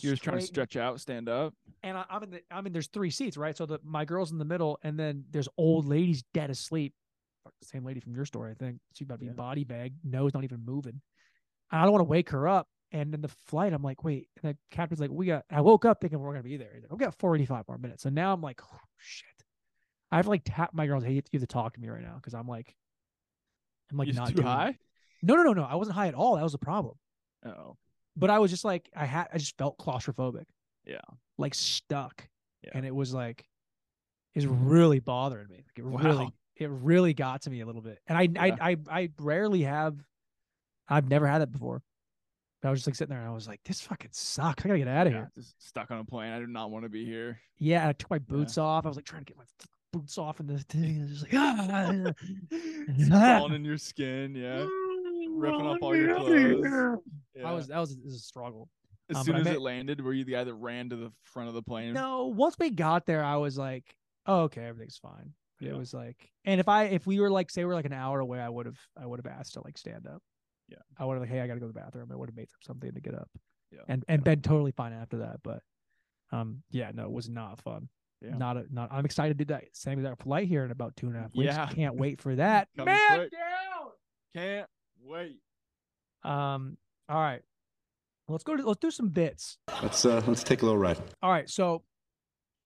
[0.01, 1.53] You're just trying to stretch out, stand up.
[1.83, 3.55] And I, I'm in the, I mean, there's three seats, right?
[3.55, 6.93] So the my girl's in the middle, and then there's old ladies dead asleep.
[7.61, 8.79] Same lady from your story, I think.
[8.93, 9.33] She's about to be Yeah.
[9.33, 11.01] body bag, nose not even moving.
[11.71, 12.67] And I don't want to wake her up.
[12.93, 14.29] And then the flight, I'm like, wait.
[14.41, 15.43] And the captain's like, we got.
[15.51, 16.71] I woke up thinking we're gonna be there.
[16.81, 18.03] Like, we got 45 more minutes.
[18.03, 19.27] So now I'm like, oh, shit.
[20.11, 21.03] I have to like tap my girls.
[21.03, 22.75] Hey, you have to talk to me right now because I'm like,
[23.91, 24.77] I'm like You not too doing high?
[25.23, 25.63] No, no, no, no.
[25.63, 26.35] I wasn't high at all.
[26.35, 26.95] That was the problem.
[27.45, 27.77] Oh,
[28.15, 30.45] But I was just like, I had, I just felt claustrophobic.
[30.85, 30.99] Yeah.
[31.37, 32.27] Like stuck.
[32.63, 32.71] Yeah.
[32.75, 33.45] And it was like,
[34.35, 35.57] it's really bothering me.
[35.57, 37.99] Like it really, it really got to me a little bit.
[38.07, 38.55] And I, Yeah.
[38.59, 39.95] I, I, I rarely have,
[40.87, 41.81] I've never had that before.
[42.61, 44.63] But I was just like sitting there and I was like, this fucking sucks.
[44.63, 45.19] I gotta get out of yeah.
[45.19, 45.31] here.
[45.35, 46.31] Just stuck on a plane.
[46.31, 47.39] I do not want to be here.
[47.57, 47.87] Yeah.
[47.87, 48.85] I took my boots off.
[48.85, 49.43] I was like trying to get my
[49.91, 50.99] boots off and the thing.
[50.99, 52.13] I was just like, ah.
[53.37, 54.35] Crawling in your skin.
[54.35, 54.67] Yeah.
[55.33, 56.99] Ripping off all your clothes.
[57.35, 57.47] Yeah.
[57.47, 58.69] I was, that was, it was a struggle.
[59.09, 61.11] as um, soon as met- it landed, were you the guy that ran to the
[61.23, 61.93] front of the plane?
[61.93, 65.33] No, once we got there, I was like, oh, okay, everything's fine.
[65.59, 65.71] Yeah.
[65.71, 68.19] It was like, and if I if we were like say we're like an hour
[68.19, 70.21] away, I would have I would have asked to like stand up.
[70.67, 70.79] Yeah.
[70.97, 72.09] I would have like, hey, I gotta go to the bathroom.
[72.11, 73.29] I would have made something to get up.
[73.71, 73.81] Yeah.
[73.87, 75.37] And and been totally fine after that.
[75.43, 75.61] But
[76.31, 77.87] um, yeah, no, it was not fun.
[78.21, 78.37] Yeah.
[78.37, 78.89] Not a not.
[78.91, 79.63] I'm excited to do that.
[79.73, 81.53] Same exact flight here in about two and a half weeks.
[81.53, 81.67] Yeah.
[81.67, 82.67] Can't wait for that.
[82.77, 83.31] Man quick.
[84.35, 84.67] Can't
[85.03, 85.37] wait.
[86.23, 86.77] Um.
[87.09, 87.41] All right.
[88.29, 89.57] Let's go to let's do some bits.
[89.81, 90.97] Let's uh, let's take a little ride.
[91.21, 91.83] All right, so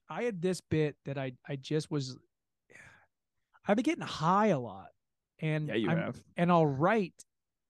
[0.09, 2.15] I had this bit that I I just was
[3.67, 4.87] I've been getting high a lot,
[5.39, 6.21] and Yeah, you I'm- have.
[6.37, 7.15] and I'll write.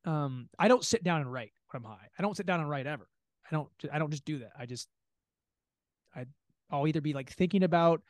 [0.05, 2.07] Um, I don't sit down and write when I'm high.
[2.17, 3.07] I don't sit down and write ever.
[3.49, 3.69] I don't.
[3.91, 4.51] I don't just do that.
[4.59, 4.89] I just
[6.15, 6.25] I
[6.69, 8.01] I'll either be like thinking about.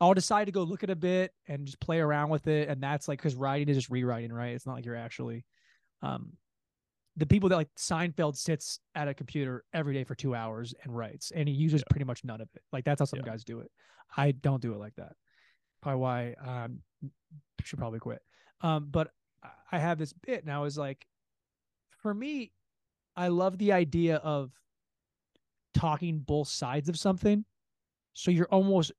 [0.00, 2.82] I'll decide to go look at a bit and just play around with it, and
[2.82, 4.54] that's like because writing is just rewriting, right?
[4.54, 5.44] It's not like you're actually.
[6.02, 6.32] Um,
[7.16, 10.94] the people that like Seinfeld sits at a computer every day for two hours and
[10.94, 12.62] writes, and he uses pretty much none of it.
[12.72, 13.26] Like that's how some Yeah.
[13.26, 13.70] guys do it.
[14.16, 15.14] I don't do it like that.
[15.80, 16.82] Probably why um
[17.64, 18.22] should probably quit.
[18.60, 21.06] Um, but I- I have this bit now is like,
[22.02, 22.52] for me,
[23.16, 24.52] I love the idea of
[25.74, 27.44] talking both sides of something.
[28.12, 28.92] So you're almost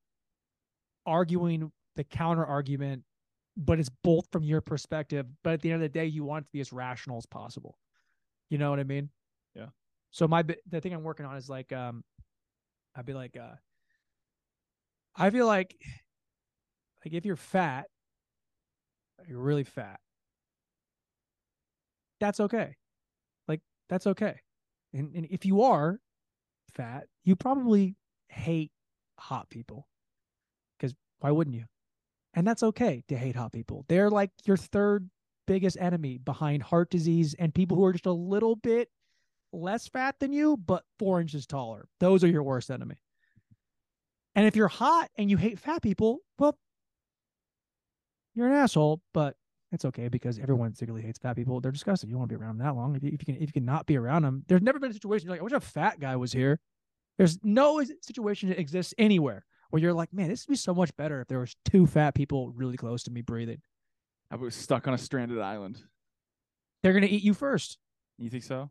[1.06, 3.04] arguing the counter argument,
[3.58, 5.26] but it's both from your perspective.
[5.44, 7.26] But at the end of the day, you want it to be as rational as
[7.26, 7.78] possible.
[8.50, 9.10] You know what I mean?
[9.56, 9.68] Yeah.
[10.12, 12.04] So my the thing I'm working on is like, um,
[12.96, 13.56] I'd be like, uh,
[15.16, 15.76] I feel like,
[17.04, 17.88] like if you're fat,
[19.28, 20.00] you're really fat.
[22.20, 22.76] That's okay.
[23.48, 24.40] Like that's okay.
[24.94, 26.00] And, and if you are
[26.74, 27.96] fat, you probably
[28.30, 28.72] hate
[29.20, 29.88] hot people.
[30.78, 31.66] Because why wouldn't you?
[32.38, 33.84] And that's okay to hate hot people.
[33.90, 35.10] They're like your third
[35.48, 38.90] biggest enemy behind heart disease and people who are just a little bit
[39.52, 41.88] less fat than you, but four inches taller.
[42.00, 42.98] Those are your worst enemy.
[44.36, 46.56] And if you're hot and you hate fat people, well,
[48.36, 49.36] you're an asshole, but
[49.72, 51.60] it's okay because everyone secretly hates fat people.
[51.60, 52.08] They're disgusting.
[52.08, 52.96] You don't want to be around them that long.
[52.96, 54.92] If you, if you can, if you can not be around them, there's never been
[54.92, 56.60] a situation like, I wish a fat guy was here.
[57.18, 60.96] There's no situation that exists anywhere where you're like, man, this would be so much
[60.98, 63.62] better if there was two fat people really close to me breathing.
[64.32, 65.82] I was stuck on a stranded island.
[66.84, 67.78] They're gonna eat you first.
[68.18, 68.70] You think so?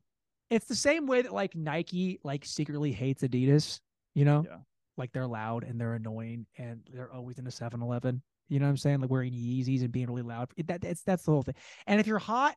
[0.50, 3.80] It's the same way that like Nike like secretly hates Adidas,
[4.14, 4.44] you know?
[4.48, 4.58] Yeah.
[4.96, 8.22] Like they're loud and they're annoying and they're always in a 7-Eleven.
[8.48, 9.00] You know what I'm saying?
[9.00, 10.50] Like wearing Yeezys and being really loud.
[10.56, 11.56] It- That that's that's the whole thing.
[11.86, 12.54] And if you're hot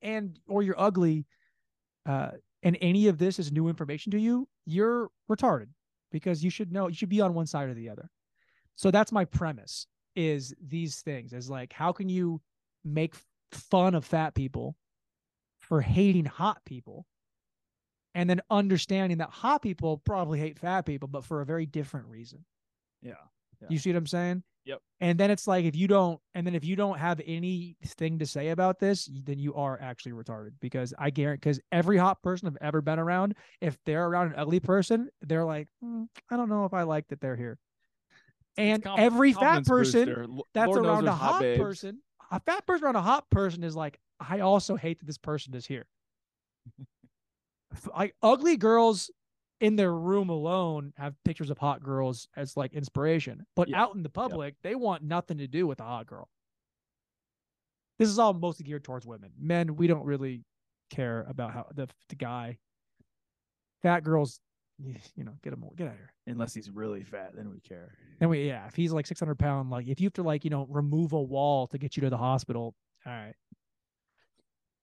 [0.00, 1.26] and or you're ugly,
[2.06, 2.30] uh,
[2.62, 5.68] and any of this is new information to you, you're retarded
[6.14, 8.08] because you should know you should be on one side or the other.
[8.76, 12.40] So that's my premise is these things is like how can you
[12.84, 13.16] make
[13.50, 14.76] fun of fat people
[15.58, 17.04] for hating hot people
[18.14, 22.06] and then understanding that hot people probably hate fat people but for a very different
[22.06, 22.44] reason
[23.02, 23.14] Yeah.
[23.60, 23.68] Yeah.
[23.70, 24.80] you see what i'm saying Yep.
[25.00, 28.26] and then it's like if you don't and then if you don't have anything to
[28.26, 32.48] say about this then you are actually retarded because i guarantee because every hot person
[32.48, 36.48] i've ever been around if they're around an ugly person they're like "Hmm, i don't
[36.48, 37.58] know if i like that they're here
[38.56, 40.26] and conf- every fat person booster.
[40.54, 41.98] That's Lord around a there's hot person
[42.30, 45.54] a fat person around a hot person is like i also hate that this person
[45.54, 45.86] is here
[47.96, 49.10] like ugly girls
[49.60, 53.82] in their room alone have pictures of hot girls as like inspiration but Yeah.
[53.82, 56.28] out in the public they want nothing to do with a hot girl
[57.98, 60.42] this is all mostly geared towards women men we don't really
[60.90, 62.58] care about how the, the guy
[63.82, 64.40] fat girls
[65.14, 67.92] you know get him get out of here Unless he's really fat, then we care.
[68.20, 70.48] and we, yeah, if he's like 600 pound, like if you have to like, you
[70.50, 72.74] know, remove a wall to get you to the hospital,
[73.06, 73.34] all right.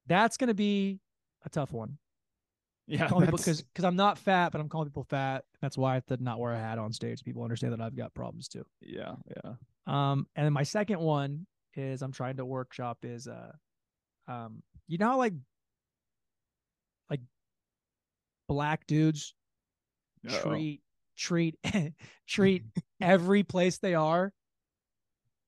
[0.06, 1.00] That's going to be
[1.44, 1.98] a tough one.
[2.92, 3.08] Yeah.
[3.08, 5.46] Calling people because because I'm not fat, but I'm calling people fat.
[5.62, 7.24] That's why I have to not wear a hat on stage.
[7.24, 8.66] People understand that I've got problems too.
[8.82, 9.14] yeah.
[9.44, 9.54] Yeah.
[9.88, 11.46] Um, and then my second one
[11.76, 13.54] is I'm trying to workshop is uh,
[14.28, 15.34] um, you know, how, like,
[17.10, 17.22] like
[18.48, 19.34] black dudes
[20.30, 20.50] Uh-oh.
[20.50, 20.82] treat
[21.18, 21.56] treat
[22.28, 22.64] treat
[23.02, 24.34] every place they are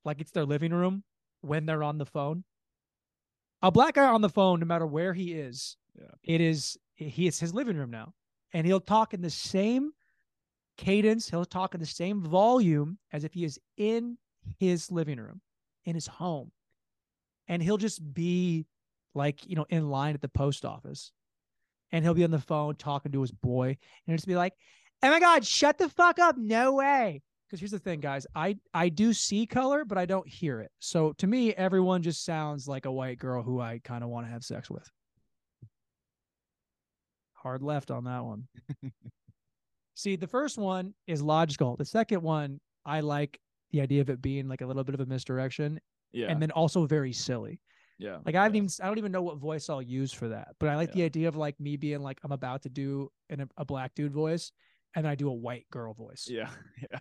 [0.06, 1.04] like it's their living room
[1.42, 2.44] when they're on the phone.
[3.62, 6.12] A black guy on the phone, no matter where he is, Yeah.
[6.24, 8.14] it is he it's his living room now,
[8.54, 9.92] and he'll talk in the same
[10.78, 11.30] cadence.
[11.30, 14.18] He'll talk in the same volume as if he is in
[14.60, 15.42] his living room,
[15.86, 16.52] in his home,
[17.48, 18.66] and he'll just be
[19.16, 21.12] like you know in line at the post office,
[21.92, 24.54] and he'll be on the phone talking to his boy, and he'll just be like,
[25.02, 26.38] "Oh my god, shut the fuck up!
[26.38, 30.28] No way!" Because here's the thing, guys, I I do see color, but I don't
[30.28, 30.72] hear it.
[30.80, 34.26] So to me, everyone just sounds like a white girl who I kind of want
[34.26, 34.90] to have sex with.
[37.44, 38.48] Hard left on that one.
[39.96, 41.76] See, the first one is logical.
[41.76, 43.40] The second one, I like
[43.72, 45.80] the idea of it being like a little bit of a misdirection
[46.12, 46.28] Yeah.
[46.28, 47.60] and then also very silly.
[48.00, 48.18] yeah.
[48.26, 48.64] Like I haven't yeah.
[48.64, 50.50] even I don't even know what voice I'll use for that.
[50.60, 53.48] But I like the idea of like me being like I'm about to do an,
[53.58, 54.52] a black dude voice
[54.96, 56.50] and I do a white girl voice Yeah.
[56.92, 57.00] Yeah.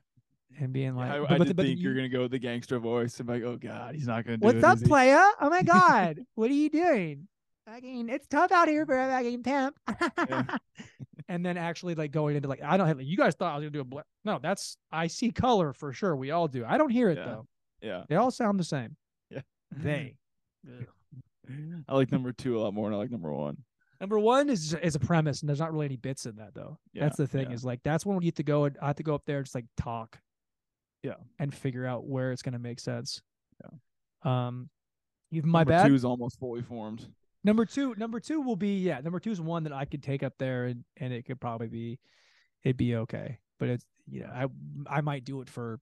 [0.60, 2.38] and being like I, but- I but- but think you- you're gonna go with the
[2.38, 3.18] gangster voice.
[3.20, 4.64] I'm like, oh god, he's not gonna do What's it.
[4.64, 5.22] up, playa?
[5.40, 6.20] Oh my god.
[6.34, 7.26] what are you doing?
[7.66, 9.76] Fucking it's tough out here for a fucking pimp.
[11.28, 13.62] and then actually like going into like I don't have you guys thought I was
[13.62, 16.16] gonna do a black no, that's I see color for sure.
[16.16, 16.64] We all do.
[16.66, 17.24] I don't hear it Yeah.
[17.24, 17.46] though.
[17.80, 18.02] Yeah.
[18.08, 18.96] They all sound the same.
[19.30, 19.40] Yeah.
[19.76, 20.16] They.
[21.88, 23.56] I like number two a lot more than I like number one.
[24.00, 26.78] Number one is is a premise, and there's not really any bits in that though.
[26.94, 27.54] that's the thing yeah.
[27.54, 29.36] is like that's when you have to go and I have to go up there
[29.38, 30.18] and just like talk,
[31.02, 31.14] Yeah.
[31.38, 33.22] and figure out where it's gonna make sense.
[33.62, 34.46] Yeah.
[34.46, 34.68] Um,
[35.30, 35.86] even my number bad.
[35.88, 37.06] two is almost fully formed.
[37.44, 39.00] Number two, number two will be yeah.
[39.00, 41.68] Number two is one that I could take up there and and it could probably
[41.68, 41.98] be,
[42.62, 43.38] it'd be okay.
[43.58, 44.46] But it's you know I
[44.98, 45.80] I might do it for.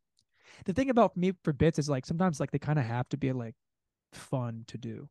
[0.64, 3.16] The thing about me for bits is like sometimes like they kind of have to
[3.16, 3.54] be like
[4.12, 5.08] fun to do.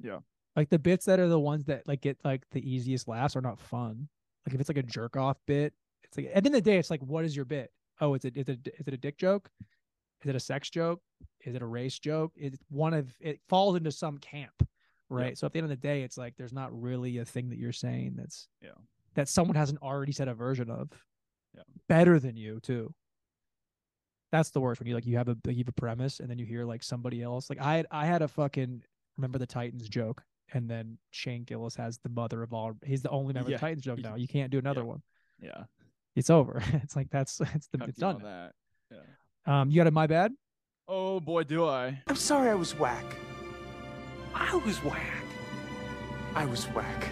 [0.00, 0.18] Yeah.
[0.54, 3.40] Like the bits that are the ones that like get like the easiest laughs are
[3.40, 4.08] not fun.
[4.46, 5.72] Like if it's like a jerk off bit,
[6.04, 7.70] it's like at the end of the day, it's like what is your bit?
[8.00, 9.48] Oh, is it is it is it a dick joke?
[10.22, 11.00] Is it a sex joke?
[11.44, 12.32] Is it a race joke?
[12.36, 14.66] It's one of it falls into some camp,
[15.12, 15.36] right?
[15.38, 17.58] So at the end of the day, it's like there's not really a thing that
[17.58, 18.70] you're saying that's Yeah.
[19.14, 20.90] that someone hasn't already said a version of.
[21.54, 21.62] Yeah.
[21.88, 22.94] Better than you too.
[24.30, 26.38] That's the worst when you like you have a you have a premise and then
[26.38, 27.50] you hear like somebody else.
[27.50, 28.82] Like I had I had a fucking
[29.18, 30.22] remember the Titans joke,
[30.54, 32.72] and then Shane Gillis has the mother of all.
[32.84, 33.56] He's the only member Yeah.
[33.56, 34.08] of the Titans joke Yeah.
[34.10, 34.14] now.
[34.16, 34.86] You can't do another Yeah.
[34.86, 35.02] one.
[35.38, 35.64] Yeah.
[36.16, 36.62] It's over.
[36.82, 38.22] It's like that's it's the Cuck it's done.
[38.22, 38.54] that.
[38.90, 39.60] Yeah.
[39.60, 40.32] Um, you got a my bad.
[40.88, 42.02] Oh boy, do I.
[42.06, 43.04] I'm sorry I was whack.
[44.34, 45.24] I was whack.
[46.34, 47.08] I was whack.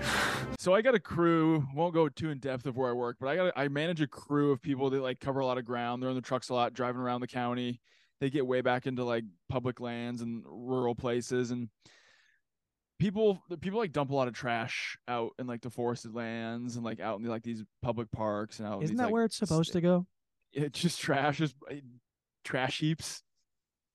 [0.60, 1.64] So I got a crew.
[1.72, 4.08] Won't go too in depth of where I work, but I got I manage a
[4.08, 6.02] crew of people that like cover a lot of ground.
[6.02, 7.80] They're in the trucks a lot, driving around the county.
[8.20, 11.68] They get way back into like public lands and rural places, and
[12.98, 16.84] people people like dump a lot of trash out in like the forested lands and
[16.84, 18.82] like out in like these public parks and out.
[18.82, 20.06] Isn't these, that like, where it's supposed to go?
[20.52, 21.76] It's just trash, just uh,
[22.44, 23.22] trash heaps.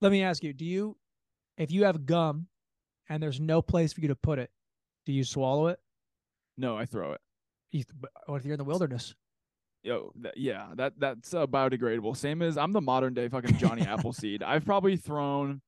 [0.00, 0.96] Let me ask you: Do you,
[1.58, 2.48] if you have gum,
[3.08, 4.50] and there's no place for you to put it,
[5.06, 5.78] do you swallow it?
[6.56, 7.20] No, I throw it.
[7.70, 7.84] You,
[8.26, 9.14] what if you're in the wilderness?
[9.82, 12.16] Yo, that, yeah, that that's uh, biodegradable.
[12.16, 14.42] Same as I'm the modern day fucking Johnny Appleseed.
[14.42, 15.60] I've probably thrown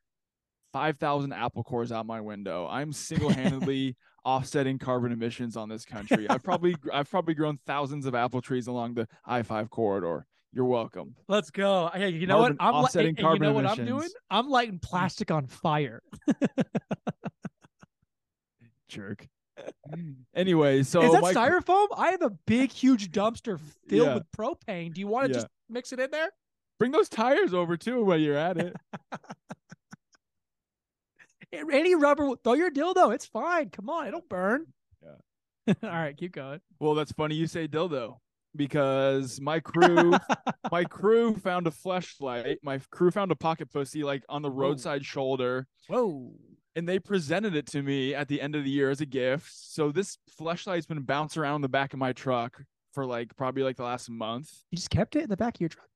[0.73, 2.67] five thousand apple cores out my window.
[2.67, 6.29] I'm single handedly offsetting carbon emissions on this country.
[6.31, 10.27] I've probably I've probably grown thousands of apple trees along the I five corridor.
[10.57, 11.15] You're welcome.
[11.28, 11.91] Let's go.
[11.93, 12.57] Hey, you know what?
[12.61, 14.09] I'm li- offsetting you carbon know what I'm doing?
[14.31, 16.03] I'm lighting plastic on fire.
[18.89, 19.28] Jerk.
[20.35, 21.89] anyway, so Is that my styrofoam?
[21.95, 24.15] I have a big, huge dumpster filled Yeah.
[24.15, 24.95] with propane.
[24.95, 25.35] Do you want to Yeah.
[25.35, 26.31] just mix it in there?
[26.78, 28.77] bring those tires over too while you're at it.
[31.53, 33.15] Any rubber, throw your dildo.
[33.15, 33.69] It's fine.
[33.70, 34.66] Come on, it'll burn.
[35.03, 35.74] Yeah.
[35.83, 36.61] All right, keep going.
[36.81, 38.16] Well, that's funny you say dildo
[38.57, 40.15] because my crew
[40.70, 42.57] my crew found a fleshlight.
[42.62, 46.33] My crew found a pocket pussy like on the roadside shoulder, Whoa.
[46.74, 49.51] and they presented it to me at the end of the year as a gift.
[49.53, 52.62] So this fleshlight's been bouncing around the back of my truck
[52.93, 54.51] for like probably like the last month.
[54.70, 55.89] You just kept it in the back of your truck.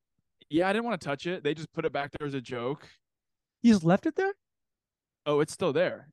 [0.49, 1.43] Yeah, I didn't want to touch it.
[1.43, 2.87] They just put it back there as a joke.
[3.63, 4.33] You just left it there?
[5.25, 6.09] Oh, it's still there.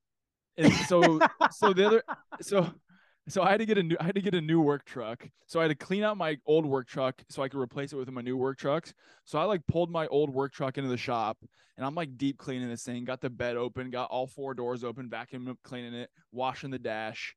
[0.56, 1.20] And so
[1.50, 2.02] so the other
[2.40, 2.70] so
[3.28, 5.28] so I had to get a new I had to get a new work truck.
[5.46, 7.96] So I had to clean out my old work truck so I could replace it
[7.96, 8.88] with my new work truck.
[9.24, 11.38] So I like pulled my old work truck into the shop
[11.76, 14.84] and I'm like deep cleaning this thing, got the bed open, got all four doors
[14.84, 17.34] open, vacuum cleaning it, washing the dash.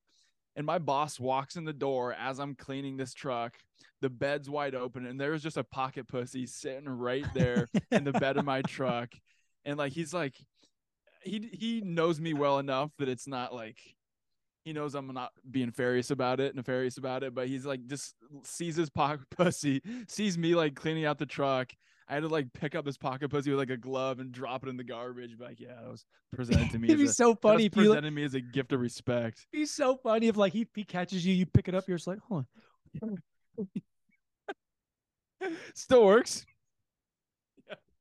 [0.55, 3.53] And my boss walks in the door as I'm cleaning this truck.
[4.01, 8.13] The bed's wide open and there's just a pocket pussy sitting right there in the
[8.13, 9.09] bed of my truck.
[9.65, 10.35] And like he's like
[11.23, 13.77] he he knows me well enough that it's not like
[14.63, 18.15] he knows I'm not being nefarious about it, nefarious about it, but he's like just
[18.43, 21.71] sees his pocket pussy, sees me like cleaning out the truck.
[22.07, 24.63] I had to like pick up his pocket pussy with like a glove and drop
[24.63, 25.37] it in the garbage.
[25.37, 26.89] But like, yeah, that was presented to me.
[26.89, 29.47] It'd be a, so funny if presented me as a gift of respect.
[29.53, 31.97] It'd be so funny if like he he catches you, you pick it up, you're
[31.97, 32.45] just like, hold
[33.01, 33.17] on,
[35.73, 36.45] Still works.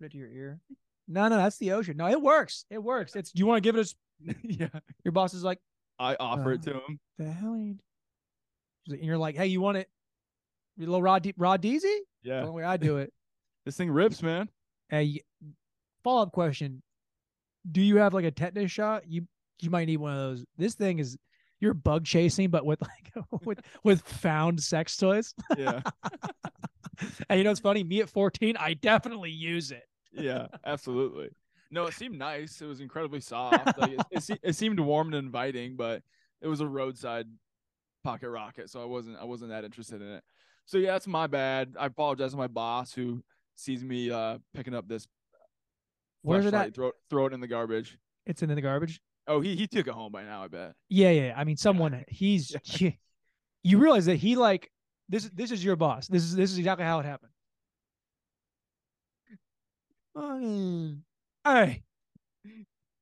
[0.01, 0.61] right to your ear.
[1.09, 1.97] No, no, that's the ocean.
[1.97, 2.65] No, it works.
[2.71, 3.17] It works.
[3.17, 3.33] It's.
[3.33, 4.35] Do you want to give it a?
[4.43, 5.59] yeah, Your boss is like,
[6.01, 6.99] I offer it Uh, to him.
[7.19, 7.53] the hell?
[7.55, 7.77] Are you?
[8.89, 9.89] And you're like, hey, you want it?
[10.77, 11.83] Your little raw, D- raw DZ?
[11.83, 13.13] The Yeah, way I do it.
[13.67, 14.49] this thing rips, man.
[14.89, 15.21] Hey,
[16.03, 16.83] follow up question:
[17.71, 19.07] Do you have like a tetanus shot?
[19.07, 19.27] You
[19.61, 20.45] you might need one of those.
[20.57, 21.17] This thing is
[21.61, 22.81] you're bug chasing, but with
[23.15, 25.35] like with with found sex toys.
[25.57, 25.83] Yeah,
[27.29, 27.85] And you know it's funny?
[27.85, 29.85] Me at 14, I definitely use it.
[30.13, 31.29] yeah, absolutely.
[31.71, 32.61] No, it seemed nice.
[32.61, 33.79] It was incredibly soft.
[33.79, 36.03] Like it, it, se- it seemed warm and inviting, but
[36.41, 37.27] it was a roadside
[38.03, 40.25] pocket rocket, so I wasn't I wasn't that interested in it.
[40.67, 41.75] So yeah, that's my bad.
[41.79, 43.23] I apologize to my boss who
[43.57, 45.07] sees me uh picking up this.
[46.23, 46.75] Where's it at?
[46.75, 47.99] Throw throw it in the garbage.
[48.27, 49.01] It's in the garbage.
[49.27, 50.43] Oh, he he took it home by now.
[50.45, 50.73] I bet.
[50.89, 51.35] Yeah, yeah.
[51.37, 52.99] I mean, someone he's he-
[53.63, 54.71] you realize that he like
[55.09, 55.31] this.
[55.33, 56.09] This is your boss.
[56.09, 57.33] This is this is exactly how it happened.
[61.51, 61.83] Hey,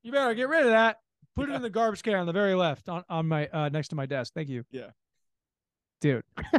[0.02, 1.00] you better get rid of that.
[1.36, 3.88] Put it in the garbage can on the very left on on my uh next
[3.88, 4.32] to my desk.
[4.34, 4.64] Thank you.
[4.70, 4.90] Yeah.
[6.00, 6.24] dude.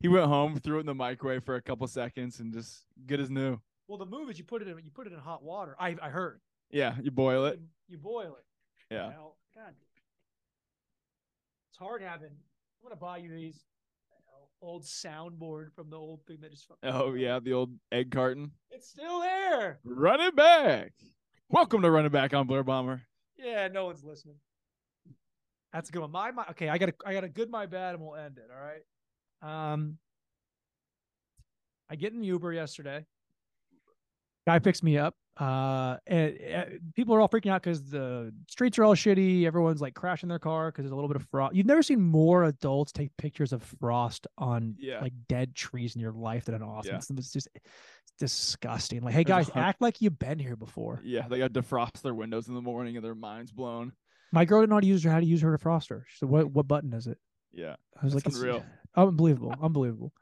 [0.00, 3.20] He went home, threw it in the microwave for a couple seconds, and just good
[3.20, 3.58] as new.
[3.86, 5.76] Well, the move is you put it in you put it in hot water.
[5.78, 6.40] I I heard.
[6.70, 7.58] Yeah, you boil it.
[7.58, 8.94] You, you boil it.
[8.94, 9.08] Yeah.
[9.08, 9.72] Well, God,
[11.70, 12.30] it's hard having.
[12.30, 13.60] I'm gonna buy you these
[14.60, 16.66] old soundboard from the old thing that just.
[16.82, 18.52] Oh yeah, the old egg carton.
[18.70, 19.78] it's still there.
[19.84, 20.92] Run it back.
[21.50, 23.02] Welcome to Run It Back on Blair Bomber.
[23.36, 24.36] Yeah, no one's listening.
[25.72, 26.10] That's a good one.
[26.10, 28.38] My, my okay, I got a I got a good my bad and we'll end
[28.38, 28.48] it.
[28.52, 29.72] All right.
[29.72, 29.98] Um
[31.90, 33.06] I get in the Uber yesterday.
[34.46, 35.14] Guy picks me up.
[35.38, 36.64] Uh and, uh,
[36.96, 39.44] people are all freaking out because the streets are all shitty.
[39.46, 41.54] Everyone's like crashing their car because there's a little bit of frost.
[41.54, 45.00] You've never seen more adults take pictures of frost on Yeah.
[45.00, 46.94] like dead trees in your life than an Austin.
[46.94, 47.18] Yeah.
[47.18, 49.02] It's, just it's disgusting.
[49.02, 51.00] Like, hey guys, act like you've been here before.
[51.04, 53.92] Yeah, they got to defrost their windows in the morning and their minds blown.
[54.32, 56.02] My girl didn't know how to use her how to use her defroster.
[56.08, 57.16] She said, "What what button is it?"
[57.52, 58.62] Yeah, I was like, it's unreal.
[58.96, 60.12] unbelievable, unbelievable.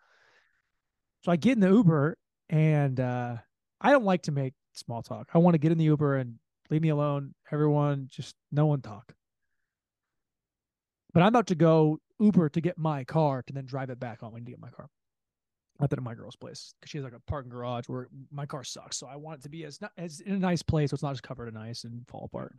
[1.24, 2.16] So I get in the Uber,
[2.51, 3.36] and uh,
[3.80, 5.28] I don't like to make small talk.
[5.34, 6.38] I want to get in the Uber and
[6.70, 7.34] leave me alone.
[7.52, 9.14] Everyone, just no one talk.
[11.12, 14.20] But I'm about to go Uber to get my car to then drive it back
[14.20, 14.34] home.
[14.34, 14.88] I need to get my car.
[15.78, 18.46] Not that at my girl's place because she has like a parking garage where my
[18.46, 18.96] car sucks.
[18.96, 21.12] So I want it to be as as in a nice place, so it's not
[21.12, 22.56] just covered in ice and fall apart.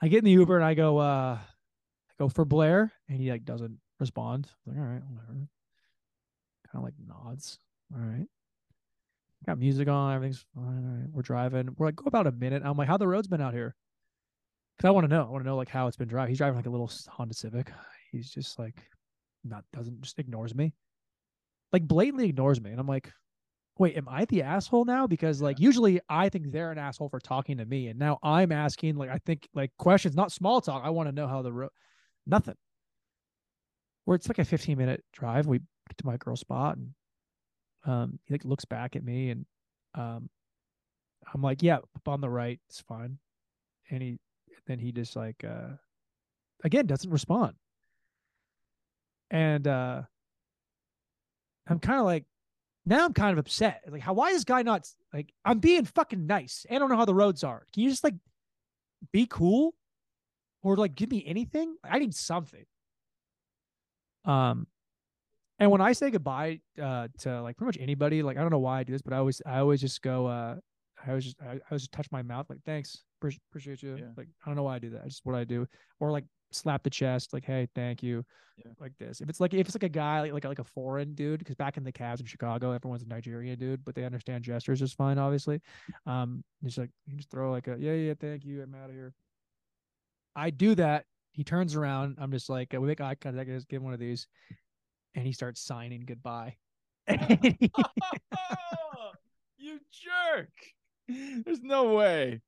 [0.00, 3.30] I get in the Uber and I go, uh, I go for Blair, and he
[3.30, 4.48] like doesn't respond.
[4.66, 5.32] I'm like, all right, whatever.
[5.32, 5.48] Kind
[6.74, 7.58] of like nods.
[7.94, 8.26] All right.
[9.46, 10.64] Got music on, everything's fine.
[10.64, 11.10] All right.
[11.12, 11.68] We're driving.
[11.76, 12.62] We're like, go about a minute.
[12.64, 13.74] I'm like, how the road's been out here?
[14.80, 15.22] Cause I want to know.
[15.22, 16.30] I want to know like how it's been driving.
[16.30, 17.70] He's driving like a little Honda Civic.
[18.10, 18.80] He's just like
[19.44, 20.72] not doesn't just ignores me.
[21.72, 22.70] Like blatantly ignores me.
[22.70, 23.12] And I'm like,
[23.78, 25.06] wait, am I the asshole now?
[25.06, 27.88] Because like usually I think they're an asshole for talking to me.
[27.88, 30.82] And now I'm asking like I think like questions, not small talk.
[30.84, 31.70] I want to know how the road
[32.26, 32.56] nothing.
[34.06, 35.46] Where it's like a 15 minute drive.
[35.46, 36.90] We get to my girl spot and
[37.84, 39.46] um he like looks back at me and
[39.94, 40.28] um
[41.32, 43.18] I'm like, yeah, up on the right, it's fine.
[43.90, 44.18] And he
[44.66, 45.76] then he just like uh
[46.62, 47.54] again doesn't respond.
[49.30, 50.02] And uh
[51.66, 52.24] I'm kind of like
[52.86, 53.82] now I'm kind of upset.
[53.88, 56.66] Like, how why is this guy not like I'm being fucking nice.
[56.70, 57.66] I don't know how the roads are.
[57.72, 58.14] Can you just like
[59.12, 59.74] be cool?
[60.62, 61.76] Or like give me anything?
[61.84, 62.64] I need something.
[64.24, 64.66] Um
[65.58, 68.58] and when I say goodbye uh to like pretty much anybody, like I don't know
[68.58, 70.56] why I do this, but I always I always just go uh
[71.04, 73.02] I always just I, I always just touch my mouth like thanks,
[73.50, 73.96] appreciate you.
[73.96, 74.04] Yeah.
[74.16, 75.02] Like I don't know why I do that.
[75.04, 75.66] I just what I do.
[76.00, 78.24] Or like slap the chest, like, hey, thank you.
[78.56, 78.72] Yeah.
[78.78, 79.20] Like this.
[79.20, 81.56] If it's like if it's like a guy like like, like a foreign dude, because
[81.56, 84.96] back in the cabs in Chicago, everyone's a Nigerian dude, but they understand gestures just
[84.96, 85.60] fine, obviously.
[86.06, 88.94] Um just like you just throw like a yeah, yeah, thank you, I'm out of
[88.94, 89.12] here.
[90.36, 91.04] I do that.
[91.32, 92.16] He turns around.
[92.20, 93.50] I'm just like, we make eye contact.
[93.50, 94.26] I just give him one of these,
[95.14, 96.56] and he starts signing goodbye.
[99.58, 100.50] you jerk!
[101.08, 102.40] There's no way.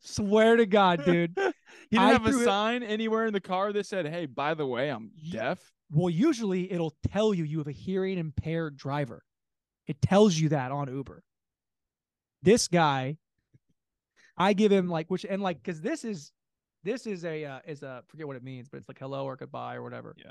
[0.00, 1.32] Swear to God, dude.
[1.36, 4.26] He didn't I have a threw it- sign anywhere in the car that said, "Hey,
[4.26, 5.58] by the way, I'm deaf."
[5.90, 9.22] Well, usually it'll tell you you have a hearing impaired driver.
[9.86, 11.22] It tells you that on Uber.
[12.42, 13.18] This guy,
[14.38, 16.32] I give him like which and like because this is
[16.84, 19.36] This is a uh, is a forget what it means, but it's like hello or
[19.36, 20.14] goodbye or whatever.
[20.16, 20.30] Yeah.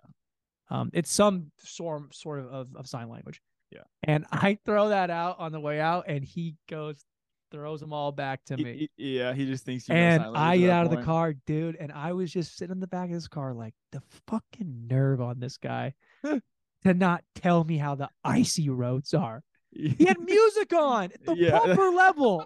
[0.70, 3.42] Um, it's some sort sort of, of of sign language.
[3.72, 3.82] Yeah.
[4.04, 7.04] And I throw that out on the way out, and he goes,
[7.52, 8.90] throws them all back to me.
[8.98, 11.92] yeah, he just thinks you know and I get out of the car, dude, and
[11.92, 15.40] I was just sitting in the back of his car, like the fucking nerve on
[15.40, 15.94] this guy
[16.24, 19.44] to not tell me how the icy roads are.
[19.72, 21.60] He had music on at the Yeah.
[21.60, 22.46] bumper level.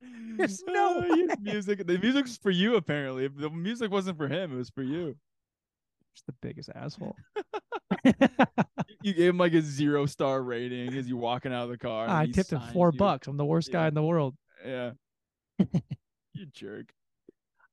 [0.36, 1.86] There's no Uh, music.
[1.86, 3.24] The music's for you apparently.
[3.26, 5.16] If the music wasn't for him, it was for you.
[6.20, 7.16] Just the biggest asshole.
[9.02, 12.06] You gave him like a zero star rating as you're walking out of the car.
[12.08, 12.98] I tipped him four you.
[12.98, 13.26] bucks.
[13.28, 14.34] I'm the worst guy in the world.
[14.66, 14.90] Yeah.
[15.58, 16.92] you jerk.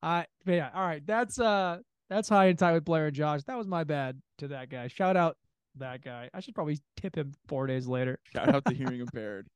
[0.02, 1.06] I but yeah, all right.
[1.06, 1.80] That's uh
[2.10, 3.44] that's high and tight with Blair and Josh.
[3.44, 4.88] That was my bad to that guy.
[4.88, 5.36] Shout out
[5.76, 6.30] that guy.
[6.34, 8.20] I should probably tip him four days later.
[8.32, 9.48] Shout out to hearing impaired.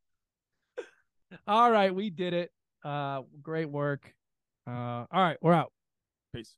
[1.48, 2.52] All right, we did it.
[2.84, 4.14] Uh great work.
[4.68, 5.72] Uh all right, we're out.
[6.34, 6.56] Peace.